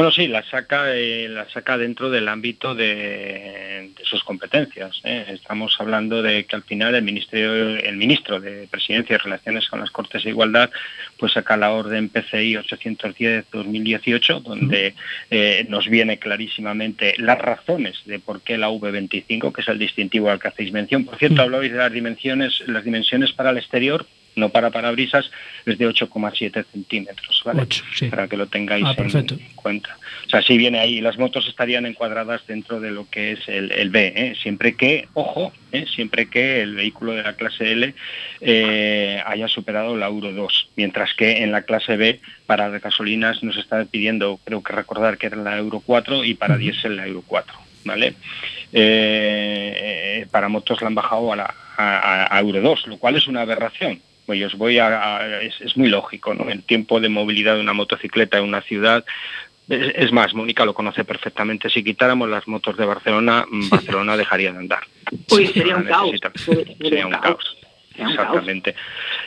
Bueno, 0.00 0.12
sí, 0.12 0.28
la 0.28 0.42
saca, 0.42 0.96
eh, 0.96 1.28
la 1.28 1.46
saca 1.50 1.76
dentro 1.76 2.08
del 2.08 2.26
ámbito 2.26 2.74
de, 2.74 3.90
de 3.94 4.04
sus 4.04 4.24
competencias. 4.24 4.98
¿eh? 5.04 5.26
Estamos 5.28 5.76
hablando 5.78 6.22
de 6.22 6.44
que 6.44 6.56
al 6.56 6.62
final 6.62 6.94
el 6.94 7.02
ministerio, 7.02 7.76
el 7.76 7.98
ministro 7.98 8.40
de 8.40 8.66
Presidencia 8.66 9.16
y 9.16 9.18
Relaciones 9.18 9.68
con 9.68 9.78
las 9.78 9.90
Cortes 9.90 10.24
de 10.24 10.30
Igualdad, 10.30 10.70
pues 11.18 11.32
saca 11.32 11.58
la 11.58 11.72
orden 11.72 12.08
PCI 12.08 12.54
810-2018, 12.54 14.40
donde 14.40 14.94
eh, 15.30 15.66
nos 15.68 15.86
viene 15.86 16.18
clarísimamente 16.18 17.12
las 17.18 17.38
razones 17.38 18.00
de 18.06 18.20
por 18.20 18.40
qué 18.40 18.56
la 18.56 18.70
V25, 18.70 19.52
que 19.52 19.60
es 19.60 19.68
el 19.68 19.78
distintivo 19.78 20.30
al 20.30 20.40
que 20.40 20.48
hacéis 20.48 20.72
mención. 20.72 21.04
Por 21.04 21.18
cierto, 21.18 21.42
hablabais 21.42 21.72
de 21.72 21.76
las 21.76 21.92
dimensiones, 21.92 22.62
las 22.66 22.84
dimensiones 22.84 23.32
para 23.32 23.50
el 23.50 23.58
exterior 23.58 24.06
no 24.36 24.48
para 24.50 24.70
parabrisas, 24.70 25.30
es 25.66 25.78
de 25.78 25.86
8,7 25.88 26.64
centímetros, 26.72 27.42
¿vale? 27.44 27.62
Ocho, 27.62 27.84
sí. 27.94 28.06
Para 28.08 28.28
que 28.28 28.36
lo 28.36 28.46
tengáis 28.46 28.84
Ah, 28.86 28.94
en 28.96 29.38
cuenta. 29.54 29.96
O 30.26 30.30
sea, 30.30 30.42
sí 30.42 30.56
viene 30.56 30.78
ahí, 30.78 31.00
las 31.00 31.18
motos 31.18 31.48
estarían 31.48 31.86
encuadradas 31.86 32.46
dentro 32.46 32.80
de 32.80 32.90
lo 32.90 33.08
que 33.10 33.32
es 33.32 33.48
el, 33.48 33.72
el 33.72 33.90
B, 33.90 34.12
¿eh? 34.14 34.34
siempre 34.40 34.76
que, 34.76 35.08
ojo, 35.14 35.52
¿eh? 35.72 35.86
siempre 35.92 36.28
que 36.30 36.62
el 36.62 36.76
vehículo 36.76 37.12
de 37.12 37.22
la 37.22 37.34
clase 37.34 37.72
L 37.72 37.94
eh, 38.40 39.22
haya 39.26 39.48
superado 39.48 39.96
la 39.96 40.06
Euro 40.06 40.32
2, 40.32 40.68
mientras 40.76 41.14
que 41.14 41.42
en 41.42 41.50
la 41.52 41.62
clase 41.62 41.96
B 41.96 42.20
para 42.46 42.68
gasolinas 42.78 43.42
nos 43.42 43.56
está 43.56 43.84
pidiendo, 43.84 44.38
creo 44.44 44.62
que 44.62 44.72
recordar 44.72 45.18
que 45.18 45.26
era 45.26 45.36
la 45.36 45.58
Euro 45.58 45.82
4 45.84 46.24
y 46.24 46.34
para 46.34 46.56
diésel 46.56 46.96
la 46.96 47.06
Euro 47.06 47.24
4, 47.26 47.54
¿vale? 47.84 48.14
Eh, 48.72 50.26
para 50.30 50.48
motos 50.48 50.80
la 50.80 50.86
han 50.88 50.94
bajado 50.94 51.32
a, 51.32 51.36
la, 51.36 51.54
a, 51.76 52.36
a 52.36 52.40
Euro 52.40 52.60
2, 52.60 52.86
lo 52.86 52.98
cual 52.98 53.16
es 53.16 53.26
una 53.26 53.42
aberración. 53.42 54.00
Pues 54.30 54.44
os 54.44 54.54
voy 54.56 54.78
a, 54.78 55.16
a- 55.16 55.42
es, 55.42 55.60
es 55.60 55.76
muy 55.76 55.88
lógico, 55.88 56.34
¿no? 56.34 56.48
El 56.48 56.62
tiempo 56.62 57.00
de 57.00 57.08
movilidad 57.08 57.56
de 57.56 57.62
una 57.62 57.72
motocicleta 57.72 58.38
en 58.38 58.44
una 58.44 58.62
ciudad 58.62 59.04
es, 59.68 59.92
es 59.96 60.12
más, 60.12 60.34
Mónica 60.34 60.64
lo 60.64 60.72
conoce 60.72 61.02
perfectamente. 61.04 61.68
Si 61.68 61.82
quitáramos 61.82 62.28
las 62.28 62.46
motos 62.46 62.76
de 62.76 62.84
Barcelona, 62.86 63.44
mm, 63.50 63.68
Barcelona 63.70 64.16
dejaría 64.16 64.52
de 64.52 64.58
andar. 64.58 64.84
Uy, 65.32 65.48
sería 65.48 65.74
un 65.76 65.84
La 65.86 65.90
caos. 65.90 66.12
necesita. 66.12 66.32
Sería 66.80 67.06
un 67.08 67.12
caos. 67.12 67.56
Sería 67.90 68.06
un 68.06 68.14
caos. 68.14 68.18
Exactamente. 68.28 68.74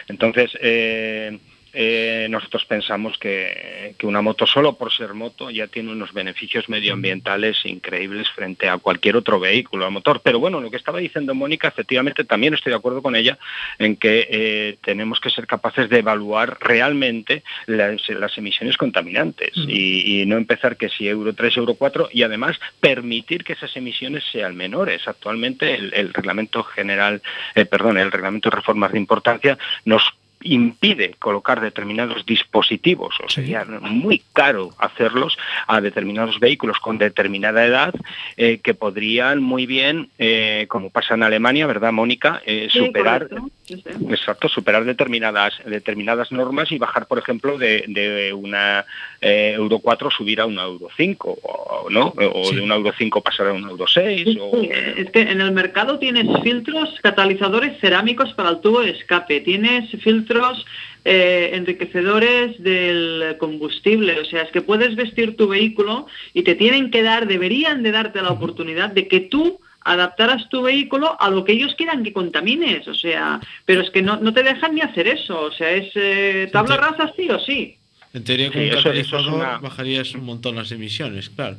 Entonces, 0.07 0.51
eh, 0.61 1.37
eh, 1.73 2.27
nosotros 2.29 2.65
pensamos 2.65 3.17
que, 3.17 3.95
que 3.97 4.05
una 4.05 4.21
moto 4.21 4.45
solo 4.45 4.77
por 4.77 4.93
ser 4.93 5.13
moto 5.13 5.49
ya 5.49 5.67
tiene 5.67 5.91
unos 5.91 6.13
beneficios 6.13 6.69
medioambientales 6.69 7.65
increíbles 7.65 8.29
frente 8.29 8.69
a 8.69 8.77
cualquier 8.77 9.15
otro 9.15 9.39
vehículo 9.39 9.85
a 9.85 9.89
motor. 9.89 10.21
Pero 10.23 10.39
bueno, 10.39 10.61
lo 10.61 10.69
que 10.69 10.77
estaba 10.77 10.99
diciendo 10.99 11.33
Mónica, 11.33 11.67
efectivamente 11.67 12.23
también 12.23 12.53
estoy 12.53 12.71
de 12.71 12.77
acuerdo 12.77 13.01
con 13.01 13.15
ella 13.15 13.37
en 13.79 13.95
que 13.95 14.27
eh, 14.29 14.77
tenemos 14.81 15.19
que 15.19 15.29
ser 15.29 15.47
capaces 15.47 15.89
de 15.89 15.99
evaluar 15.99 16.57
realmente 16.59 17.43
las, 17.65 18.07
las 18.09 18.37
emisiones 18.37 18.77
contaminantes 18.77 19.51
y, 19.55 20.21
y 20.21 20.25
no 20.25 20.37
empezar 20.37 20.77
que 20.77 20.89
si 20.89 21.07
Euro 21.07 21.33
3, 21.33 21.57
Euro 21.57 21.73
4 21.75 22.09
y 22.11 22.23
además 22.23 22.59
permitir 22.79 23.43
que 23.43 23.53
esas 23.53 23.75
emisiones 23.75 24.23
sean 24.31 24.55
menores. 24.55 25.07
Actualmente 25.07 25.73
el, 25.73 25.93
el 25.93 26.13
reglamento 26.13 26.63
general, 26.63 27.21
eh, 27.55 27.65
perdón, 27.65 27.97
el 27.97 28.11
reglamento 28.11 28.49
de 28.49 28.55
reformas 28.55 28.91
de 28.91 28.99
importancia 28.99 29.57
nos 29.85 30.13
impide 30.43 31.15
colocar 31.19 31.61
determinados 31.61 32.25
dispositivos, 32.25 33.15
o 33.23 33.29
sería 33.29 33.65
muy 33.65 34.21
caro 34.33 34.71
hacerlos 34.77 35.37
a 35.67 35.81
determinados 35.81 36.39
vehículos 36.39 36.79
con 36.79 36.97
determinada 36.97 37.65
edad 37.65 37.93
eh, 38.37 38.59
que 38.63 38.73
podrían 38.73 39.41
muy 39.41 39.65
bien, 39.65 40.09
eh, 40.17 40.65
como 40.69 40.89
pasa 40.89 41.15
en 41.15 41.23
Alemania, 41.23 41.67
¿verdad, 41.67 41.91
Mónica? 41.91 42.41
Eh, 42.45 42.67
Sí, 42.71 42.79
superar 42.79 43.27
correcto. 43.27 43.49
Sí, 43.75 43.83
sí. 43.83 44.05
Exacto, 44.09 44.47
superar 44.49 44.85
determinadas 44.85 45.53
determinadas 45.65 46.31
normas 46.31 46.71
y 46.71 46.77
bajar, 46.77 47.07
por 47.07 47.19
ejemplo, 47.19 47.57
de, 47.57 47.85
de 47.87 48.33
una 48.33 48.85
eh, 49.21 49.53
Euro 49.55 49.79
4 49.79 50.11
subir 50.11 50.41
a 50.41 50.45
una 50.45 50.63
Euro 50.63 50.89
5, 50.95 51.39
o, 51.41 51.89
¿no? 51.89 52.13
O 52.15 52.51
de 52.51 52.61
una 52.61 52.75
Euro 52.75 52.93
5 52.97 53.21
pasar 53.21 53.47
a 53.47 53.53
una 53.53 53.69
Euro 53.69 53.87
6. 53.87 54.37
O, 54.39 54.61
Sí, 54.61 54.69
es 54.97 55.09
que 55.11 55.21
en 55.21 55.41
el 55.41 55.51
mercado 55.51 55.99
tienes 55.99 56.27
filtros 56.43 56.89
catalizadores 57.01 57.79
cerámicos 57.79 58.33
para 58.33 58.49
el 58.49 58.59
tubo 58.59 58.81
de 58.81 58.91
escape, 58.91 59.41
tienes 59.41 59.89
filtros 60.01 60.65
eh, 61.05 61.51
enriquecedores 61.53 62.61
del 62.63 63.35
combustible, 63.37 64.19
o 64.19 64.25
sea, 64.25 64.43
es 64.43 64.51
que 64.51 64.61
puedes 64.61 64.95
vestir 64.95 65.35
tu 65.35 65.47
vehículo 65.49 66.07
y 66.33 66.43
te 66.43 66.55
tienen 66.55 66.91
que 66.91 67.03
dar, 67.03 67.27
deberían 67.27 67.83
de 67.83 67.91
darte 67.91 68.21
la 68.21 68.31
oportunidad 68.31 68.89
de 68.89 69.07
que 69.07 69.19
tú 69.19 69.59
adaptaras 69.85 70.49
tu 70.49 70.61
vehículo 70.61 71.15
a 71.19 71.29
lo 71.29 71.43
que 71.43 71.53
ellos 71.53 71.75
quieran 71.75 72.03
que 72.03 72.13
contamines, 72.13 72.87
o 72.87 72.93
sea, 72.93 73.39
pero 73.65 73.81
es 73.81 73.89
que 73.89 74.01
no, 74.01 74.17
no 74.17 74.33
te 74.33 74.43
dejan 74.43 74.75
ni 74.75 74.81
hacer 74.81 75.07
eso, 75.07 75.39
o 75.41 75.51
sea, 75.51 75.71
es 75.71 75.91
eh, 75.95 76.49
tabla 76.51 76.77
rasa 76.77 77.11
sí 77.15 77.29
o 77.29 77.39
sí. 77.39 77.77
En 78.13 78.23
teoría, 78.23 78.51
con 78.51 78.61
Sí, 78.61 78.69
un 78.69 78.77
eso- 78.77 78.77
eso 78.77 78.89
es 78.91 79.07
catalizador 79.07 79.33
una- 79.33 79.57
bajarías 79.57 80.13
un 80.15 80.23
montón 80.25 80.55
las 80.55 80.71
emisiones, 80.71 81.29
claro. 81.29 81.57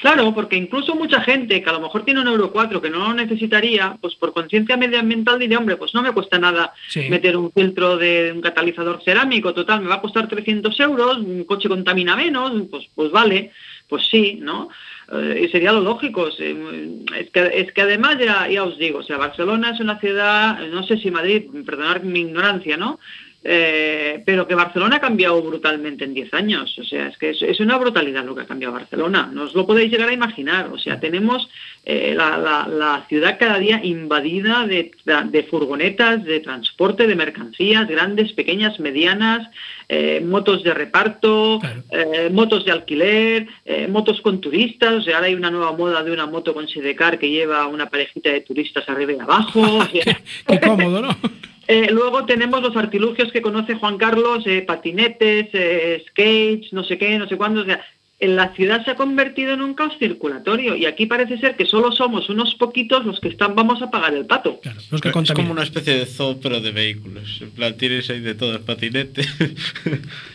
Claro, 0.00 0.34
porque 0.34 0.56
incluso 0.56 0.94
mucha 0.96 1.20
gente 1.22 1.62
que 1.62 1.70
a 1.70 1.72
lo 1.72 1.80
mejor 1.80 2.04
tiene 2.04 2.20
un 2.20 2.26
Euro 2.28 2.50
4 2.52 2.82
que 2.82 2.90
no 2.90 2.98
lo 2.98 3.14
necesitaría, 3.14 3.96
pues 4.00 4.14
por 4.16 4.34
conciencia 4.34 4.76
medioambiental 4.76 5.38
diría, 5.38 5.56
hombre, 5.56 5.76
pues 5.76 5.94
no 5.94 6.02
me 6.02 6.12
cuesta 6.12 6.38
nada 6.38 6.74
Sí. 6.88 7.08
meter 7.08 7.36
un 7.36 7.50
filtro 7.52 7.96
de 7.96 8.32
un 8.34 8.42
catalizador 8.42 9.02
cerámico, 9.04 9.54
total, 9.54 9.80
me 9.80 9.88
va 9.88 9.94
a 9.94 10.00
costar 10.02 10.28
300 10.28 10.78
euros, 10.80 11.18
un 11.18 11.44
coche 11.44 11.68
contamina 11.70 12.16
menos, 12.16 12.52
pues, 12.70 12.86
pues 12.94 13.10
vale, 13.12 13.52
pues 13.88 14.06
sí, 14.10 14.38
¿no? 14.42 14.68
Eh, 15.14 15.44
y 15.44 15.48
sería 15.48 15.72
lo 15.72 15.80
lógico. 15.80 16.28
Es 16.28 17.30
que, 17.30 17.50
es 17.54 17.72
que 17.72 17.82
además, 17.82 18.16
ya, 18.18 18.48
ya 18.48 18.64
os 18.64 18.78
digo, 18.78 18.98
o 18.98 19.02
sea, 19.02 19.16
Barcelona 19.16 19.70
es 19.70 19.80
una 19.80 19.98
ciudad, 20.00 20.58
no 20.68 20.82
sé 20.84 20.98
si 20.98 21.10
Madrid, 21.10 21.44
perdonad 21.64 22.02
mi 22.02 22.20
ignorancia, 22.20 22.76
¿no? 22.76 22.98
Eh, 23.46 24.22
pero 24.24 24.48
que 24.48 24.54
Barcelona 24.54 24.96
ha 24.96 25.00
cambiado 25.00 25.42
brutalmente 25.42 26.04
en 26.04 26.14
10 26.14 26.32
años. 26.32 26.78
O 26.78 26.84
sea, 26.84 27.08
es 27.08 27.18
que 27.18 27.30
es, 27.30 27.42
es 27.42 27.60
una 27.60 27.76
brutalidad 27.76 28.24
lo 28.24 28.34
que 28.34 28.40
ha 28.40 28.46
cambiado 28.46 28.72
Barcelona. 28.72 29.30
No 29.30 29.42
os 29.42 29.54
lo 29.54 29.66
podéis 29.66 29.92
llegar 29.92 30.08
a 30.08 30.14
imaginar. 30.14 30.70
O 30.72 30.78
sea, 30.78 30.98
tenemos 30.98 31.46
eh, 31.84 32.14
la, 32.16 32.38
la- 32.38 32.66
la 32.66 33.04
ciudad 33.08 33.36
cada 33.38 33.58
día 33.58 33.80
invadida 33.84 34.66
de, 34.66 34.92
de 35.26 35.42
furgonetas, 35.44 36.24
de 36.24 36.40
transporte 36.40 37.06
de 37.06 37.14
mercancías, 37.16 37.86
grandes, 37.86 38.32
pequeñas, 38.32 38.80
medianas, 38.80 39.46
eh, 39.90 40.22
motos 40.26 40.62
de 40.64 40.72
reparto, 40.72 41.60
motos 42.32 42.64
de 42.64 42.72
alquiler, 42.72 43.46
motos 43.90 44.22
con 44.22 44.40
turistas. 44.40 44.94
O 44.94 45.02
sea, 45.02 45.16
ahora 45.16 45.26
hay 45.26 45.34
una 45.34 45.50
nueva 45.50 45.72
moda 45.72 46.02
de 46.02 46.12
una 46.12 46.24
moto 46.26 46.54
con 46.54 46.66
sidecar 46.66 47.18
que 47.18 47.28
lleva 47.28 47.66
una 47.66 47.90
parejita 47.90 48.30
de 48.30 48.40
turistas 48.40 48.88
arriba 48.88 49.12
y 49.12 49.18
abajo. 49.20 49.60
O 49.84 49.84
sea, 50.02 50.18
Qué 50.48 50.60
cómodo, 50.60 51.02
¿no? 51.02 51.16
eh, 51.66 51.88
luego 51.90 52.24
tenemos 52.24 52.62
los 52.62 52.76
artilugios 52.76 53.32
que 53.32 53.42
conoce 53.42 53.74
Juan 53.74 53.98
Carlos, 53.98 54.44
eh, 54.46 54.62
patinetes, 54.62 55.48
eh, 55.52 56.04
skates, 56.08 56.72
no 56.72 56.84
sé 56.84 56.98
qué, 56.98 57.18
no 57.18 57.28
sé 57.28 57.36
cuándo. 57.36 57.62
O 57.62 57.64
sea, 57.64 57.80
en 58.20 58.36
la 58.36 58.54
ciudad 58.54 58.84
se 58.84 58.92
ha 58.92 58.96
convertido 58.96 59.52
en 59.52 59.60
un 59.60 59.74
caos 59.74 59.94
circulatorio 59.98 60.76
y 60.76 60.86
aquí 60.86 61.06
parece 61.06 61.36
ser 61.38 61.56
que 61.56 61.66
solo 61.66 61.92
somos 61.92 62.28
unos 62.28 62.54
poquitos 62.54 63.04
los 63.04 63.20
que 63.20 63.28
están 63.28 63.54
vamos 63.54 63.82
a 63.82 63.90
pagar 63.90 64.14
el 64.14 64.26
pato. 64.26 64.60
Los 64.90 65.00
que 65.00 65.08
es 65.08 65.32
como 65.32 65.52
una 65.52 65.62
especie 65.64 65.94
de 65.94 66.06
zoo, 66.06 66.38
pero 66.40 66.60
de 66.60 66.70
vehículos. 66.70 67.40
En 67.40 67.50
plan, 67.50 67.76
tienes 67.76 68.08
ahí 68.10 68.20
de 68.20 68.34
todo, 68.34 68.60
patinete, 68.62 69.22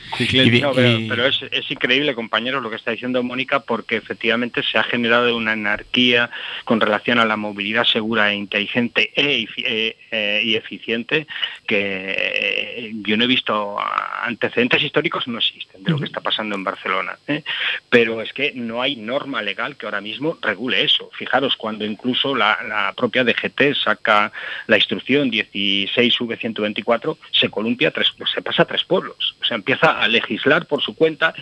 No, 0.61 0.73
pero, 0.73 0.99
pero 1.07 1.25
es, 1.25 1.41
es 1.51 1.69
increíble, 1.71 2.15
compañeros, 2.15 2.61
lo 2.61 2.69
que 2.69 2.75
está 2.75 2.91
diciendo 2.91 3.21
Mónica, 3.23 3.61
porque 3.61 3.97
efectivamente 3.97 4.63
se 4.63 4.77
ha 4.77 4.83
generado 4.83 5.35
una 5.35 5.53
anarquía 5.53 6.29
con 6.65 6.79
relación 6.79 7.19
a 7.19 7.25
la 7.25 7.37
movilidad 7.37 7.85
segura 7.85 8.31
e 8.31 8.35
inteligente 8.35 9.11
e 9.15 9.45
eh, 9.57 9.95
eh, 10.11 10.41
y 10.43 10.55
eficiente 10.55 11.27
que 11.67 12.15
eh, 12.17 12.91
yo 13.03 13.15
no 13.15 13.25
he 13.25 13.27
visto 13.27 13.77
antecedentes 14.23 14.81
históricos, 14.81 15.27
no 15.27 15.37
existen 15.37 15.83
de 15.83 15.91
lo 15.91 15.99
que 15.99 16.05
está 16.05 16.21
pasando 16.21 16.55
en 16.55 16.63
Barcelona. 16.63 17.17
¿eh? 17.27 17.43
Pero 17.89 18.21
es 18.21 18.33
que 18.33 18.51
no 18.53 18.81
hay 18.81 18.95
norma 18.95 19.41
legal 19.41 19.77
que 19.77 19.85
ahora 19.85 20.01
mismo 20.01 20.37
regule 20.41 20.83
eso. 20.83 21.09
Fijaros, 21.13 21.55
cuando 21.55 21.85
incluso 21.85 22.35
la, 22.35 22.57
la 22.67 22.93
propia 22.93 23.23
DGT 23.23 23.75
saca 23.75 24.31
la 24.67 24.77
instrucción 24.77 25.31
16V124, 25.31 27.17
se 27.31 27.49
columpia, 27.49 27.91
tres, 27.91 28.13
se 28.33 28.41
pasa 28.41 28.63
a 28.63 28.65
tres 28.65 28.83
pueblos. 28.83 29.35
O 29.41 29.45
sea, 29.45 29.57
empieza 29.57 29.98
a 29.99 30.07
legislar 30.07 30.65
por 30.65 30.81
su 30.81 30.95
cuenta 30.95 31.33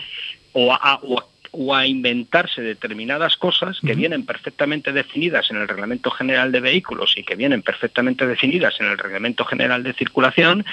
o 0.52 0.72
a, 0.72 1.00
o 1.02 1.18
a- 1.20 1.26
o 1.50 1.74
a 1.74 1.86
inventarse 1.86 2.60
determinadas 2.60 3.34
cosas 3.38 3.80
que 3.80 3.94
vienen 3.94 4.26
perfectamente 4.26 4.92
definidas 4.92 5.50
en 5.50 5.56
el 5.56 5.66
Reglamento 5.66 6.10
General 6.10 6.52
de 6.52 6.60
Vehículos 6.60 7.14
y 7.16 7.22
que 7.24 7.36
vienen 7.36 7.62
perfectamente 7.62 8.26
definidas 8.26 8.78
en 8.80 8.86
el 8.86 8.98
Reglamento 8.98 9.46
General 9.46 9.82
de 9.82 9.94
Circulación 9.94 10.66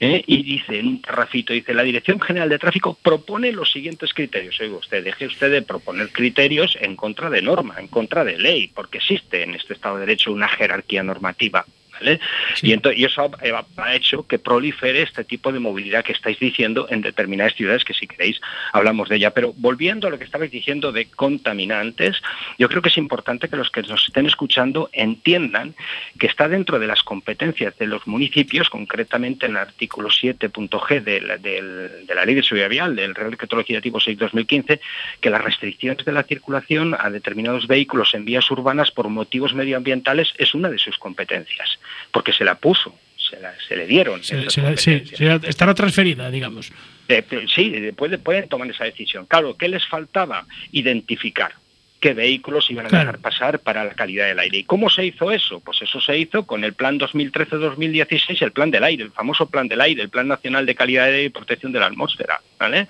¿eh? 0.00 0.24
y 0.26 0.42
dice 0.42 0.78
en 0.78 0.86
un 0.88 1.02
parrafito, 1.02 1.52
dice 1.52 1.74
la 1.74 1.82
Dirección 1.82 2.18
General 2.18 2.48
de 2.48 2.58
Tráfico 2.58 2.96
propone 3.02 3.52
los 3.52 3.70
siguientes 3.70 4.14
criterios. 4.14 4.58
Oiga 4.58 4.78
usted, 4.78 5.04
deje 5.04 5.26
usted 5.26 5.50
de 5.50 5.60
proponer 5.60 6.08
criterios 6.08 6.78
en 6.80 6.96
contra 6.96 7.28
de 7.28 7.42
norma, 7.42 7.74
en 7.78 7.88
contra 7.88 8.24
de 8.24 8.38
ley, 8.38 8.68
porque 8.74 8.98
existe 8.98 9.42
en 9.42 9.54
este 9.54 9.74
Estado 9.74 9.96
de 9.96 10.06
Derecho 10.06 10.32
una 10.32 10.48
jerarquía 10.48 11.02
normativa. 11.02 11.66
¿Vale? 11.92 12.20
Y, 12.62 12.72
ento- 12.72 12.92
y 12.96 13.04
eso 13.04 13.30
ha, 13.42 13.66
ha 13.82 13.94
hecho 13.94 14.26
que 14.26 14.38
prolifere 14.38 15.02
este 15.02 15.24
tipo 15.24 15.52
de 15.52 15.58
movilidad 15.60 16.04
que 16.04 16.12
estáis 16.12 16.38
diciendo 16.38 16.86
en 16.90 17.02
determinadas 17.02 17.54
ciudades, 17.54 17.84
que 17.84 17.94
si 17.94 18.06
queréis 18.06 18.40
hablamos 18.72 19.08
de 19.08 19.16
ella. 19.16 19.30
Pero 19.32 19.52
volviendo 19.56 20.06
a 20.08 20.10
lo 20.10 20.18
que 20.18 20.24
estabais 20.24 20.50
diciendo 20.50 20.92
de 20.92 21.06
contaminantes, 21.06 22.20
yo 22.58 22.68
creo 22.68 22.82
que 22.82 22.88
es 22.88 22.96
importante 22.98 23.48
que 23.48 23.56
los 23.56 23.70
que 23.70 23.82
nos 23.82 24.04
estén 24.06 24.26
escuchando 24.26 24.88
entiendan 24.92 25.74
que 26.18 26.26
está 26.26 26.48
dentro 26.48 26.78
de 26.78 26.86
las 26.86 27.02
competencias 27.02 27.76
de 27.78 27.86
los 27.86 28.06
municipios, 28.06 28.70
concretamente 28.70 29.46
en 29.46 29.52
el 29.52 29.58
artículo 29.58 30.08
7.g 30.08 31.00
de 31.02 31.20
la, 31.20 31.36
de 31.38 32.14
la 32.14 32.24
Ley 32.24 32.34
de 32.34 32.42
Seguridad 32.42 32.68
Vial, 32.70 32.96
del 32.96 33.14
Real 33.14 33.30
Decreto 33.30 33.56
Legislativo 33.56 33.98
6-2015, 34.00 34.80
que 35.20 35.30
las 35.30 35.42
restricciones 35.42 36.04
de 36.04 36.12
la 36.12 36.22
circulación 36.22 36.94
a 36.98 37.10
determinados 37.10 37.66
vehículos 37.66 38.14
en 38.14 38.24
vías 38.24 38.50
urbanas 38.50 38.90
por 38.90 39.08
motivos 39.08 39.54
medioambientales 39.54 40.32
es 40.38 40.54
una 40.54 40.68
de 40.70 40.78
sus 40.78 40.98
competencias, 40.98 41.78
porque 42.10 42.32
se 42.32 42.44
la 42.44 42.54
puso, 42.56 42.94
se, 43.16 43.38
la- 43.40 43.54
se 43.68 43.76
le 43.76 43.86
dieron. 43.86 44.22
Se- 44.22 44.40
esas 44.40 44.52
se 44.54 44.62
la- 44.62 44.76
sí, 44.76 45.02
se- 45.14 45.40
estará 45.48 45.74
transferida, 45.74 46.30
digamos. 46.30 46.72
eh, 47.08 47.24
sí, 47.54 47.72
eh, 47.74 47.92
puede- 47.96 48.18
pueden 48.18 48.48
tomar 48.48 48.68
esa 48.70 48.84
decisión. 48.84 49.26
Claro, 49.26 49.56
¿qué 49.56 49.68
les 49.68 49.86
faltaba? 49.86 50.46
Identificar 50.70 51.52
qué 52.00 52.14
vehículos 52.14 52.68
iban 52.68 52.86
a 52.86 52.88
Claro. 52.88 53.04
dejar 53.12 53.20
pasar 53.20 53.58
para 53.60 53.84
la 53.84 53.94
calidad 53.94 54.26
del 54.26 54.38
aire. 54.40 54.58
¿Y 54.58 54.64
cómo 54.64 54.90
se 54.90 55.06
hizo 55.06 55.30
eso? 55.30 55.60
Pues 55.60 55.82
eso 55.82 56.00
se 56.00 56.18
hizo 56.18 56.44
con 56.44 56.64
el 56.64 56.72
Plan 56.72 56.98
2013-2016, 56.98 58.42
el 58.42 58.50
Plan 58.50 58.72
del 58.72 58.82
Aire, 58.82 59.04
el 59.04 59.12
famoso 59.12 59.46
Plan 59.48 59.68
del 59.68 59.80
Aire, 59.80 60.02
el 60.02 60.08
Plan 60.08 60.26
Nacional 60.26 60.66
de 60.66 60.74
Calidad 60.74 61.04
del 61.04 61.14
Aire 61.14 61.26
y 61.26 61.30
Protección 61.30 61.70
de 61.70 61.78
la 61.78 61.86
Atmósfera. 61.86 62.40
¿vale? 62.58 62.88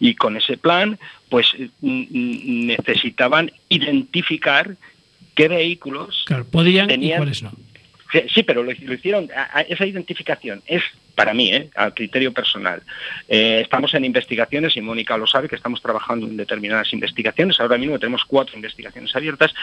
Y 0.00 0.14
con 0.16 0.36
ese 0.36 0.58
plan, 0.58 0.98
pues 1.30 1.46
mm, 1.80 1.88
mm, 2.10 2.66
necesitaban 2.66 3.50
identificar 3.70 4.76
qué 5.34 5.48
vehículos 5.48 6.24
Claro, 6.26 6.44
podían 6.44 6.86
y 6.86 6.88
Tenían- 6.88 7.18
cuáles 7.18 7.42
no. 7.42 7.52
Sí, 8.34 8.42
pero 8.42 8.62
lo, 8.62 8.72
hicieron, 8.72 9.30
esa 9.68 9.86
identificación 9.86 10.62
es 10.66 10.82
para 11.14 11.34
mí, 11.34 11.52
¿eh? 11.52 11.70
a 11.74 11.90
criterio 11.90 12.32
personal. 12.32 12.82
Eh, 13.28 13.60
estamos 13.62 13.94
en 13.94 14.04
investigaciones 14.04 14.76
y 14.76 14.80
Mónica 14.80 15.16
lo 15.16 15.26
sabe 15.26 15.48
que 15.48 15.56
estamos 15.56 15.82
trabajando 15.82 16.26
en 16.26 16.36
determinadas 16.36 16.92
investigaciones. 16.92 17.60
Ahora 17.60 17.78
mismo 17.78 17.98
tenemos 17.98 18.24
cuatro 18.24 18.56
investigaciones 18.56 19.14
abiertas 19.14 19.54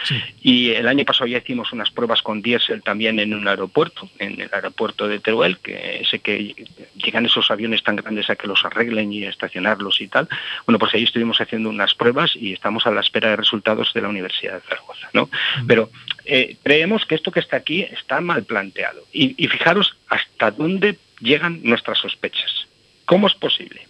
y 0.41 0.71
el 0.71 0.87
año 0.87 1.05
pasado 1.05 1.27
ya 1.27 1.39
hicimos 1.39 1.73
unas 1.73 1.91
pruebas 1.91 2.21
con 2.21 2.41
diésel 2.41 2.83
también 2.83 3.19
en 3.19 3.33
un 3.33 3.47
aeropuerto, 3.47 4.09
en 4.19 4.39
el 4.41 4.49
aeropuerto 4.51 5.07
de 5.07 5.19
Teruel, 5.19 5.57
que 5.59 6.03
sé 6.09 6.19
que 6.19 6.55
llegan 6.95 7.25
esos 7.25 7.49
aviones 7.51 7.83
tan 7.83 7.95
grandes 7.95 8.29
a 8.29 8.35
que 8.35 8.47
los 8.47 8.63
arreglen 8.65 9.11
y 9.11 9.23
estacionarlos 9.23 10.01
y 10.01 10.07
tal. 10.07 10.27
Bueno, 10.65 10.79
pues 10.79 10.93
ahí 10.93 11.03
estuvimos 11.03 11.41
haciendo 11.41 11.69
unas 11.69 11.95
pruebas 11.95 12.35
y 12.35 12.53
estamos 12.53 12.85
a 12.85 12.91
la 12.91 13.01
espera 13.01 13.29
de 13.29 13.35
resultados 13.35 13.93
de 13.93 14.01
la 14.01 14.09
Universidad 14.09 14.55
de 14.55 14.61
Zaragoza. 14.61 15.09
¿no? 15.13 15.29
Pero 15.67 15.89
eh, 16.25 16.57
creemos 16.63 17.05
que 17.05 17.15
esto 17.15 17.31
que 17.31 17.39
está 17.39 17.57
aquí 17.57 17.81
está 17.81 18.21
mal 18.21 18.43
planteado. 18.43 19.03
Y, 19.11 19.35
y 19.43 19.47
fijaros 19.47 19.97
hasta 20.07 20.51
dónde 20.51 20.97
llegan 21.21 21.61
nuestras 21.63 21.99
sospechas. 21.99 22.67
¿Cómo 23.05 23.27
es 23.27 23.33
posible 23.33 23.87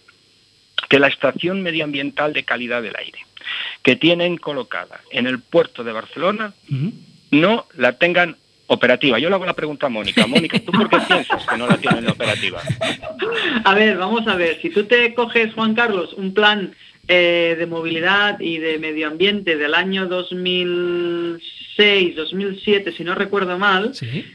que 0.88 0.98
la 0.98 1.08
estación 1.08 1.62
medioambiental 1.62 2.32
de 2.32 2.44
calidad 2.44 2.82
del 2.82 2.96
aire 2.96 3.20
que 3.82 3.96
tienen 3.96 4.36
colocada 4.36 5.00
en 5.10 5.26
el 5.26 5.40
puerto 5.40 5.84
de 5.84 5.92
Barcelona 5.92 6.54
no 7.30 7.66
la 7.76 7.98
tengan 7.98 8.36
operativa? 8.66 9.18
Yo 9.18 9.28
le 9.28 9.34
hago 9.34 9.46
la 9.46 9.54
pregunta 9.54 9.86
a 9.86 9.90
Mónica. 9.90 10.26
Mónica, 10.28 10.58
¿tú 10.60 10.72
por 10.72 10.88
qué 10.88 10.98
piensas 11.06 11.46
que 11.46 11.56
no 11.56 11.66
la 11.66 11.76
tienen 11.76 12.08
operativa? 12.08 12.62
A 13.64 13.74
ver, 13.74 13.98
vamos 13.98 14.26
a 14.26 14.36
ver. 14.36 14.60
Si 14.62 14.70
tú 14.70 14.84
te 14.84 15.14
coges, 15.14 15.52
Juan 15.54 15.74
Carlos, 15.74 16.12
un 16.14 16.32
plan 16.32 16.74
eh, 17.08 17.56
de 17.58 17.66
movilidad 17.66 18.40
y 18.40 18.58
de 18.58 18.78
medio 18.78 19.08
ambiente 19.08 19.56
del 19.56 19.74
año 19.74 20.06
2006, 20.06 21.59
2007, 21.76 22.92
si 22.92 23.04
no 23.04 23.14
recuerdo 23.14 23.58
mal, 23.58 23.92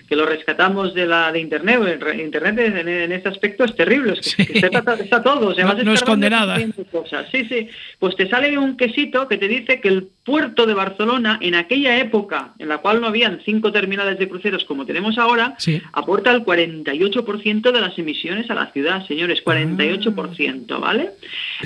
que 0.07 0.15
lo 0.15 0.25
rescatamos 0.25 0.93
de 0.93 1.05
la 1.05 1.31
de 1.31 1.39
Internet. 1.39 2.01
Internet 2.19 2.59
en, 2.59 2.87
en 2.87 3.11
este 3.11 3.29
aspecto 3.29 3.63
es 3.65 3.75
terrible, 3.75 4.13
es 4.13 4.35
que, 4.35 4.45
que 4.45 4.59
está, 4.59 4.93
está 4.95 5.21
todo. 5.23 5.49
o 5.49 5.53
sea, 5.53 5.65
No- 5.65 5.83
no 5.83 5.93
es 5.93 6.03
condenada. 6.03 6.57
cosas. 6.91 7.27
Sí, 7.31 7.45
sí. 7.49 7.67
Pues 7.99 8.15
te 8.15 8.27
sale 8.29 8.57
un 8.57 8.77
quesito 8.77 9.27
que 9.27 9.37
te 9.37 9.47
dice 9.47 9.79
que 9.81 9.89
el 9.89 10.07
puerto 10.23 10.65
de 10.65 10.73
Barcelona, 10.73 11.37
en 11.41 11.55
aquella 11.55 11.97
época 11.99 12.53
en 12.59 12.67
la 12.69 12.79
cual 12.79 12.99
no 13.01 13.07
habían 13.07 13.41
cinco 13.45 13.71
terminales 13.71 14.17
de 14.17 14.27
cruceros 14.27 14.65
como 14.65 14.85
tenemos 14.85 15.17
ahora, 15.17 15.55
Sí. 15.59 15.81
aporta 15.93 16.31
el 16.31 16.43
48% 16.43 17.71
de 17.71 17.81
las 17.81 17.97
emisiones 17.99 18.49
a 18.49 18.55
la 18.55 18.71
ciudad, 18.71 19.05
señores, 19.07 19.43
48%, 19.43 20.79
¿vale? 20.79 21.11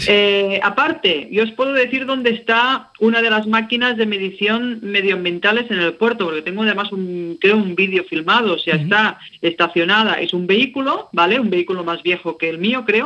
Eh, 0.07 0.59
aparte, 0.61 1.29
yo 1.31 1.43
os 1.43 1.51
puedo 1.51 1.73
decir 1.73 2.05
dónde 2.05 2.31
está 2.31 2.89
una 2.99 3.21
de 3.21 3.29
las 3.29 3.47
máquinas 3.47 3.97
de 3.97 4.05
medición 4.05 4.79
en 5.69 5.79
el 5.79 5.93
puerto, 5.93 6.25
porque 6.25 6.41
tengo 6.41 6.63
además 6.63 6.91
un, 6.91 7.37
creo, 7.39 7.57
un 7.57 7.75
vídeo 7.75 8.03
filmado, 8.05 8.53
o 8.55 8.59
sea, 8.59 8.75
está 8.75 9.19
estacionada, 9.41 10.13
es 10.15 10.33
un 10.33 10.47
vehículo, 10.47 11.09
¿vale? 11.13 11.39
Un 11.39 11.49
vehículo 11.49 11.83
más 11.83 12.01
viejo 12.03 12.37
que 12.37 12.49
el 12.49 12.57
mío, 12.57 12.83
creo. 12.85 13.05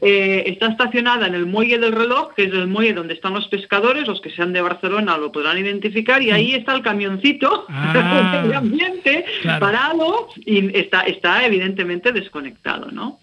Eh, 0.00 0.44
está 0.46 0.66
estacionada 0.68 1.26
en 1.26 1.34
el 1.34 1.46
muelle 1.46 1.78
del 1.78 1.92
reloj, 1.92 2.34
que 2.34 2.44
es 2.44 2.52
el 2.52 2.66
muelle 2.66 2.94
donde 2.94 3.14
están 3.14 3.34
los 3.34 3.48
pescadores, 3.48 4.06
los 4.06 4.20
que 4.20 4.30
sean 4.30 4.52
de 4.52 4.60
Barcelona 4.62 5.16
lo 5.18 5.30
podrán 5.32 5.58
identificar, 5.58 6.22
y 6.22 6.30
ahí 6.30 6.54
está 6.54 6.74
el 6.74 6.82
camioncito 6.82 7.66
Ah. 7.74 8.44
de 8.46 8.54
ambiente 8.54 9.24
Claro. 9.42 9.60
parado 9.60 10.28
y 10.36 10.76
está, 10.76 11.00
está 11.02 11.44
evidentemente 11.44 12.12
desconectado, 12.12 12.90
¿no? 12.90 13.18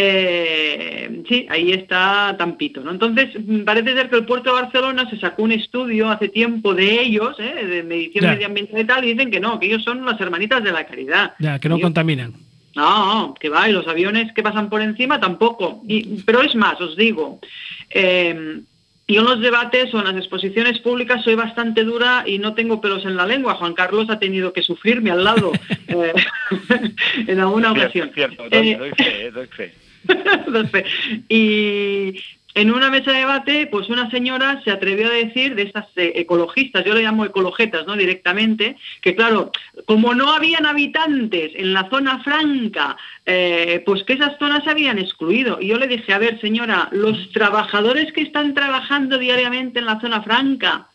Eh, 0.00 1.22
sí, 1.28 1.46
ahí 1.50 1.72
está 1.72 2.36
Tampito, 2.38 2.80
¿no? 2.82 2.92
Entonces, 2.92 3.30
mm, 3.36 3.62
parece 3.64 3.94
ser 3.94 4.08
que 4.08 4.14
el 4.16 4.24
puerto 4.26 4.54
de 4.54 4.60
Barcelona 4.62 5.10
se 5.10 5.18
sacó 5.18 5.42
un 5.42 5.50
estudio 5.50 6.08
hace 6.08 6.28
tiempo 6.28 6.72
de 6.72 7.00
ellos, 7.02 7.34
¿eh? 7.40 7.66
de 7.66 7.82
medición 7.82 8.24
Ya. 8.24 8.30
medioambiental 8.32 8.80
y 8.80 8.84
tal, 8.84 9.04
y 9.04 9.12
dicen 9.14 9.30
que 9.32 9.40
no, 9.40 9.58
que 9.58 9.66
ellos 9.66 9.82
son 9.82 10.06
las 10.06 10.20
hermanitas 10.20 10.62
de 10.62 10.70
la 10.70 10.86
caridad. 10.86 11.34
Ya, 11.40 11.58
que 11.58 11.68
no 11.68 11.74
Ellos- 11.74 11.86
contaminan. 11.86 12.32
no, 12.76 13.34
que 13.40 13.48
va, 13.48 13.68
y 13.68 13.72
los 13.72 13.88
aviones 13.88 14.32
que 14.34 14.42
pasan 14.44 14.70
por 14.70 14.82
encima 14.82 15.18
tampoco. 15.18 15.82
Y, 15.88 16.22
pero 16.22 16.42
es 16.42 16.54
más, 16.54 16.80
os 16.80 16.96
digo, 16.96 17.40
eh, 17.90 18.60
yo 19.08 19.20
en 19.22 19.26
los 19.26 19.40
debates 19.40 19.92
o 19.94 19.98
en 19.98 20.04
las 20.04 20.16
exposiciones 20.16 20.78
públicas 20.78 21.24
soy 21.24 21.34
bastante 21.34 21.82
dura 21.82 22.22
y 22.24 22.38
no 22.38 22.54
tengo 22.54 22.80
pelos 22.80 23.04
en 23.04 23.16
la 23.16 23.26
lengua. 23.26 23.54
Juan 23.56 23.74
Carlos 23.74 24.08
ha 24.10 24.20
tenido 24.20 24.52
que 24.52 24.62
sufrirme 24.62 25.10
al 25.10 25.24
lado 25.24 25.50
eh, 25.88 26.12
en 27.26 27.40
alguna 27.40 27.72
ocasión. 27.72 28.12
Cierto, 28.14 28.44
cierto, 28.48 28.56
doy, 28.56 28.68
Eh, 28.70 28.76
doy 28.78 28.90
fe, 28.90 29.30
doy 29.32 29.46
fe. 29.48 29.74
y 31.28 32.14
en 32.58 32.72
una 32.72 32.90
mesa 32.90 33.12
de 33.12 33.18
debate, 33.18 33.68
pues 33.70 33.88
una 33.88 34.10
señora 34.10 34.60
se 34.64 34.72
atrevió 34.72 35.06
a 35.06 35.12
decir 35.12 35.54
de 35.54 35.62
estas 35.62 35.86
eh, 35.94 36.12
ecologistas, 36.16 36.84
yo 36.84 36.92
le 36.92 37.02
llamo 37.02 37.24
ecologetas, 37.24 37.86
¿no? 37.86 37.94
Directamente, 37.96 38.76
que 39.00 39.14
claro, 39.14 39.52
como 39.86 40.12
no 40.12 40.32
habían 40.32 40.66
habitantes 40.66 41.52
en 41.54 41.72
la 41.72 41.88
zona 41.88 42.20
franca, 42.24 42.96
eh, 43.24 43.82
pues 43.86 44.02
que 44.02 44.14
esas 44.14 44.36
zonas 44.40 44.64
se 44.64 44.70
habían 44.70 44.98
excluido. 44.98 45.58
Y 45.60 45.68
yo 45.68 45.78
le 45.78 45.86
dije, 45.86 46.12
a 46.12 46.18
ver, 46.18 46.40
señora, 46.40 46.88
los 46.90 47.30
trabajadores 47.30 48.12
que 48.12 48.22
están 48.22 48.54
trabajando 48.54 49.18
diariamente 49.18 49.78
en 49.78 49.86
la 49.86 50.00
zona 50.00 50.22
franca, 50.22 50.88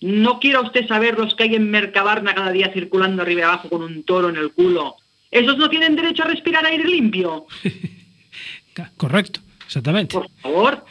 no 0.00 0.38
quiera 0.38 0.60
usted 0.60 0.86
saber 0.86 1.18
los 1.18 1.34
que 1.34 1.42
hay 1.44 1.56
en 1.56 1.68
Mercabarna 1.68 2.34
cada 2.34 2.52
día 2.52 2.72
circulando 2.72 3.22
arriba 3.22 3.40
y 3.40 3.44
abajo 3.44 3.68
con 3.68 3.82
un 3.82 4.04
toro 4.04 4.28
en 4.28 4.36
el 4.36 4.52
culo. 4.52 4.94
¿Esos 5.32 5.58
no 5.58 5.68
tienen 5.68 5.96
derecho 5.96 6.22
a 6.22 6.28
respirar 6.28 6.64
aire 6.64 6.84
limpio? 6.84 7.46
Correcto, 8.96 9.40
exactamente. 9.66 10.14
Por 10.14 10.28
favor, 10.42 10.84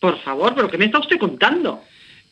por 0.00 0.18
favor, 0.22 0.54
pero 0.54 0.70
¿qué 0.70 0.78
me 0.78 0.86
está 0.86 0.98
usted 0.98 1.18
contando? 1.18 1.82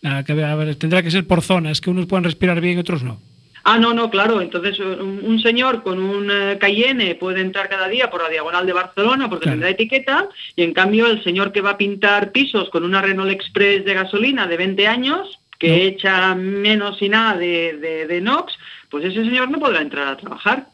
Nada, 0.03 0.25
que, 0.25 0.33
a 0.33 0.55
ver, 0.55 0.77
tendrá 0.77 1.03
que 1.03 1.11
ser 1.11 1.27
por 1.27 1.43
zonas, 1.43 1.81
que 1.81 1.91
unos 1.91 2.07
puedan 2.07 2.25
respirar 2.25 2.61
bien 2.61 2.77
y 2.79 2.81
otros 2.81 3.03
no. 3.03 3.21
Ah, 3.65 3.77
no, 3.79 3.93
no, 3.93 4.09
claro. 4.09 4.41
Entonces, 4.41 4.79
un, 4.79 5.21
un 5.25 5.41
señor 5.43 5.83
con 5.83 5.99
un 5.99 6.31
eh, 6.31 6.57
Cayenne 6.59 7.17
puede 7.17 7.41
entrar 7.43 7.69
cada 7.69 7.89
día 7.89 8.09
por 8.09 8.23
la 8.23 8.31
diagonal 8.31 8.65
de 8.65 8.73
Barcelona 8.73 9.29
porque 9.29 9.43
Claro. 9.43 9.57
tendrá 9.57 9.71
etiqueta, 9.71 10.29
y 10.57 10.63
en 10.63 10.73
cambio 10.73 11.07
el 11.09 11.23
señor 11.25 11.53
que 11.53 11.61
va 11.61 11.71
a 11.71 11.77
pintar 11.77 12.31
pisos 12.33 12.71
con 12.71 12.85
una 12.85 13.03
Renault 13.03 13.31
Express 13.33 13.85
de 13.85 13.95
gasolina 13.95 14.47
de 14.47 14.57
20 14.57 14.87
años, 14.87 15.39
que 15.59 15.87
echa 15.87 16.35
menos 16.37 17.03
y 17.03 17.09
nada 17.09 17.37
de, 17.37 17.77
de, 17.79 18.07
de 18.07 18.21
NOx, 18.21 18.55
pues 18.89 19.05
ese 19.05 19.25
señor 19.25 19.51
no 19.51 19.59
podrá 19.59 19.83
entrar 19.83 20.07
a 20.07 20.17
trabajar. 20.17 20.69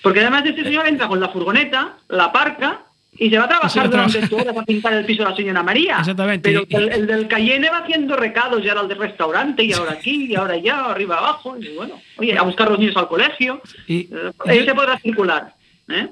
Porque 0.00 0.20
además 0.20 0.44
este 0.46 0.62
señor 0.62 0.86
entra 0.86 1.08
con 1.08 1.18
la 1.20 1.30
furgoneta, 1.30 1.96
la 2.08 2.30
parca 2.32 2.83
y 3.18 3.30
se 3.30 3.36
va 3.38 3.44
a 3.44 3.46
va 3.46 3.48
trabajar 3.58 3.86
a 3.86 3.88
durante 3.88 4.12
trabajar. 4.18 4.34
ocho 4.34 4.36
horas 4.50 4.56
a 4.62 4.64
pintar 4.66 4.92
el 4.94 5.04
piso 5.04 5.22
de 5.24 5.30
la 5.30 5.36
señora 5.36 5.62
María. 5.62 5.96
Exactamente. 6.00 6.50
Pero 6.50 6.66
el, 6.86 6.92
el 6.92 7.06
del 7.06 7.28
Cayenne 7.28 7.70
va 7.70 7.78
haciendo 7.78 8.16
recados 8.16 8.64
y 8.64 8.68
ahora 8.68 8.82
el 8.82 8.88
del 8.88 8.98
restaurante 8.98 9.62
y 9.64 9.72
ahora 9.72 9.92
aquí 9.92 10.26
y 10.30 10.34
ahora 10.34 10.54
allá, 10.54 10.84
arriba 10.86 11.18
abajo. 11.18 11.56
Y 11.60 11.74
bueno, 11.76 12.00
oye, 12.16 12.36
a 12.36 12.42
buscar 12.42 12.70
los 12.70 12.78
niños 12.78 12.96
al 12.96 13.08
colegio. 13.08 13.62
Y, 13.86 14.08
Eh, 14.46 14.64
se 14.64 14.74
podrá 14.74 14.98
circular. 14.98 15.54
¿eh? 15.88 16.08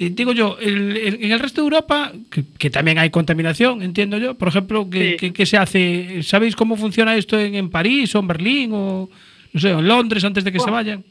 y 0.00 0.10
digo 0.10 0.32
yo, 0.32 0.56
el- 0.60 0.96
el- 0.96 1.24
en 1.24 1.32
el 1.32 1.40
resto 1.40 1.60
de 1.60 1.64
Europa, 1.66 2.12
que, 2.30 2.44
que 2.56 2.70
también 2.70 2.98
hay 2.98 3.10
contaminación, 3.10 3.82
entiendo 3.82 4.16
yo, 4.16 4.34
por 4.38 4.46
ejemplo, 4.46 4.88
que, 4.88 5.10
Sí. 5.12 5.16
que- 5.16 5.32
que 5.32 5.44
se 5.44 5.56
hace? 5.56 6.22
¿Sabéis 6.22 6.54
cómo 6.54 6.76
funciona 6.76 7.16
esto 7.16 7.36
en, 7.36 7.56
en 7.56 7.68
París 7.68 8.14
o 8.14 8.20
en 8.20 8.28
Berlín 8.28 8.70
o 8.72 9.08
no 9.52 9.60
sé, 9.60 9.70
en 9.70 9.88
Londres 9.88 10.22
antes 10.22 10.44
de 10.44 10.52
que 10.52 10.60
se 10.60 10.70
vayan? 10.70 11.02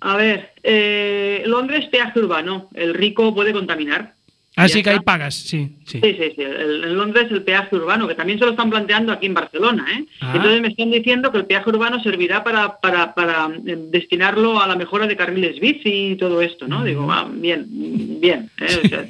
A 0.00 0.14
ver, 0.16 0.52
eh, 0.62 1.42
Londres 1.46 1.86
peaje 1.90 2.18
urbano. 2.20 2.68
El 2.74 2.92
rico 2.92 3.34
puede 3.34 3.52
contaminar. 3.54 4.12
Así 4.58 4.78
Ya 4.78 4.82
que 4.82 4.90
ahí 4.90 5.00
pagas, 5.00 5.34
sí, 5.34 5.76
sí. 5.84 6.00
Sí, 6.02 6.16
sí, 6.18 6.32
sí. 6.36 6.42
El- 6.42 6.84
en 6.84 6.96
Londres 6.96 7.28
el 7.30 7.42
peaje 7.42 7.76
urbano, 7.76 8.08
que 8.08 8.14
también 8.14 8.38
se 8.38 8.44
lo 8.44 8.50
están 8.50 8.70
planteando 8.70 9.12
aquí 9.12 9.26
en 9.26 9.34
Barcelona. 9.34 9.86
¿eh? 9.96 10.04
Ah. 10.20 10.32
Entonces 10.34 10.60
me 10.60 10.68
están 10.68 10.90
diciendo 10.90 11.30
que 11.30 11.38
el 11.38 11.46
peaje 11.46 11.70
urbano 11.70 12.02
servirá 12.02 12.42
para, 12.42 12.78
para, 12.80 13.14
para 13.14 13.48
eh, 13.66 13.76
destinarlo 13.90 14.60
a 14.60 14.66
la 14.66 14.74
mejora 14.76 15.06
de 15.06 15.16
carriles 15.16 15.60
bici 15.60 16.12
y 16.12 16.16
todo 16.16 16.42
esto, 16.42 16.66
¿no? 16.66 16.82
Digo, 16.84 17.10
ah, 17.10 17.28
bien, 17.32 17.66
bien. 18.20 18.50
¿eh? 18.60 18.80
O 18.84 18.88
sea, 18.88 19.00
eh, 19.02 19.08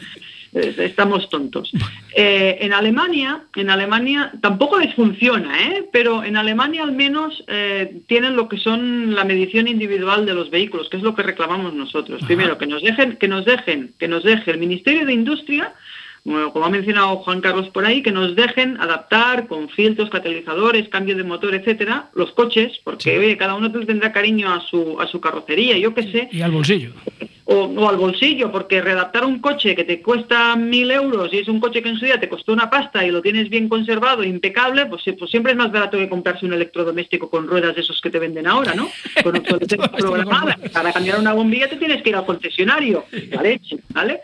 estamos 0.59 1.29
tontos. 1.31 1.71
Eh, 2.15 2.59
en 2.61 2.73
Alemania, 2.73 3.45
en 3.55 3.71
Alemania 3.71 4.33
tampoco 4.41 4.79
les 4.79 4.95
funciona, 4.95 5.69
¿eh? 5.69 5.89
pero 5.93 6.25
en 6.25 6.37
Alemania 6.37 6.83
al 6.83 6.93
menos 6.93 7.45
eh, 7.47 8.03
tienen 8.07 8.37
lo 8.37 8.49
que 8.49 8.59
son 8.59 9.15
la 9.15 9.25
medición 9.25 9.69
individual 9.69 10.27
de 10.27 10.35
los 10.35 10.51
vehículos, 10.51 10.89
que 10.89 10.97
es 10.97 11.03
lo 11.03 11.15
que 11.15 11.23
reclamamos 11.23 11.75
nosotros. 11.75 12.23
Primero, 12.25 12.59
que 12.59 12.67
nos 12.67 12.83
dejen, 12.83 13.17
que 13.17 13.29
nos 13.29 13.45
dejen, 13.45 13.95
que 13.99 14.09
nos 14.09 14.25
deje 14.25 14.51
el 14.51 14.59
Ministerio 14.59 15.07
de 15.07 15.13
Industria 15.13 15.75
como 16.25 16.65
ha 16.65 16.71
mencionado 16.71 17.17
Juan 17.19 17.41
Carlos 17.41 17.69
por 17.71 17.85
ahí, 17.87 18.03
que 18.03 18.13
nos 18.13 18.35
dejen 18.37 18.81
adaptar 18.81 19.47
con 19.47 19.69
filtros, 19.71 20.11
catalizadores, 20.11 20.89
cambio 20.89 21.17
de 21.17 21.25
motor, 21.25 21.55
etcétera, 21.55 22.11
los 22.15 22.33
coches, 22.33 22.79
porque 22.85 23.19
oye, 23.19 23.37
cada 23.37 23.55
uno 23.55 23.71
tendrá 23.73 24.13
cariño 24.13 24.53
a 24.53 24.61
su, 24.61 25.01
a 25.01 25.07
su 25.07 25.21
carrocería, 25.21 25.79
yo 25.79 25.95
qué 25.95 26.03
sé, 26.11 26.29
Y 26.33 26.43
al 26.43 26.51
bolsillo. 26.51 26.93
o, 27.45 27.55
o 27.55 27.89
al 27.89 27.97
bolsillo, 27.97 28.53
porque 28.53 28.83
redactar 28.83 29.25
un 29.25 29.39
coche 29.41 29.75
que 29.75 29.85
te 29.85 30.03
cuesta 30.03 30.55
mil 30.57 30.91
euros 30.91 31.33
y 31.33 31.39
es 31.39 31.49
un 31.49 31.61
coche 31.61 31.83
que 31.83 31.89
en 31.89 31.97
su 31.99 32.05
día 32.05 32.21
te 32.21 32.29
costó 32.29 32.53
una 32.53 32.69
pasta 32.69 33.07
y 33.07 33.11
lo 33.11 33.23
tienes 33.23 33.49
bien 33.49 33.69
conservado, 33.69 34.23
impecable, 34.25 34.87
pues, 34.87 35.03
pues 35.19 35.31
siempre 35.31 35.53
es 35.53 35.59
más 35.59 35.73
barato 35.73 35.97
que 35.97 36.09
comprarse 36.09 36.45
un 36.45 36.53
electrodoméstico 36.53 37.31
con 37.31 37.47
ruedas 37.47 37.75
de 37.75 37.81
esos 37.81 38.01
que 38.01 38.11
te 38.11 38.19
venden 38.19 38.47
ahora, 38.47 38.75
¿no? 38.75 38.89
Con 39.23 39.37
obsolescencia 39.37 39.89
programada. 39.97 40.59
Para 40.73 40.93
cambiar 40.93 41.19
una 41.19 41.33
bombilla 41.33 41.69
te 41.69 41.77
tienes 41.77 42.03
que 42.03 42.11
ir 42.11 42.17
al 42.17 42.27
concesionario, 42.27 43.05
leche, 43.43 43.79
¿vale? 43.91 44.21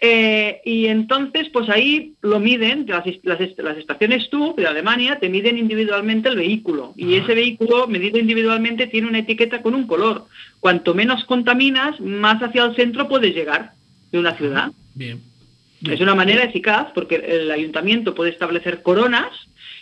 Eh, 0.00 0.60
y 0.64 0.86
entonces, 0.86 1.35
pues 1.52 1.68
ahí 1.68 2.14
lo 2.22 2.40
miden, 2.40 2.86
las, 2.88 3.04
las, 3.22 3.38
las 3.58 3.78
estaciones 3.78 4.28
TÜV 4.30 4.56
de 4.56 4.66
Alemania 4.66 5.18
te 5.18 5.28
miden 5.28 5.58
individualmente 5.58 6.28
el 6.28 6.36
vehículo 6.36 6.94
y 6.96 7.14
ese 7.14 7.34
vehículo 7.34 7.86
medido 7.86 8.18
individualmente 8.18 8.86
tiene 8.86 9.08
una 9.08 9.20
etiqueta 9.20 9.62
con 9.62 9.74
un 9.74 9.86
color. 9.86 10.26
Cuanto 10.60 10.94
menos 10.94 11.24
contaminas, 11.24 12.00
más 12.00 12.42
hacia 12.42 12.64
el 12.64 12.76
centro 12.76 13.08
puedes 13.08 13.34
llegar 13.34 13.72
de 14.12 14.18
una 14.18 14.36
ciudad. 14.36 14.72
Bien. 14.94 15.20
Es 15.82 16.00
una 16.00 16.14
manera 16.14 16.42
eficaz 16.42 16.88
porque 16.94 17.16
el 17.16 17.50
ayuntamiento 17.50 18.14
puede 18.14 18.30
establecer 18.30 18.82
coronas 18.82 19.28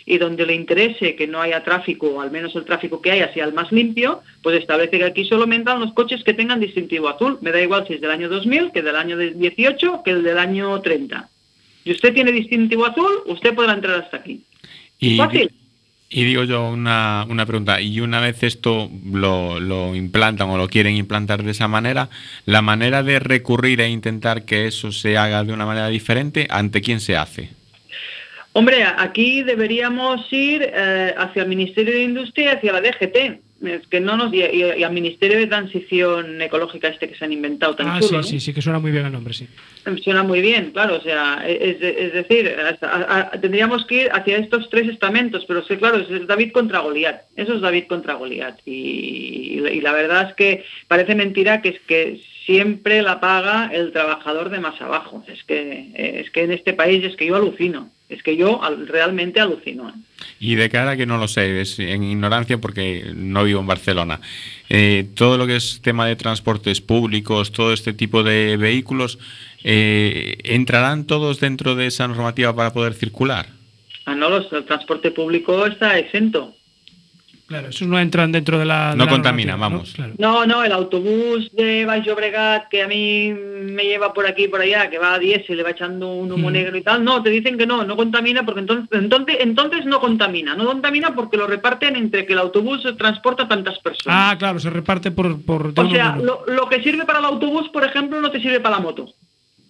y 0.05 0.17
donde 0.17 0.45
le 0.45 0.53
interese 0.53 1.15
que 1.15 1.27
no 1.27 1.41
haya 1.41 1.63
tráfico, 1.63 2.07
o 2.07 2.21
al 2.21 2.31
menos 2.31 2.55
el 2.55 2.65
tráfico 2.65 3.01
que 3.01 3.11
haya 3.11 3.33
sea 3.33 3.45
el 3.45 3.53
más 3.53 3.71
limpio, 3.71 4.21
pues 4.43 4.59
establece 4.59 4.99
que 4.99 5.05
aquí 5.05 5.25
solo 5.25 5.51
entran 5.51 5.79
los 5.79 5.93
coches 5.93 6.23
que 6.23 6.33
tengan 6.33 6.59
distintivo 6.59 7.09
azul. 7.09 7.39
Me 7.41 7.51
da 7.51 7.61
igual 7.61 7.87
si 7.87 7.93
es 7.93 8.01
del 8.01 8.11
año 8.11 8.29
2000, 8.29 8.71
que 8.71 8.83
del 8.83 8.95
año 8.95 9.17
18, 9.17 10.01
que 10.03 10.11
el 10.11 10.23
del 10.23 10.37
año 10.37 10.79
30. 10.79 11.29
Si 11.85 11.91
usted 11.91 12.15
tiene 12.15 12.31
distintivo 12.31 12.85
azul, 12.87 13.21
usted 13.27 13.53
podrá 13.53 13.73
entrar 13.73 14.03
hasta 14.03 14.17
aquí. 14.17 14.43
Y, 14.99 15.17
Fácil. 15.17 15.51
y 16.09 16.23
digo 16.23 16.43
yo 16.43 16.67
una, 16.67 17.27
una 17.29 17.45
pregunta, 17.45 17.79
y 17.79 17.99
una 17.99 18.19
vez 18.19 18.41
esto 18.41 18.89
lo, 19.05 19.59
lo 19.59 19.93
implantan 19.93 20.49
o 20.49 20.57
lo 20.57 20.67
quieren 20.67 20.95
implantar 20.95 21.43
de 21.43 21.51
esa 21.51 21.67
manera, 21.67 22.09
la 22.45 22.63
manera 22.63 23.03
de 23.03 23.19
recurrir 23.19 23.81
e 23.81 23.89
intentar 23.89 24.45
que 24.45 24.65
eso 24.65 24.91
se 24.91 25.15
haga 25.15 25.43
de 25.43 25.53
una 25.53 25.67
manera 25.67 25.87
diferente, 25.89 26.47
¿ante 26.49 26.81
quién 26.81 26.99
se 26.99 27.17
hace? 27.17 27.51
Hombre, 28.53 28.83
aquí 28.83 29.43
deberíamos 29.43 30.25
ir 30.31 30.63
eh, 30.63 31.13
hacia 31.15 31.43
el 31.43 31.49
Ministerio 31.49 31.93
de 31.93 32.01
Industria 32.01 32.45
y 32.45 32.55
hacia 32.55 32.73
la 32.73 32.81
DGT. 32.81 33.44
Es 33.67 33.87
que 33.87 33.99
no 33.99 34.15
nos 34.17 34.33
y, 34.33 34.37
y- 34.43 34.63
y 34.79 34.83
al 34.83 34.93
Ministerio 34.93 35.37
de 35.37 35.47
Transición 35.47 36.41
Ecológica 36.41 36.87
este 36.87 37.09
que 37.09 37.15
se 37.15 37.25
han 37.25 37.33
inventado 37.33 37.75
tan 37.75 37.87
Ah, 37.87 37.99
chulo, 37.99 38.07
sí, 38.09 38.15
¿no? 38.15 38.23
sí, 38.23 38.39
sí, 38.39 38.53
que 38.53 38.61
suena 38.61 38.79
muy 38.79 38.91
bien 38.91 39.05
el 39.05 39.11
nombre, 39.11 39.33
sí. 39.33 39.47
Suena 40.03 40.23
muy 40.23 40.41
bien, 40.41 40.71
claro, 40.71 40.95
o 40.97 41.01
sea, 41.01 41.43
es, 41.47 41.77
es 41.81 42.13
decir, 42.13 42.47
hasta- 42.59 42.89
a- 42.89 43.19
a- 43.19 43.31
tendríamos 43.41 43.85
que 43.85 44.03
ir 44.03 44.09
hacia 44.11 44.37
estos 44.37 44.69
tres 44.69 44.89
estamentos, 44.89 45.45
pero 45.47 45.59
es 45.59 45.67
que 45.67 45.77
claro, 45.77 45.97
es 45.97 46.27
David 46.27 46.51
contra 46.51 46.79
Goliat, 46.79 47.21
eso 47.35 47.53
es 47.55 47.61
David 47.61 47.85
contra 47.87 48.15
Goliat, 48.15 48.59
y, 48.65 49.59
y 49.59 49.81
la 49.81 49.91
verdad 49.93 50.29
es 50.29 50.35
que 50.35 50.63
parece 50.87 51.15
mentira 51.15 51.61
que 51.61 51.69
es 51.69 51.79
que 51.81 52.19
siempre 52.45 53.01
la 53.01 53.19
paga 53.19 53.69
el 53.73 53.91
trabajador 53.91 54.49
de 54.49 54.59
más 54.59 54.79
abajo, 54.81 55.23
es 55.27 55.43
que, 55.43 55.91
es 55.95 56.29
que 56.31 56.43
en 56.43 56.51
este 56.51 56.73
país 56.73 57.03
es 57.03 57.15
que 57.15 57.25
yo 57.27 57.35
alucino, 57.35 57.89
es 58.09 58.21
que 58.23 58.37
yo 58.37 58.63
al- 58.63 58.87
realmente 58.87 59.39
alucino. 59.39 59.89
¿eh? 59.89 59.93
Y 60.39 60.55
de 60.55 60.69
cara 60.69 60.91
a 60.91 60.97
que 60.97 61.05
no 61.05 61.17
lo 61.17 61.27
sé, 61.27 61.61
es 61.61 61.79
en 61.79 62.03
ignorancia 62.03 62.57
porque 62.59 63.11
no 63.15 63.43
vivo 63.43 63.59
en 63.61 63.67
Barcelona. 63.67 64.19
Eh, 64.69 65.07
todo 65.15 65.37
lo 65.37 65.47
que 65.47 65.55
es 65.55 65.81
tema 65.81 66.05
de 66.07 66.15
transportes 66.15 66.81
públicos, 66.81 67.51
todo 67.51 67.73
este 67.73 67.93
tipo 67.93 68.23
de 68.23 68.57
vehículos, 68.57 69.17
eh, 69.63 70.37
¿entrarán 70.43 71.05
todos 71.05 71.39
dentro 71.39 71.75
de 71.75 71.87
esa 71.87 72.07
normativa 72.07 72.55
para 72.55 72.73
poder 72.73 72.93
circular? 72.93 73.47
Ah, 74.05 74.13
no, 74.15 74.29
los- 74.29 74.51
el 74.53 74.65
transporte 74.65 75.11
público 75.11 75.65
está 75.65 75.97
exento. 75.97 76.55
Claro, 77.47 77.67
esos 77.69 77.87
no 77.87 77.99
entran 77.99 78.31
dentro 78.31 78.57
de 78.57 78.65
la. 78.65 78.91
de 78.91 78.95
No 78.97 79.05
la 79.05 79.11
contamina, 79.11 79.51
normativa, 79.51 79.69
¿no? 79.69 79.75
vamos. 79.75 79.93
Claro. 79.93 80.13
No, 80.17 80.45
no, 80.47 80.63
el 80.63 80.71
autobús 80.71 81.51
de 81.53 81.85
Baix 81.85 82.03
Llobregat 82.05 82.69
que 82.69 82.81
a 82.81 82.87
mí 82.87 83.31
me 83.33 83.83
lleva 83.83 84.13
por 84.13 84.25
aquí 84.25 84.45
y 84.45 84.47
por 84.47 84.61
allá, 84.61 84.89
que 84.89 84.97
va 84.97 85.13
a 85.13 85.19
10 85.19 85.47
y 85.49 85.53
le 85.53 85.61
va 85.61 85.69
echando 85.69 86.11
un 86.11 86.31
humo 86.31 86.49
Mm. 86.49 86.53
negro 86.53 86.77
y 86.77 86.81
tal, 86.81 87.03
no, 87.03 87.21
te 87.21 87.29
dicen 87.29 87.57
que 87.57 87.67
no, 87.67 87.83
no 87.83 87.95
contamina 87.95 88.43
porque 88.43 88.61
entonces, 88.61 88.87
entonces, 88.91 89.37
entonces 89.41 89.85
no 89.85 89.99
contamina, 89.99 90.55
no 90.55 90.65
contamina 90.65 91.13
porque 91.13 91.37
lo 91.37 91.45
reparten 91.45 91.95
entre 91.95 92.25
que 92.25 92.33
el 92.33 92.39
autobús 92.39 92.81
transporta 92.97 93.47
tantas 93.47 93.77
personas. 93.79 94.17
Ah, 94.33 94.35
claro, 94.39 94.59
se 94.59 94.69
reparte 94.71 95.11
por. 95.11 95.39
por 95.45 95.71
o 95.77 95.89
sea, 95.91 96.15
lo, 96.15 96.45
lo 96.47 96.67
que 96.67 96.81
sirve 96.81 97.05
para 97.05 97.19
el 97.19 97.25
autobús, 97.25 97.69
por 97.69 97.83
ejemplo, 97.83 98.19
no 98.21 98.31
te 98.31 98.41
sirve 98.41 98.59
para 98.59 98.77
la 98.77 98.81
moto. 98.81 99.05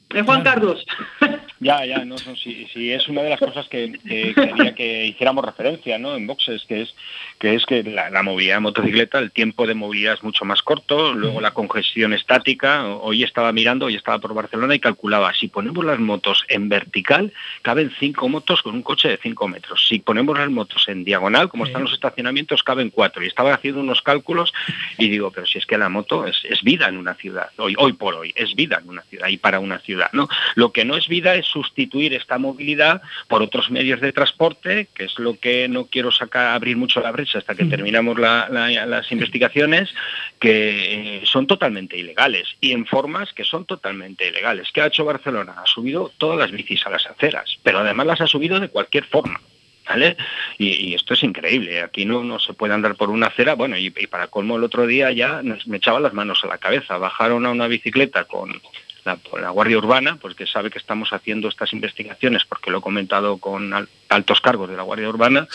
¿Eh, 0.10 0.22
Juan 0.22 0.44
Carlos? 0.44 0.86
Ya, 1.62 1.86
ya, 1.86 2.00
no, 2.00 2.16
no, 2.28 2.36
sí, 2.36 2.68
sí, 2.74 2.92
es 2.92 3.08
una 3.08 3.24
de 3.24 3.30
las 3.30 3.40
cosas 3.40 3.68
que, 3.70 3.94
que 4.06 4.36
quería 4.36 4.76
que 4.76 5.06
hiciéramos 5.06 5.46
referencia, 5.46 5.98
¿no? 5.98 6.14
En 6.16 6.28
boxes, 6.28 6.66
que 6.68 6.82
es 6.82 6.94
que 7.40 7.56
es 7.56 7.66
que 7.66 7.82
la, 7.82 8.10
la 8.10 8.24
movilidad 8.24 8.56
de 8.56 8.60
motocicleta, 8.60 9.20
el 9.20 9.32
tiempo 9.32 9.66
de 9.66 9.74
movilidad 9.74 10.16
es 10.16 10.24
mucho 10.24 10.44
más 10.44 10.62
corto, 10.62 11.14
luego 11.14 11.40
la 11.40 11.52
congestión 11.52 12.14
estática. 12.14 12.86
Hoy 12.88 13.24
estaba 13.24 13.54
mirando, 13.54 13.86
hoy 13.86 13.96
estaba 13.96 14.20
por 14.20 14.34
Barcelona 14.34 14.76
y 14.76 14.80
calculaba 14.80 15.34
si 15.34 15.48
ponemos 15.48 15.84
las 15.86 15.98
motos 15.98 16.44
en 16.50 16.68
vertical 16.68 17.32
caben 17.62 17.92
cinco 18.00 18.30
motos 18.30 18.62
con 18.62 18.76
un 18.76 18.82
coche 18.82 19.10
de 19.10 19.18
cinco 19.18 19.48
metros. 19.48 19.86
Si 19.88 20.00
ponemos 20.00 20.38
las 20.38 20.50
motos 20.50 20.88
en 20.88 21.04
diagonal, 21.04 21.50
como 21.50 21.66
están 21.66 21.84
los 21.84 21.94
estacionamientos, 21.94 22.64
caben 22.64 22.90
cuatro. 22.90 23.24
Y 23.24 23.28
estaba 23.28 23.54
haciendo 23.54 23.80
unos 23.80 24.02
cálculos 24.02 24.54
y 24.98 25.10
digo, 25.10 25.32
pero 25.32 25.46
si 25.46 25.58
es 25.58 25.66
que 25.66 25.78
la 25.78 25.90
moto 25.90 26.26
es, 26.26 26.38
es 26.44 26.62
vida 26.64 26.88
en 26.88 26.98
una 26.98 27.16
ciudad, 27.16 27.50
hoy, 27.58 27.76
hoy 27.78 27.94
por 27.94 28.16
hoy, 28.16 28.34
es 28.36 28.54
vida 28.56 28.80
en 28.82 28.90
una 28.90 29.02
ciudad 29.04 29.28
y 29.30 29.38
para 29.38 29.60
una 29.60 29.80
ciudad, 29.80 29.95
¿no? 30.14 30.28
Lo 30.56 30.72
que 30.72 30.86
no 30.86 30.96
es 30.98 31.08
vida 31.08 31.36
es 31.36 31.46
sustituir 31.46 32.14
esta 32.14 32.38
movilidad 32.38 33.02
por 33.28 33.42
otros 33.42 33.70
medios 33.72 34.02
de 34.02 34.12
transporte, 34.14 34.88
que 34.94 35.06
es 35.06 35.18
lo 35.20 35.40
que 35.40 35.68
no 35.68 35.86
quiero 35.86 36.12
sacar, 36.12 36.48
abrir 36.48 36.78
mucho 36.78 37.02
la 37.02 37.12
brecha 37.12 37.40
hasta 37.40 37.56
que 37.56 37.66
terminamos 37.66 38.20
la- 38.20 38.48
la- 38.50 38.86
las 38.86 39.12
investigaciones, 39.12 39.94
que 40.40 41.18
eh, 41.18 41.22
son 41.26 41.48
totalmente 41.48 41.98
ilegales 41.98 42.48
y 42.62 42.72
en 42.72 42.86
formas 42.86 43.34
que 43.34 43.44
son 43.44 43.66
totalmente 43.66 44.28
ilegales. 44.28 44.70
¿Qué 44.74 44.82
ha 44.82 44.88
hecho 44.88 45.06
Barcelona? 45.06 45.56
Ha 45.64 45.66
subido 45.66 46.12
todas 46.18 46.38
las 46.38 46.52
bicis 46.52 46.86
a 46.86 46.90
las 46.90 47.06
aceras, 47.06 47.58
pero 47.64 47.80
además 47.80 48.08
las 48.08 48.22
ha 48.22 48.28
subido 48.28 48.60
de 48.60 48.70
cualquier 48.70 49.06
forma. 49.06 49.40
¿Vale? 49.88 50.18
Y, 50.58 50.70
y 50.70 50.94
esto 50.96 51.14
es 51.14 51.22
increíble. 51.22 51.80
Aquí 51.84 52.06
no, 52.06 52.24
no 52.24 52.40
se 52.40 52.54
puede 52.54 52.74
andar 52.74 52.96
por 52.96 53.12
una 53.12 53.28
acera. 53.28 53.54
Bueno, 53.54 53.78
y, 53.78 53.94
y 53.96 54.08
para 54.08 54.26
colmo 54.26 54.56
el 54.58 54.64
otro 54.64 54.88
día 54.88 55.12
ya 55.12 55.44
me 55.68 55.78
echaban 55.78 56.02
las 56.02 56.12
manos 56.12 56.44
a 56.44 56.48
la 56.48 56.58
cabeza. 56.58 56.98
Bajaron 56.98 57.46
a 57.46 57.52
una 57.52 57.68
bicicleta 57.68 58.24
con 58.24 58.60
la, 59.06 59.50
Guardia 59.52 59.78
Urbana, 59.78 60.18
pues 60.20 60.36
que 60.36 60.48
sabe 60.48 60.72
que 60.72 60.80
estamos 60.80 61.14
haciendo 61.14 61.48
estas 61.48 61.72
investigaciones, 61.74 62.44
porque 62.46 62.72
lo 62.72 62.80
he 62.80 62.82
comentado 62.82 63.38
con 63.38 63.72
al- 63.74 63.88
altos 64.10 64.42
cargos 64.42 64.70
de 64.70 64.76
la 64.76 64.84
Guardia 64.84 65.08
Urbana, 65.10 65.48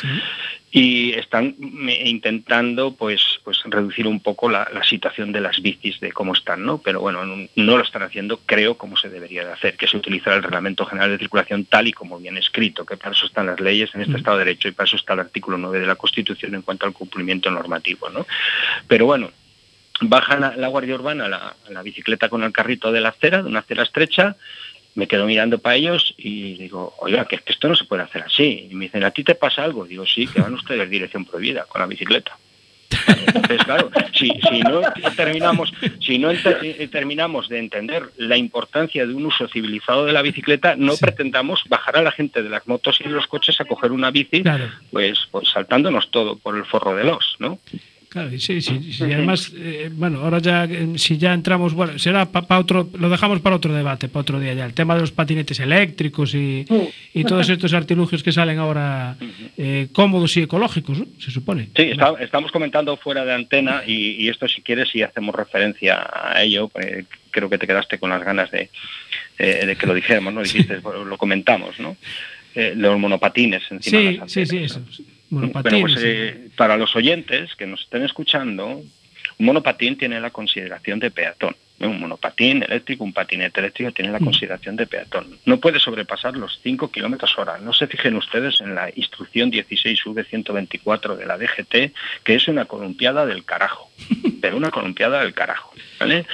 y 0.70 1.12
están 1.14 1.56
intentando 2.04 2.94
pues 2.94 3.40
pues 3.44 3.58
reducir 3.64 4.06
un 4.06 4.20
poco 4.20 4.48
la, 4.48 4.68
la 4.72 4.84
situación 4.84 5.32
de 5.32 5.40
las 5.40 5.60
bicis 5.60 5.98
de 5.98 6.12
cómo 6.12 6.32
están 6.32 6.64
no 6.64 6.78
pero 6.78 7.00
bueno 7.00 7.24
no, 7.26 7.48
no 7.56 7.76
lo 7.76 7.82
están 7.82 8.02
haciendo 8.02 8.38
creo 8.46 8.76
como 8.76 8.96
se 8.96 9.08
debería 9.08 9.44
de 9.44 9.52
hacer 9.52 9.76
que 9.76 9.86
es 9.86 9.94
utilizar 9.94 10.34
el 10.34 10.44
reglamento 10.44 10.86
general 10.86 11.10
de 11.10 11.18
circulación 11.18 11.64
tal 11.64 11.88
y 11.88 11.92
como 11.92 12.18
viene 12.20 12.38
escrito 12.38 12.86
que 12.86 12.96
para 12.96 13.12
eso 13.16 13.26
están 13.26 13.46
las 13.46 13.58
leyes 13.58 13.92
en 13.94 14.02
este 14.02 14.16
estado 14.16 14.38
de 14.38 14.44
derecho 14.44 14.68
y 14.68 14.72
para 14.72 14.86
eso 14.86 14.94
está 14.96 15.14
el 15.14 15.20
artículo 15.20 15.58
9 15.58 15.80
de 15.80 15.86
la 15.86 15.96
constitución 15.96 16.54
en 16.54 16.62
cuanto 16.62 16.86
al 16.86 16.92
cumplimiento 16.92 17.50
normativo 17.50 18.08
no 18.10 18.24
pero 18.86 19.06
bueno 19.06 19.30
baja 20.00 20.38
la, 20.38 20.56
la 20.56 20.68
guardia 20.68 20.94
urbana 20.94 21.28
la, 21.28 21.54
la 21.68 21.82
bicicleta 21.82 22.28
con 22.28 22.42
el 22.42 22.52
carrito 22.52 22.90
de 22.92 23.00
la 23.00 23.10
acera 23.10 23.42
de 23.42 23.48
una 23.48 23.60
acera 23.60 23.82
estrecha 23.82 24.36
me 24.94 25.06
quedo 25.06 25.24
mirando 25.26 25.58
para 25.58 25.76
ellos 25.76 26.14
y 26.18 26.54
digo, 26.54 26.94
oiga, 26.98 27.24
que, 27.26 27.38
que 27.38 27.52
esto 27.52 27.68
no 27.68 27.76
se 27.76 27.84
puede 27.84 28.02
hacer 28.02 28.22
así. 28.22 28.66
Y 28.70 28.74
me 28.74 28.86
dicen, 28.86 29.04
¿a 29.04 29.12
ti 29.12 29.22
te 29.22 29.36
pasa 29.36 29.62
algo? 29.62 29.84
Digo, 29.86 30.04
sí, 30.04 30.26
que 30.26 30.40
van 30.40 30.52
ustedes 30.54 30.90
dirección 30.90 31.24
prohibida 31.24 31.64
con 31.66 31.80
la 31.80 31.86
bicicleta. 31.86 32.36
Entonces, 33.06 33.62
claro, 33.64 33.88
si, 34.12 34.28
si 34.50 34.60
no 34.62 34.80
terminamos, 35.16 35.72
si 36.00 36.18
no 36.18 36.32
ente- 36.32 36.58
eh, 36.62 36.88
terminamos 36.88 37.48
de 37.48 37.60
entender 37.60 38.10
la 38.16 38.36
importancia 38.36 39.06
de 39.06 39.14
un 39.14 39.26
uso 39.26 39.46
civilizado 39.46 40.04
de 40.06 40.12
la 40.12 40.22
bicicleta, 40.22 40.74
no 40.76 40.96
pretendamos 40.96 41.62
bajar 41.68 41.96
a 41.98 42.02
la 42.02 42.10
gente 42.10 42.42
de 42.42 42.48
las 42.50 42.66
motos 42.66 43.00
y 43.00 43.04
de 43.04 43.10
los 43.10 43.28
coches 43.28 43.60
a 43.60 43.64
coger 43.66 43.92
una 43.92 44.10
bici, 44.10 44.42
Claro. 44.42 44.68
pues, 44.90 45.20
pues 45.30 45.48
saltándonos 45.50 46.10
todo 46.10 46.36
por 46.36 46.56
el 46.56 46.64
forro 46.64 46.96
de 46.96 47.04
los, 47.04 47.36
¿no? 47.38 47.60
Claro, 48.10 48.34
y 48.34 48.40
sí, 48.40 48.60
sí, 48.60 48.92
sí, 48.92 49.04
y 49.04 49.12
además, 49.12 49.52
eh, 49.56 49.88
bueno, 49.92 50.18
ahora 50.18 50.40
ya, 50.40 50.64
eh, 50.64 50.94
si 50.96 51.16
ya 51.16 51.32
entramos, 51.32 51.74
bueno, 51.74 51.96
será 51.96 52.26
para 52.26 52.58
otro, 52.58 52.90
lo 52.98 53.08
dejamos 53.08 53.40
para 53.40 53.54
otro 53.54 53.72
debate, 53.72 54.08
para 54.08 54.22
otro 54.22 54.40
día 54.40 54.52
ya, 54.52 54.66
el 54.66 54.74
tema 54.74 54.96
de 54.96 55.02
los 55.02 55.12
patinetes 55.12 55.60
eléctricos 55.60 56.34
y, 56.34 56.64
y 57.14 57.22
todos 57.22 57.48
estos 57.48 57.72
artilugios 57.72 58.24
que 58.24 58.32
salen 58.32 58.58
ahora 58.58 59.16
eh, 59.56 59.86
cómodos 59.92 60.36
y 60.36 60.42
ecológicos, 60.42 60.98
¿no? 60.98 61.06
se 61.20 61.30
supone. 61.30 61.68
Sí, 61.76 61.82
está- 61.84 62.14
estamos 62.20 62.50
comentando 62.50 62.96
fuera 62.96 63.24
de 63.24 63.32
antena 63.32 63.82
y, 63.86 64.24
y 64.24 64.28
esto 64.28 64.48
si 64.48 64.60
quieres 64.60 64.88
si 64.90 65.02
hacemos 65.02 65.32
referencia 65.32 66.04
a 66.12 66.42
ello, 66.42 66.68
eh, 66.82 67.04
creo 67.30 67.48
que 67.48 67.58
te 67.58 67.68
quedaste 67.68 67.98
con 68.00 68.10
las 68.10 68.24
ganas 68.24 68.50
de, 68.50 68.70
de 69.38 69.76
que 69.76 69.86
lo 69.86 69.94
dijéramos, 69.94 70.34
¿no? 70.34 70.42
Dijiste, 70.42 70.80
lo 70.82 71.16
comentamos, 71.16 71.78
¿no? 71.78 71.96
Eh, 72.56 72.74
los 72.76 72.98
monopatines 72.98 73.62
encima 73.70 73.98
de 74.00 74.10
Sí, 74.10 74.16
las 74.18 74.32
sí, 74.32 74.40
antenas, 74.40 74.72
sí, 74.90 75.04
¿no? 75.04 75.19
Eso. 75.30 75.50
Bueno, 75.52 75.80
pues, 75.80 75.96
eh, 76.02 76.48
para 76.56 76.76
los 76.76 76.94
oyentes 76.96 77.54
que 77.56 77.66
nos 77.66 77.82
estén 77.82 78.02
escuchando, 78.02 78.66
un 79.38 79.46
monopatín 79.46 79.96
tiene 79.96 80.20
la 80.20 80.30
consideración 80.30 80.98
de 80.98 81.10
peatón. 81.10 81.56
¿no? 81.78 81.88
Un 81.88 81.98
monopatín 82.00 82.62
eléctrico, 82.62 83.04
un 83.04 83.12
patinete 83.14 83.60
eléctrico 83.60 83.90
tiene 83.92 84.12
la 84.12 84.18
Mm. 84.20 84.24
consideración 84.24 84.76
de 84.76 84.86
peatón. 84.86 85.38
No 85.46 85.58
puede 85.60 85.80
sobrepasar 85.80 86.36
los 86.36 86.60
5 86.62 86.90
kilómetros 86.90 87.38
hora. 87.38 87.56
No 87.58 87.72
se 87.72 87.86
fijen 87.86 88.16
ustedes 88.16 88.60
en 88.60 88.74
la 88.74 88.90
instrucción 88.94 89.50
16V124 89.50 91.16
de 91.16 91.24
la 91.26 91.38
DGT, 91.38 91.92
que 92.22 92.34
es 92.34 92.48
una 92.48 92.66
columpiada 92.66 93.24
del 93.24 93.44
carajo. 93.44 93.90
Pero 94.42 94.56
una 94.58 94.70
columpiada 94.70 95.20
del 95.22 95.32
carajo. 95.32 95.72
¿vale? 95.98 96.26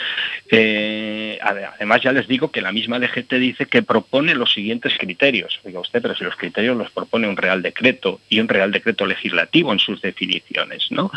Eh, 0.51 1.39
ade- 1.43 1.67
además, 1.67 2.01
ya 2.03 2.13
les 2.13 2.29
digo 2.29 2.51
que 2.53 2.61
la 2.61 2.71
misma 2.73 2.99
DGT 3.01 3.33
dice 3.39 3.67
que 3.67 3.83
propone 3.83 4.35
los 4.35 4.53
siguientes 4.53 4.95
criterios. 4.99 5.61
Diga 5.65 5.81
usted, 5.81 6.01
pero 6.01 6.15
si 6.15 6.25
los 6.25 6.37
criterios 6.37 6.77
los 6.77 6.91
propone 6.91 7.29
un 7.29 7.37
Real 7.37 7.63
Decreto 7.63 8.21
y 8.29 8.39
un 8.41 8.49
Real 8.49 8.71
Decreto 8.71 9.07
legislativo 9.07 9.73
en 9.73 9.79
sus 9.81 10.01
definiciones, 10.03 10.87
¿no? 10.91 11.11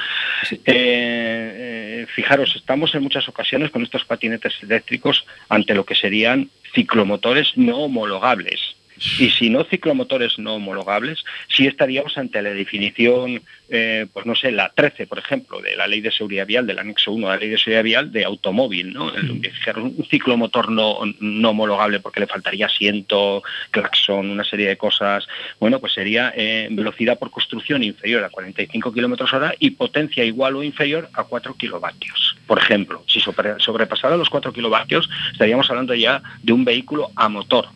Eh, 0.66 2.02
eh, 2.04 2.06
fijaros, 2.14 2.56
estamos 2.56 2.94
en 2.96 3.04
muchas 3.04 3.28
ocasiones 3.30 3.72
con 3.72 3.84
estos 3.84 4.04
patinetes 4.06 4.54
eléctricos 4.64 5.26
ante 5.48 5.76
lo 5.76 5.86
que 5.86 5.96
serían 5.96 6.50
ciclomotores 6.74 7.54
no 7.56 7.78
homologables. 7.78 8.76
Y 9.20 9.30
si 9.30 9.50
no 9.50 9.64
ciclomotores 9.64 10.38
no 10.40 10.56
homologables, 10.56 11.24
sí 11.48 11.68
estaríamos 11.68 12.18
ante 12.18 12.42
la 12.42 12.50
definición, 12.52 13.42
eh, 13.70 14.08
pues 14.12 14.26
no 14.26 14.36
sé, 14.36 14.52
la 14.52 14.70
13, 14.70 15.08
por 15.08 15.20
ejemplo, 15.20 15.62
de 15.62 15.76
la 15.76 15.88
Ley 15.88 16.02
de 16.02 16.12
Seguridad 16.12 16.46
Vial, 16.46 16.68
del 16.68 16.80
anexo 16.80 17.12
1 17.12 17.28
de 17.28 17.34
la 17.34 17.40
Ley 17.40 17.50
de 17.50 17.58
Seguridad 17.58 17.84
Vial 17.84 18.12
de 18.12 18.26
automóvil, 18.26 18.94
¿no? 18.94 19.12
Fijaros, 19.54 19.84
un 19.98 20.06
ciclomotor 20.10 20.72
no, 20.72 21.00
no 21.20 21.50
homologable 21.52 22.00
porque 22.00 22.20
le 22.20 22.28
faltaría 22.28 22.66
asiento, 22.66 23.44
claxon, 23.72 24.30
una 24.30 24.44
serie 24.44 24.68
de 24.68 24.78
cosas, 24.78 25.28
bueno, 25.60 25.80
pues 25.80 25.94
sería 25.94 26.34
eh, 26.36 26.68
velocidad 26.72 27.18
por 27.18 27.32
construcción 27.32 27.84
inferior 27.84 28.24
a 28.24 28.30
45 28.30 28.92
kilómetros 28.94 29.32
hora 29.34 29.54
y 29.60 29.72
potencia 29.72 30.24
igual 30.26 30.56
o 30.56 30.64
inferior 30.64 31.10
a 31.14 31.24
4 31.24 31.54
kilovatios. 31.56 32.36
Por 32.48 32.58
ejemplo, 32.60 33.04
si 33.08 33.20
sobre- 33.20 33.60
sobrepasara 33.60 34.18
los 34.18 34.30
4 34.30 34.52
kilovatios, 34.52 35.10
estaríamos 35.32 35.70
hablando 35.70 35.94
ya 35.94 36.22
de 36.42 36.54
un 36.54 36.66
vehículo 36.66 37.12
a 37.16 37.30
motor. 37.30 37.68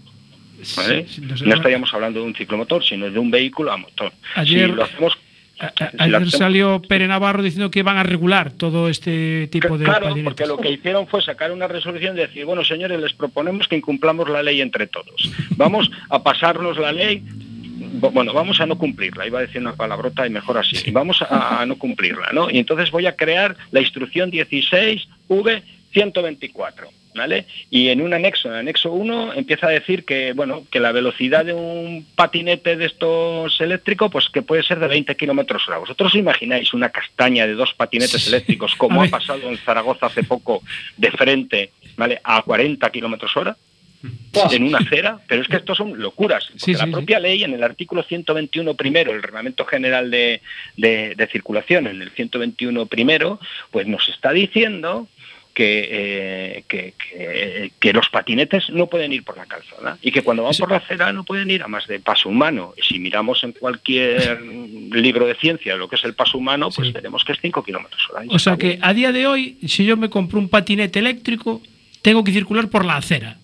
No 1.45 1.53
estaríamos 1.55 1.93
hablando 1.93 2.19
de 2.19 2.25
un 2.25 2.35
ciclomotor, 2.35 2.83
sino 2.83 3.09
de 3.09 3.19
un 3.19 3.31
vehículo 3.31 3.71
a 3.71 3.77
motor. 3.77 4.11
Ayer- 4.35 4.69
si 4.69 4.75
lo 4.75 4.83
hacemos 4.83 5.17
salió 6.31 6.81
Pere 6.81 7.07
Navarro 7.07 7.41
diciendo 7.41 7.71
que 7.71 7.83
van 7.83 7.97
a 7.97 8.03
regular 8.03 8.51
todo 8.51 8.89
este 8.89 9.47
tipo 9.47 9.77
de 9.77 9.85
Claro, 9.85 10.13
porque 10.23 10.45
lo 10.45 10.57
que 10.57 10.71
hicieron 10.71 11.07
fue 11.07 11.21
sacar 11.21 11.51
una 11.51 11.67
resolución 11.67 12.17
y 12.17 12.21
decir, 12.21 12.45
bueno, 12.45 12.63
señores, 12.63 12.99
les 12.99 13.13
proponemos 13.13 13.67
que 13.67 13.75
incumplamos 13.77 14.29
la 14.29 14.43
ley 14.43 14.61
entre 14.61 14.87
todos. 14.87 15.31
Vamos 15.51 15.89
a 16.09 16.23
pasarnos 16.23 16.77
la 16.77 16.91
ley, 16.91 17.23
bueno, 18.11 18.33
vamos 18.33 18.59
a 18.59 18.65
no 18.65 18.77
cumplirla, 18.77 19.27
iba 19.27 19.39
a 19.39 19.43
decir 19.43 19.61
una 19.61 19.75
palabrota 19.75 20.25
y 20.25 20.29
mejor 20.29 20.57
así, 20.57 20.91
vamos 20.91 21.21
a, 21.21 21.61
a 21.61 21.65
no 21.65 21.77
cumplirla, 21.77 22.29
¿no? 22.33 22.49
Y 22.49 22.57
entonces 22.57 22.91
voy 22.91 23.05
a 23.05 23.15
crear 23.15 23.55
la 23.71 23.79
instrucción 23.79 24.31
16V124. 25.93 26.87
¿Vale? 27.15 27.45
Y 27.69 27.89
en 27.89 28.01
un 28.01 28.11
anexo, 28.11 28.47
en 28.47 28.55
el 28.55 28.59
anexo 28.61 28.91
1, 28.91 29.35
empieza 29.35 29.67
a 29.67 29.69
decir 29.69 30.03
que, 30.03 30.33
bueno, 30.33 30.65
que 30.71 30.79
la 30.79 30.91
velocidad 30.91 31.45
de 31.45 31.53
un 31.53 32.07
patinete 32.15 32.75
de 32.75 32.85
estos 32.87 33.61
eléctricos, 33.61 34.11
pues 34.11 34.29
que 34.29 34.41
puede 34.41 34.63
ser 34.63 34.79
de 34.79 34.87
20 34.87 35.15
kilómetros 35.15 35.67
hora. 35.67 35.77
¿Vosotros 35.77 36.11
os 36.11 36.17
imagináis 36.19 36.73
una 36.73 36.89
castaña 36.89 37.45
de 37.45 37.53
dos 37.53 37.75
patinetes 37.75 38.25
eléctricos 38.27 38.73
como 38.73 39.03
ha 39.03 39.07
pasado 39.09 39.47
en 39.47 39.57
Zaragoza 39.57 40.07
hace 40.07 40.23
poco 40.23 40.63
de 40.97 41.11
frente, 41.11 41.69
¿vale? 41.97 42.19
A 42.23 42.41
40 42.41 42.89
kilómetros 42.89 43.37
hora 43.37 43.55
en 44.51 44.63
una 44.63 44.79
acera, 44.79 45.19
pero 45.27 45.43
es 45.43 45.47
que 45.47 45.57
esto 45.57 45.75
son 45.75 45.97
locuras. 46.01 46.45
Porque 46.47 46.59
Sí, 46.65 46.73
la 46.73 46.85
sí, 46.85 46.91
propia 46.91 47.19
ley, 47.19 47.43
en 47.43 47.53
el 47.53 47.63
artículo 47.63 48.01
121 48.01 48.73
primero, 48.73 49.11
el 49.13 49.21
Reglamento 49.21 49.65
General 49.65 50.09
de, 50.09 50.41
de- 50.77 51.13
de 51.15 51.27
Circulación, 51.27 51.85
en 51.85 52.01
el 52.01 52.09
121 52.09 52.87
primero, 52.87 53.39
pues 53.69 53.85
nos 53.85 54.09
está 54.09 54.31
diciendo 54.31 55.07
que, 55.53 55.87
eh, 55.91 56.63
que, 56.67 56.93
que- 56.97 57.71
que 57.79 57.93
los 57.93 58.09
patinetes 58.09 58.69
no 58.71 58.87
pueden 58.87 59.13
ir 59.13 59.23
por 59.23 59.37
la 59.37 59.45
calzada 59.45 59.97
y 60.01 60.11
que 60.11 60.23
cuando 60.23 60.43
van 60.43 60.53
por 60.57 60.71
la 60.71 60.77
acera 60.77 61.13
no 61.13 61.23
pueden 61.23 61.51
ir 61.51 61.61
a 61.63 61.67
más 61.67 61.85
de 61.87 61.99
paso 61.99 62.29
humano. 62.29 62.73
Si 62.81 62.97
miramos 62.99 63.43
en 63.43 63.51
cualquier 63.51 64.41
libro 64.41 65.27
de 65.27 65.35
ciencia 65.35 65.75
lo 65.75 65.87
que 65.87 65.95
es 65.97 66.03
el 66.05 66.15
paso 66.15 66.37
humano, 66.39 66.69
pues 66.75 66.91
veremos 66.91 67.23
que 67.23 67.33
es 67.33 67.39
5 67.41 67.63
kilómetros 67.63 68.01
hora. 68.11 68.23
O 68.29 68.39
sea 68.39 68.57
que 68.57 68.79
a 68.81 68.93
día 68.93 69.11
de 69.11 69.27
hoy, 69.27 69.59
si 69.67 69.85
yo 69.85 69.95
me 69.95 70.09
compro 70.09 70.39
un 70.39 70.49
patinete 70.49 70.99
eléctrico, 70.99 71.61
tengo 72.01 72.23
que 72.23 72.31
circular 72.31 72.67
por 72.69 72.83
la 72.85 72.97
acera. 72.97 73.37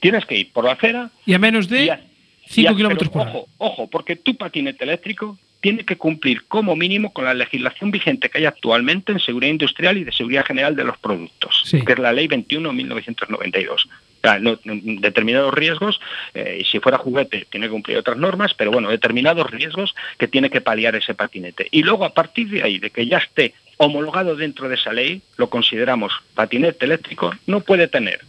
Tienes 0.00 0.24
que 0.26 0.36
ir 0.38 0.52
por 0.52 0.64
la 0.64 0.72
acera 0.72 1.10
Y 1.26 1.32
a 1.34 1.38
menos 1.38 1.68
de 1.68 1.84
Y 1.84 1.88
a- 1.90 2.00
5 2.48 2.70
Ya, 2.70 2.76
kilómetros 2.76 3.10
por 3.10 3.22
hora. 3.22 3.30
Ojo, 3.30 3.48
ojo, 3.58 3.86
porque 3.90 4.16
tu 4.16 4.34
patinete 4.36 4.82
eléctrico 4.84 5.38
tiene 5.60 5.84
que 5.84 5.96
cumplir 5.96 6.44
como 6.46 6.76
mínimo 6.76 7.12
con 7.12 7.24
la 7.24 7.34
legislación 7.34 7.90
vigente 7.90 8.28
que 8.30 8.38
hay 8.38 8.44
actualmente 8.44 9.12
en 9.12 9.18
seguridad 9.20 9.50
industrial 9.50 9.98
y 9.98 10.04
de 10.04 10.12
seguridad 10.12 10.44
general 10.46 10.76
de 10.76 10.84
los 10.84 10.96
productos, 10.98 11.62
Sí. 11.64 11.84
que 11.84 11.92
es 11.94 11.98
la 11.98 12.12
ley 12.12 12.28
21-1992. 12.28 13.86
O 13.86 14.20
sea, 14.20 14.38
no- 14.40 14.58
determinados 14.64 15.54
riesgos, 15.54 16.00
eh, 16.34 16.58
y 16.60 16.64
si 16.64 16.80
fuera 16.80 16.98
juguete 16.98 17.46
tiene 17.50 17.66
que 17.66 17.70
cumplir 17.72 17.96
otras 17.98 18.16
normas, 18.16 18.52
pero 18.54 18.70
bueno, 18.72 18.90
determinados 18.90 19.50
riesgos 19.50 19.94
que 20.18 20.26
tiene 20.28 20.50
que 20.50 20.60
paliar 20.60 20.96
ese 20.96 21.14
patinete. 21.14 21.68
Y 21.70 21.82
luego 21.82 22.04
a 22.04 22.14
partir 22.14 22.48
de 22.48 22.62
ahí, 22.62 22.78
de 22.78 22.90
que 22.90 23.06
ya 23.06 23.18
esté 23.18 23.54
homologado 23.76 24.34
dentro 24.34 24.68
de 24.68 24.74
esa 24.74 24.92
ley, 24.92 25.22
lo 25.36 25.48
consideramos 25.50 26.12
patinete 26.34 26.84
eléctrico, 26.84 27.32
no 27.46 27.60
puede 27.60 27.86
tener 27.86 28.20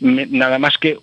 nada 0.00 0.58
más 0.58 0.78
que 0.78 0.98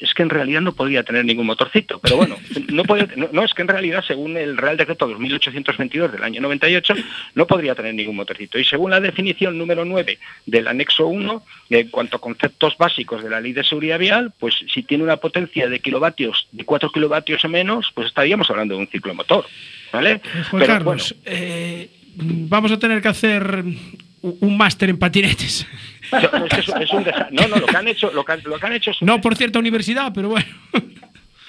es 0.00 0.14
que 0.14 0.22
en 0.22 0.30
realidad 0.30 0.60
no 0.60 0.72
podría 0.72 1.02
tener 1.02 1.24
ningún 1.24 1.46
motorcito, 1.46 1.98
pero 2.00 2.16
bueno, 2.16 2.36
no, 2.68 2.84
puede, 2.84 3.16
no, 3.16 3.28
no, 3.32 3.44
es 3.44 3.54
que 3.54 3.62
en 3.62 3.68
realidad 3.68 4.04
según 4.06 4.36
el 4.36 4.56
Real 4.56 4.76
Decreto 4.76 5.06
2822 5.06 6.12
del 6.12 6.22
año 6.22 6.40
98 6.40 6.94
no 7.34 7.46
podría 7.46 7.74
tener 7.74 7.94
ningún 7.94 8.16
motorcito 8.16 8.58
y 8.58 8.64
según 8.64 8.90
la 8.90 9.00
definición 9.00 9.56
número 9.56 9.84
9 9.84 10.18
del 10.46 10.68
anexo 10.68 11.06
1 11.06 11.42
en 11.70 11.88
cuanto 11.90 12.16
a 12.16 12.20
conceptos 12.20 12.76
básicos 12.76 13.22
de 13.22 13.30
la 13.30 13.40
Ley 13.40 13.52
de 13.52 13.64
Seguridad 13.64 13.98
Vial, 13.98 14.32
pues 14.38 14.54
si 14.72 14.82
tiene 14.82 15.04
una 15.04 15.16
potencia 15.18 15.68
de 15.68 15.80
kilovatios 15.80 16.48
de 16.52 16.64
4 16.64 16.90
kilovatios 16.90 17.44
o 17.44 17.48
menos, 17.48 17.90
pues 17.94 18.08
estaríamos 18.08 18.50
hablando 18.50 18.74
de 18.74 18.80
un 18.80 18.88
ciclomotor, 18.88 19.46
¿vale? 19.92 20.12
Eh, 20.12 20.20
Juan 20.50 20.60
Pero 20.60 20.72
Carlos, 20.72 21.14
eh, 21.24 21.90
vamos 22.16 22.72
a 22.72 22.78
tener 22.78 23.02
que 23.02 23.08
hacer 23.08 23.64
un 24.40 24.56
máster 24.56 24.90
en 24.90 24.98
patinetes. 24.98 25.66
no, 26.12 26.46
es 26.46 26.68
es, 26.68 26.92
un 26.92 27.04
no, 27.30 27.48
no, 27.48 27.56
lo 27.56 27.66
que 27.66 27.76
han 27.76 27.88
hecho, 27.88 28.10
lo 28.12 28.24
que, 28.24 28.36
lo 28.44 28.58
que 28.58 28.66
han 28.66 28.72
hecho 28.72 28.90
es 28.90 29.02
un 29.02 29.06
No 29.06 29.20
por 29.20 29.36
cierta 29.36 29.58
universidad, 29.58 30.12
pero 30.14 30.30
bueno. 30.30 30.46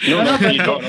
No, 0.07 0.23
no. 0.23 0.79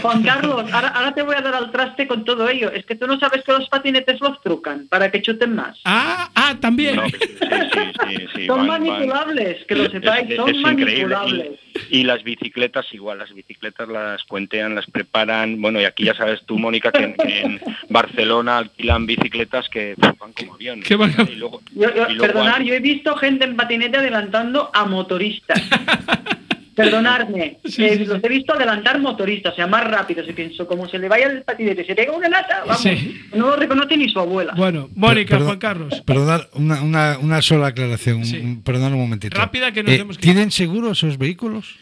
Juan 0.00 0.22
Carlos, 0.22 0.72
ahora, 0.72 0.88
ahora 0.88 1.12
te 1.14 1.22
voy 1.22 1.36
a 1.36 1.40
dar 1.42 1.54
al 1.54 1.70
traste 1.70 2.06
con 2.06 2.24
todo 2.24 2.48
ello. 2.48 2.70
Es 2.72 2.86
que 2.86 2.94
tú 2.94 3.06
no 3.06 3.18
sabes 3.18 3.44
que 3.44 3.52
los 3.52 3.68
patinetes 3.68 4.20
los 4.20 4.40
trucan 4.40 4.88
para 4.88 5.10
que 5.10 5.20
chuten 5.22 5.54
más. 5.54 5.78
Ah, 5.84 6.30
ah, 6.34 6.56
también. 6.60 6.96
No, 6.96 7.02
que 7.04 7.18
sí, 7.18 7.26
sí, 7.38 8.16
sí, 8.16 8.26
sí, 8.34 8.46
son 8.46 8.66
van- 8.66 8.80
van- 8.80 8.88
manipulables, 8.88 9.64
que 9.66 9.74
lo 9.74 9.90
sepáis, 9.90 10.30
es- 10.30 10.36
son 10.36 10.48
es 10.48 10.56
increíble. 10.56 11.14
manipulables. 11.14 11.60
Y, 11.90 11.98
y 11.98 12.04
las 12.04 12.24
bicicletas 12.24 12.86
igual, 12.92 13.18
las 13.18 13.32
bicicletas 13.32 13.88
las 13.88 14.24
puentean, 14.24 14.74
las 14.74 14.86
preparan. 14.86 15.60
Bueno, 15.60 15.80
y 15.80 15.84
aquí 15.84 16.04
ya 16.04 16.14
sabes 16.14 16.40
tú, 16.46 16.58
Mónica, 16.58 16.90
que 16.90 17.04
en, 17.04 17.14
que 17.14 17.40
en 17.42 17.60
Barcelona 17.90 18.58
alquilan 18.58 19.06
bicicletas 19.06 19.68
que 19.68 19.94
van 19.96 20.32
como 20.32 20.54
aviones. 20.54 20.86
Qué 20.88 20.94
a- 20.94 21.22
Y 21.30 21.36
luego- 21.36 21.60
Yo, 21.74 21.94
yo- 21.94 22.08
y 22.08 22.14
luego 22.14 22.20
perdonar, 22.32 22.60
hay- 22.62 22.66
yo 22.68 22.74
he 22.74 22.80
visto 22.80 23.14
gente 23.16 23.44
en 23.44 23.56
patinete 23.56 23.98
adelantando 23.98 24.70
a 24.72 24.84
motoristas. 24.86 25.60
Perdonadme, 26.84 27.58
Sí, 27.64 27.84
eh, 27.84 27.96
sí, 27.98 28.04
los 28.04 28.22
he 28.22 28.28
visto 28.28 28.54
adelantar 28.54 28.98
motoristas, 29.00 29.52
o 29.52 29.56
sea, 29.56 29.66
más 29.66 29.84
rápidos. 29.84 30.28
Y 30.28 30.32
pienso, 30.32 30.66
como 30.66 30.88
se 30.88 30.98
le 30.98 31.08
vaya 31.08 31.26
el 31.26 31.42
patinete, 31.42 31.84
se 31.84 31.94
pega 31.94 32.12
una 32.12 32.28
lata, 32.28 32.60
vamos, 32.66 32.80
Sí. 32.82 33.20
no 33.34 33.48
lo 33.50 33.56
reconoce 33.56 33.96
ni 33.96 34.08
su 34.08 34.18
abuela. 34.20 34.54
Bueno, 34.56 34.88
Mónica, 34.94 35.36
Perdón- 35.36 35.46
Juan 35.46 35.58
Carlos. 35.58 36.00
Perdonar, 36.06 36.48
una, 36.54 36.82
una, 36.82 37.18
una 37.18 37.42
sola 37.42 37.68
aclaración. 37.68 38.24
Sí. 38.24 38.38
un- 38.38 38.62
Perdón 38.62 38.94
un 38.94 39.00
momentito. 39.00 39.36
Rápida, 39.36 39.72
que 39.72 39.82
nos 39.82 39.90
Eh, 39.92 39.94
tenemos 39.96 40.16
que- 40.16 40.22
¿Tienen 40.22 40.50
seguro 40.50 40.92
esos 40.92 41.18
vehículos? 41.18 41.76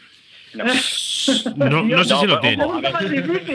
No. 0.57 0.65
No, 1.57 1.83
no 1.97 2.05
sé 2.05 2.17
si 2.17 2.27
lo 2.27 2.41
tiene. 2.41 2.65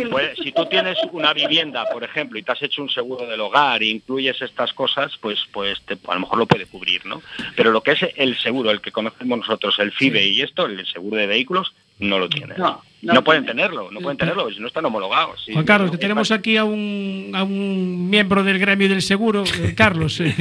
pues, 0.10 0.32
si 0.44 0.52
tú 0.52 0.66
tienes 0.66 0.98
una 1.12 1.34
vivienda, 1.34 1.86
por 1.90 2.04
ejemplo, 2.04 2.38
y 2.38 2.44
te 2.44 2.52
has 2.52 2.62
hecho 2.62 2.82
un 2.82 2.90
seguro 2.90 3.26
del 3.28 3.40
hogar 3.42 3.82
e 3.82 3.88
incluyes 3.88 4.42
estas 4.42 4.74
cosas, 4.74 5.14
pues, 5.22 5.40
pues 5.52 5.82
te- 5.86 5.98
a 6.08 6.14
lo 6.16 6.20
mejor 6.22 6.38
lo 6.38 6.46
puede 6.46 6.66
cubrir, 6.66 7.06
¿no? 7.06 7.22
Pero 7.56 7.72
lo 7.72 7.82
que 7.82 7.92
es 7.92 8.00
el 8.16 8.38
seguro, 8.38 8.72
el 8.72 8.82
que 8.82 8.92
conocemos 8.92 9.40
nosotros, 9.40 9.80
el 9.80 9.92
FIBE 9.92 10.26
y 10.28 10.42
esto, 10.42 10.66
el 10.66 10.86
seguro 10.88 11.18
de 11.18 11.28
vehículos, 11.28 11.74
no 12.02 12.20
lo 12.20 12.28
tienen. 12.30 12.58
No, 12.58 12.82
No, 13.04 13.14
no 13.16 13.24
pueden 13.24 13.46
tenerlo, 13.48 13.90
no 13.90 14.00
pueden 14.00 14.16
tenerlo, 14.18 14.48
no 14.60 14.68
están 14.68 14.86
homologados. 14.86 15.44
Sí, 15.44 15.54
Juan 15.54 15.66
Carlos, 15.66 15.90
que 15.90 15.98
tenemos 15.98 16.30
aquí 16.30 16.56
a 16.58 16.64
un, 16.66 17.32
a 17.34 17.42
un 17.44 18.10
miembro 18.12 18.44
del 18.44 18.60
gremio 18.60 18.88
del 18.90 19.02
seguro, 19.02 19.44
eh, 19.44 19.74
Carlos. 19.76 20.20
eh. 20.20 20.36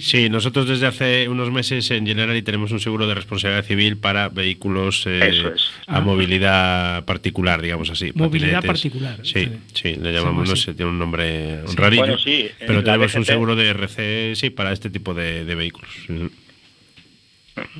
Sí, 0.00 0.30
nosotros 0.30 0.66
desde 0.66 0.86
hace 0.86 1.28
unos 1.28 1.50
meses 1.50 1.90
en 1.90 2.06
Generali 2.06 2.40
tenemos 2.40 2.72
un 2.72 2.80
seguro 2.80 3.06
de 3.06 3.14
responsabilidad 3.14 3.64
civil 3.66 3.98
para 3.98 4.30
vehículos 4.30 5.04
eh, 5.06 5.52
es. 5.54 5.62
a 5.86 5.98
Ah. 5.98 6.00
movilidad 6.00 7.04
particular, 7.04 7.60
digamos 7.60 7.90
así. 7.90 8.12
Movilidad 8.14 8.62
patinetes. 8.62 8.66
particular, 8.70 9.16
Sí, 9.22 9.44
sí. 9.44 9.50
sí, 9.74 9.96
le 10.00 10.12
llamamos, 10.14 10.48
no 10.48 10.56
sé, 10.56 10.72
tiene 10.72 10.90
un 10.90 10.98
nombre 10.98 11.60
rarillo. 11.76 12.02
Bueno, 12.02 12.18
sí, 12.18 12.48
en 12.60 12.66
pero 12.66 12.82
tenemos 12.82 13.14
un 13.14 13.24
seguro 13.26 13.56
de 13.56 13.68
RC, 13.68 14.32
sí, 14.36 14.48
para 14.48 14.72
este 14.72 14.88
tipo 14.88 15.12
de, 15.12 15.44
de 15.44 15.54
vehículos. 15.54 15.90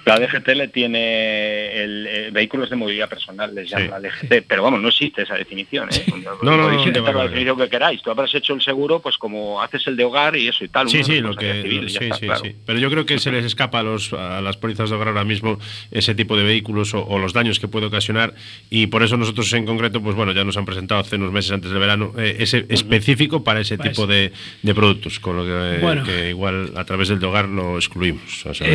La 0.05 0.19
DGT 0.19 0.49
le 0.55 0.69
tiene 0.69 1.83
el, 1.83 2.07
eh, 2.09 2.31
vehículos 2.33 2.71
de 2.71 2.77
movilidad 2.77 3.09
personal, 3.09 3.55
les 3.55 3.69
llama 3.71 3.85
Sí. 3.85 3.91
la 3.91 4.01
DGT, 4.01 4.43
pero 4.47 4.63
vamos, 4.63 4.81
no 4.81 4.89
existe 4.89 5.23
esa 5.23 5.35
definición. 5.35 5.89
¿eh? 5.93 6.05
No, 6.11 6.17
no, 6.17 6.37
Podéis 6.39 6.87
no, 6.95 7.13
la 7.13 7.23
definición 7.25 7.59
que 7.59 7.69
queráis. 7.69 8.03
Tú 8.03 8.11
habrás 8.11 8.35
hecho 8.35 8.55
el 8.55 8.61
seguro, 8.63 9.01
pues 9.01 9.17
como 9.19 9.61
haces 9.63 9.87
el 9.87 9.97
de 9.97 10.05
hogar 10.05 10.37
y 10.37 10.49
eso 10.49 10.65
y 10.65 10.69
tal. 10.69 10.89
Sí, 10.89 11.03
sí, 11.05 11.21
lo 11.21 11.35
que, 11.35 11.63
civil, 11.63 11.89
sí, 11.91 11.99
está, 12.05 12.17
sí, 12.17 12.27
claro. 12.27 12.41
sí. 12.45 12.57
Pero 12.67 12.79
yo 12.79 12.91
creo 12.91 13.07
que 13.07 13.19
se 13.19 13.31
les 13.33 13.45
escapa 13.45 13.81
a, 13.81 13.83
los, 13.83 14.13
a 14.13 14.41
las 14.41 14.57
pólizas 14.57 14.91
de 14.91 14.97
hogar 14.97 15.09
ahora 15.09 15.25
mismo 15.25 15.59
ese 15.91 16.15
tipo 16.15 16.37
de 16.37 16.45
vehículos 16.45 16.95
o, 16.95 17.05
o 17.07 17.19
los 17.19 17.33
daños 17.33 17.59
que 17.61 17.69
puede 17.69 17.87
ocasionar 17.87 18.35
y 18.71 18.87
por 18.89 19.03
eso 19.03 19.17
nosotros 19.17 19.53
en 19.53 19.67
concreto, 19.67 20.03
pues 20.03 20.17
bueno, 20.17 20.33
ya 20.33 20.45
nos 20.45 20.57
han 20.57 20.65
presentado 20.65 21.01
hace 21.01 21.17
unos 21.17 21.33
meses 21.33 21.53
antes 21.53 21.71
del 21.71 21.81
verano 21.81 22.13
eh, 22.19 22.37
ese 22.41 22.67
específico 22.69 23.43
para 23.45 23.61
ese 23.61 23.77
Para 23.77 23.91
tipo 23.91 24.07
de, 24.07 24.33
de 24.63 24.75
productos, 24.75 25.21
con 25.21 25.37
lo 25.37 25.45
que, 25.45 25.79
Bueno. 25.81 26.05
que 26.05 26.31
igual 26.31 26.73
a 26.77 26.85
través 26.85 27.09
del 27.09 27.21
de 27.21 27.27
hogar 27.27 27.47
lo 27.49 27.77
excluimos. 27.77 28.47
a 28.47 28.55
saber. 28.55 28.73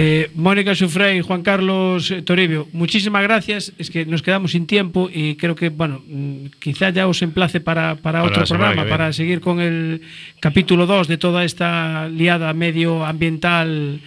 Sufrey, 0.95 1.19
Juan 1.19 1.41
Carlos 1.41 2.13
Toribio, 2.23 2.69
muchísimas 2.71 3.21
gracias. 3.21 3.73
Es 3.77 3.89
que 3.89 4.05
nos 4.05 4.21
quedamos 4.21 4.51
sin 4.51 4.65
tiempo 4.65 5.09
y 5.11 5.35
creo 5.35 5.53
que, 5.53 5.67
bueno, 5.67 6.01
mm, 6.07 6.45
quizá 6.59 6.89
ya 6.89 7.05
os 7.05 7.21
emplace 7.21 7.59
para, 7.59 7.95
para, 7.95 8.21
Para 8.21 8.23
otro 8.23 8.45
programa, 8.45 8.85
para 8.85 9.11
seguir 9.11 9.41
con 9.41 9.59
el 9.59 10.01
capítulo 10.39 10.85
2 10.85 11.09
de 11.09 11.17
toda 11.17 11.43
esta 11.43 12.07
liada 12.07 12.53
medioambiental 12.53 13.99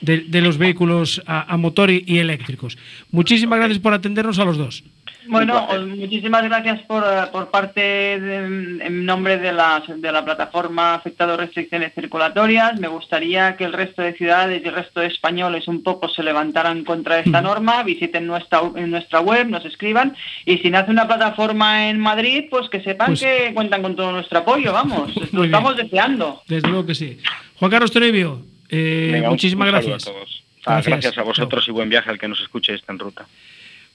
de, 0.00 0.18
de 0.20 0.40
los 0.40 0.58
vehículos 0.58 1.22
a, 1.26 1.52
a 1.52 1.56
motor 1.56 1.90
y, 1.90 2.04
y 2.06 2.18
eléctricos. 2.18 2.76
Muchísimas 3.10 3.58
gracias 3.58 3.78
por 3.78 3.92
atendernos 3.94 4.38
a 4.38 4.44
los 4.44 4.56
dos. 4.56 4.84
Bueno, 5.28 5.66
muchísimas 5.96 6.44
gracias 6.44 6.82
por, 6.82 7.02
eh, 7.02 7.26
por 7.32 7.50
parte 7.50 7.80
de- 7.80 8.78
en 8.86 9.04
nombre 9.04 9.38
de 9.38 9.52
la, 9.52 9.82
de 9.88 10.12
la 10.12 10.24
plataforma 10.24 10.94
afectado 10.94 11.36
restricciones 11.36 11.92
circulatorias. 11.94 12.78
Me 12.78 12.86
gustaría 12.86 13.56
que 13.56 13.64
el 13.64 13.72
resto 13.72 14.02
de 14.02 14.12
ciudades 14.12 14.62
y 14.64 14.68
el 14.68 14.74
resto 14.74 15.00
de 15.00 15.08
españoles 15.08 15.66
un 15.66 15.82
poco 15.82 16.08
se 16.08 16.22
levantaran 16.22 16.84
contra 16.84 17.18
esta 17.18 17.40
norma, 17.42 17.82
visiten 17.82 18.24
nuestra, 18.28 18.60
en 18.76 18.88
nuestra 18.92 19.18
web, 19.20 19.48
nos 19.48 19.64
escriban 19.64 20.14
y 20.44 20.58
si 20.58 20.70
nace 20.70 20.92
una 20.92 21.08
plataforma 21.08 21.88
en 21.90 21.98
Madrid, 21.98 22.44
pues 22.48 22.68
que 22.70 22.80
sepan 22.82 23.08
Pues- 23.08 23.20
que 23.22 23.50
cuentan 23.52 23.82
con 23.82 23.96
todo 23.96 24.12
nuestro 24.12 24.38
apoyo, 24.38 24.72
vamos, 24.72 25.10
lo 25.32 25.42
estamos 25.42 25.76
deseando. 25.76 26.40
Desde 26.46 26.68
luego 26.68 26.86
que 26.86 26.94
sí. 26.94 27.18
Juan 27.58 27.70
Carlos 27.72 27.90
Toribio, 27.90 28.42
eh, 28.68 29.10
Venga, 29.12 29.30
muchísimas 29.30 29.66
un 29.66 29.72
gracias. 29.72 30.08
a 30.08 30.12
todos. 30.12 30.42
Gracias. 30.64 30.86
gracias 30.86 31.18
a 31.18 31.22
vosotros 31.22 31.68
y 31.68 31.70
buen 31.70 31.88
viaje 31.88 32.10
al 32.10 32.18
que 32.18 32.28
nos 32.28 32.40
está 32.40 32.92
en 32.92 32.98
ruta. 32.98 33.26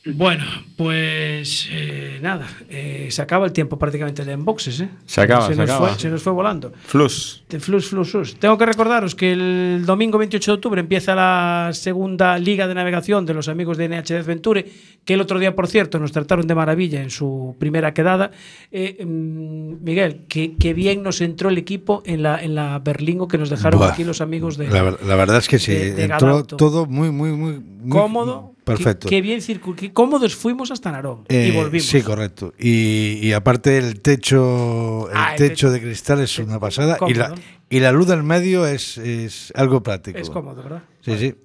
Bueno, 0.03 0.43
pues 0.77 1.67
eh, 1.69 2.17
nada, 2.23 2.47
eh, 2.69 3.09
se 3.11 3.21
acaba 3.21 3.45
el 3.45 3.53
tiempo 3.53 3.77
prácticamente 3.77 4.25
de 4.25 4.33
Unboxes, 4.33 4.81
¿eh? 4.81 4.89
Se 5.05 5.21
acaba, 5.21 5.45
se 5.45 5.53
se 5.53 5.61
nos 5.61 5.69
acaba. 5.69 5.89
Fue, 5.89 5.99
se 5.99 6.09
nos 6.09 6.23
fue 6.23 6.33
volando. 6.33 6.73
Flux. 6.85 7.43
De 7.47 7.59
flux, 7.59 7.85
flux, 7.85 8.09
flux. 8.09 8.35
Tengo 8.39 8.57
que 8.57 8.65
recordaros 8.65 9.13
que 9.13 9.33
el 9.33 9.83
domingo 9.85 10.17
28 10.17 10.51
de 10.51 10.55
octubre 10.55 10.81
empieza 10.81 11.13
la 11.13 11.69
segunda 11.73 12.39
liga 12.39 12.67
de 12.67 12.73
navegación 12.73 13.27
de 13.27 13.35
los 13.35 13.47
amigos 13.47 13.77
de 13.77 13.89
NH 13.89 14.17
Adventure, 14.17 14.65
que 15.05 15.15
el 15.15 15.21
otro 15.21 15.39
día, 15.39 15.55
por 15.55 15.67
cierto, 15.67 15.97
nos 15.99 16.11
trataron 16.11 16.45
de 16.45 16.53
maravilla 16.53 17.01
en 17.01 17.09
su 17.09 17.55
primera 17.59 17.93
quedada. 17.93 18.31
Eh, 18.71 19.03
mm, 19.03 19.83
Miguel, 19.83 20.25
que, 20.27 20.55
que 20.57 20.73
bien 20.75 21.01
nos 21.01 21.21
entró 21.21 21.49
el 21.49 21.57
equipo 21.57 22.03
en 22.05 22.21
la, 22.23 22.41
en 22.41 22.53
la 22.55 22.77
Berlingo 22.79 23.27
que 23.27 23.37
nos 23.39 23.49
dejaron 23.49 23.79
Buah. 23.79 23.93
aquí 23.93 24.03
los 24.03 24.21
amigos 24.21 24.57
de. 24.57 24.67
La, 24.69 24.83
ver- 24.83 25.03
la 25.03 25.15
verdad 25.15 25.37
es 25.37 25.47
que 25.47 25.57
sí, 25.59 25.71
de- 25.73 25.93
de 25.95 26.03
entró 26.03 26.43
todo 26.43 26.85
muy, 26.85 27.09
muy, 27.11 27.31
muy, 27.31 27.61
cómodo. 27.89 28.49
Perfecto. 28.63 29.09
Qué, 29.09 29.21
bien 29.21 29.39
qué 29.75 29.91
cómodos 29.91 30.35
fuimos 30.35 30.69
hasta 30.69 30.91
Narón. 30.91 31.23
y 31.29 31.33
Eh, 31.35 31.51
volvimos. 31.55 31.87
Sí, 31.87 32.03
correcto. 32.03 32.53
Y, 32.59 33.17
y 33.23 33.33
aparte 33.33 33.79
el 33.79 34.01
techo, 34.01 35.09
el 35.09 35.17
Ah, 35.17 35.31
el 35.31 35.37
techo 35.37 35.49
techo. 35.49 35.71
de 35.71 35.81
cristal 35.81 36.19
es 36.21 36.37
una 36.37 36.59
pasada 36.59 36.97
y 37.07 37.15
la, 37.15 37.33
y 37.71 37.79
la 37.79 37.91
luz 37.91 38.07
del 38.07 38.21
medio 38.21 38.67
es, 38.67 38.99
es 38.99 39.51
algo 39.55 39.81
práctico. 39.81 40.19
Es 40.19 40.29
cómodo, 40.29 40.61
¿verdad? 40.61 40.83
Sí, 41.01 41.17
sí. 41.17 41.35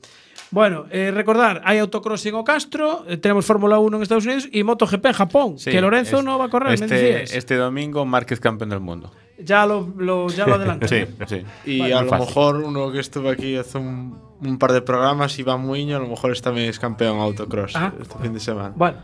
Bueno, 0.56 0.86
eh, 0.90 1.10
recordar, 1.12 1.60
hay 1.66 1.76
autocross 1.76 2.24
en 2.24 2.34
Ocastro, 2.34 3.04
eh, 3.06 3.18
tenemos 3.18 3.44
Fórmula 3.44 3.78
1 3.78 3.98
en 3.98 4.02
Estados 4.02 4.24
Unidos 4.24 4.48
y 4.50 4.64
MotoGP 4.64 5.04
en 5.04 5.12
Japón, 5.12 5.58
Sí, 5.58 5.70
que 5.70 5.82
Lorenzo 5.82 6.20
es- 6.20 6.24
no 6.24 6.38
va 6.38 6.46
a 6.46 6.48
correr, 6.48 6.68
me 6.70 6.74
este, 6.86 6.94
decías. 6.94 7.32
este 7.36 7.56
domingo 7.56 8.06
Márquez 8.06 8.40
campeón 8.40 8.70
del 8.70 8.80
mundo. 8.80 9.12
Ya 9.38 9.66
lo, 9.66 9.86
lo- 9.98 10.28
ya 10.28 10.46
lo 10.46 10.54
adelanto. 10.54 10.86
Sí, 10.88 11.04
sí. 11.26 11.42
Y 11.66 11.82
a 11.92 12.00
lo 12.00 12.08
fácil. 12.08 12.26
mejor 12.26 12.56
uno 12.62 12.90
que 12.90 13.00
estuvo 13.00 13.28
aquí 13.28 13.54
hace 13.54 13.76
un, 13.76 14.18
un 14.40 14.58
par 14.58 14.72
de 14.72 14.80
programas, 14.80 15.38
Iván 15.38 15.60
Muiño, 15.60 15.98
a 15.98 16.00
lo 16.00 16.08
mejor 16.08 16.32
es 16.32 16.40
también 16.40 16.70
es 16.70 16.78
campeón 16.80 17.18
autocross 17.20 17.76
Ajá. 17.76 17.92
este 18.00 18.14
fin 18.18 18.32
de 18.32 18.40
semana. 18.40 18.72
Bueno, 18.74 18.96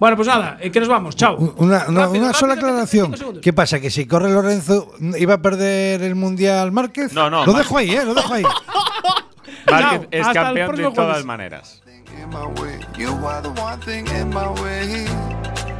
bueno 0.00 0.16
pues 0.16 0.26
nada, 0.26 0.56
eh, 0.58 0.70
que 0.70 0.80
nos 0.80 0.88
vamos, 0.88 1.16
chao. 1.16 1.36
Una, 1.58 1.84
una- 1.86 2.06
Rápido, 2.06 2.24
una 2.24 2.32
sola 2.32 2.54
rápido, 2.54 2.68
aclaración. 2.70 3.14
¿Qué 3.42 3.52
pasa? 3.52 3.78
¿Que 3.78 3.90
si 3.90 4.06
corre 4.06 4.32
Lorenzo 4.32 4.90
iba 5.18 5.34
a 5.34 5.42
perder 5.42 6.00
el 6.02 6.14
Mundial 6.14 6.72
Márquez? 6.72 7.12
No, 7.12 7.28
no, 7.28 7.44
Lo 7.44 7.52
dejo 7.52 7.76
ahí, 7.76 7.90
¿eh? 7.90 8.06
Lo 8.06 8.14
dejo 8.14 8.32
ahí. 8.32 8.44
Márquez 9.70 10.00
Chao, 10.00 10.08
es 10.10 10.28
campeón 10.28 10.76
de 10.76 10.82
todas 10.84 10.94
jueves. 10.94 11.24
maneras. 11.24 11.82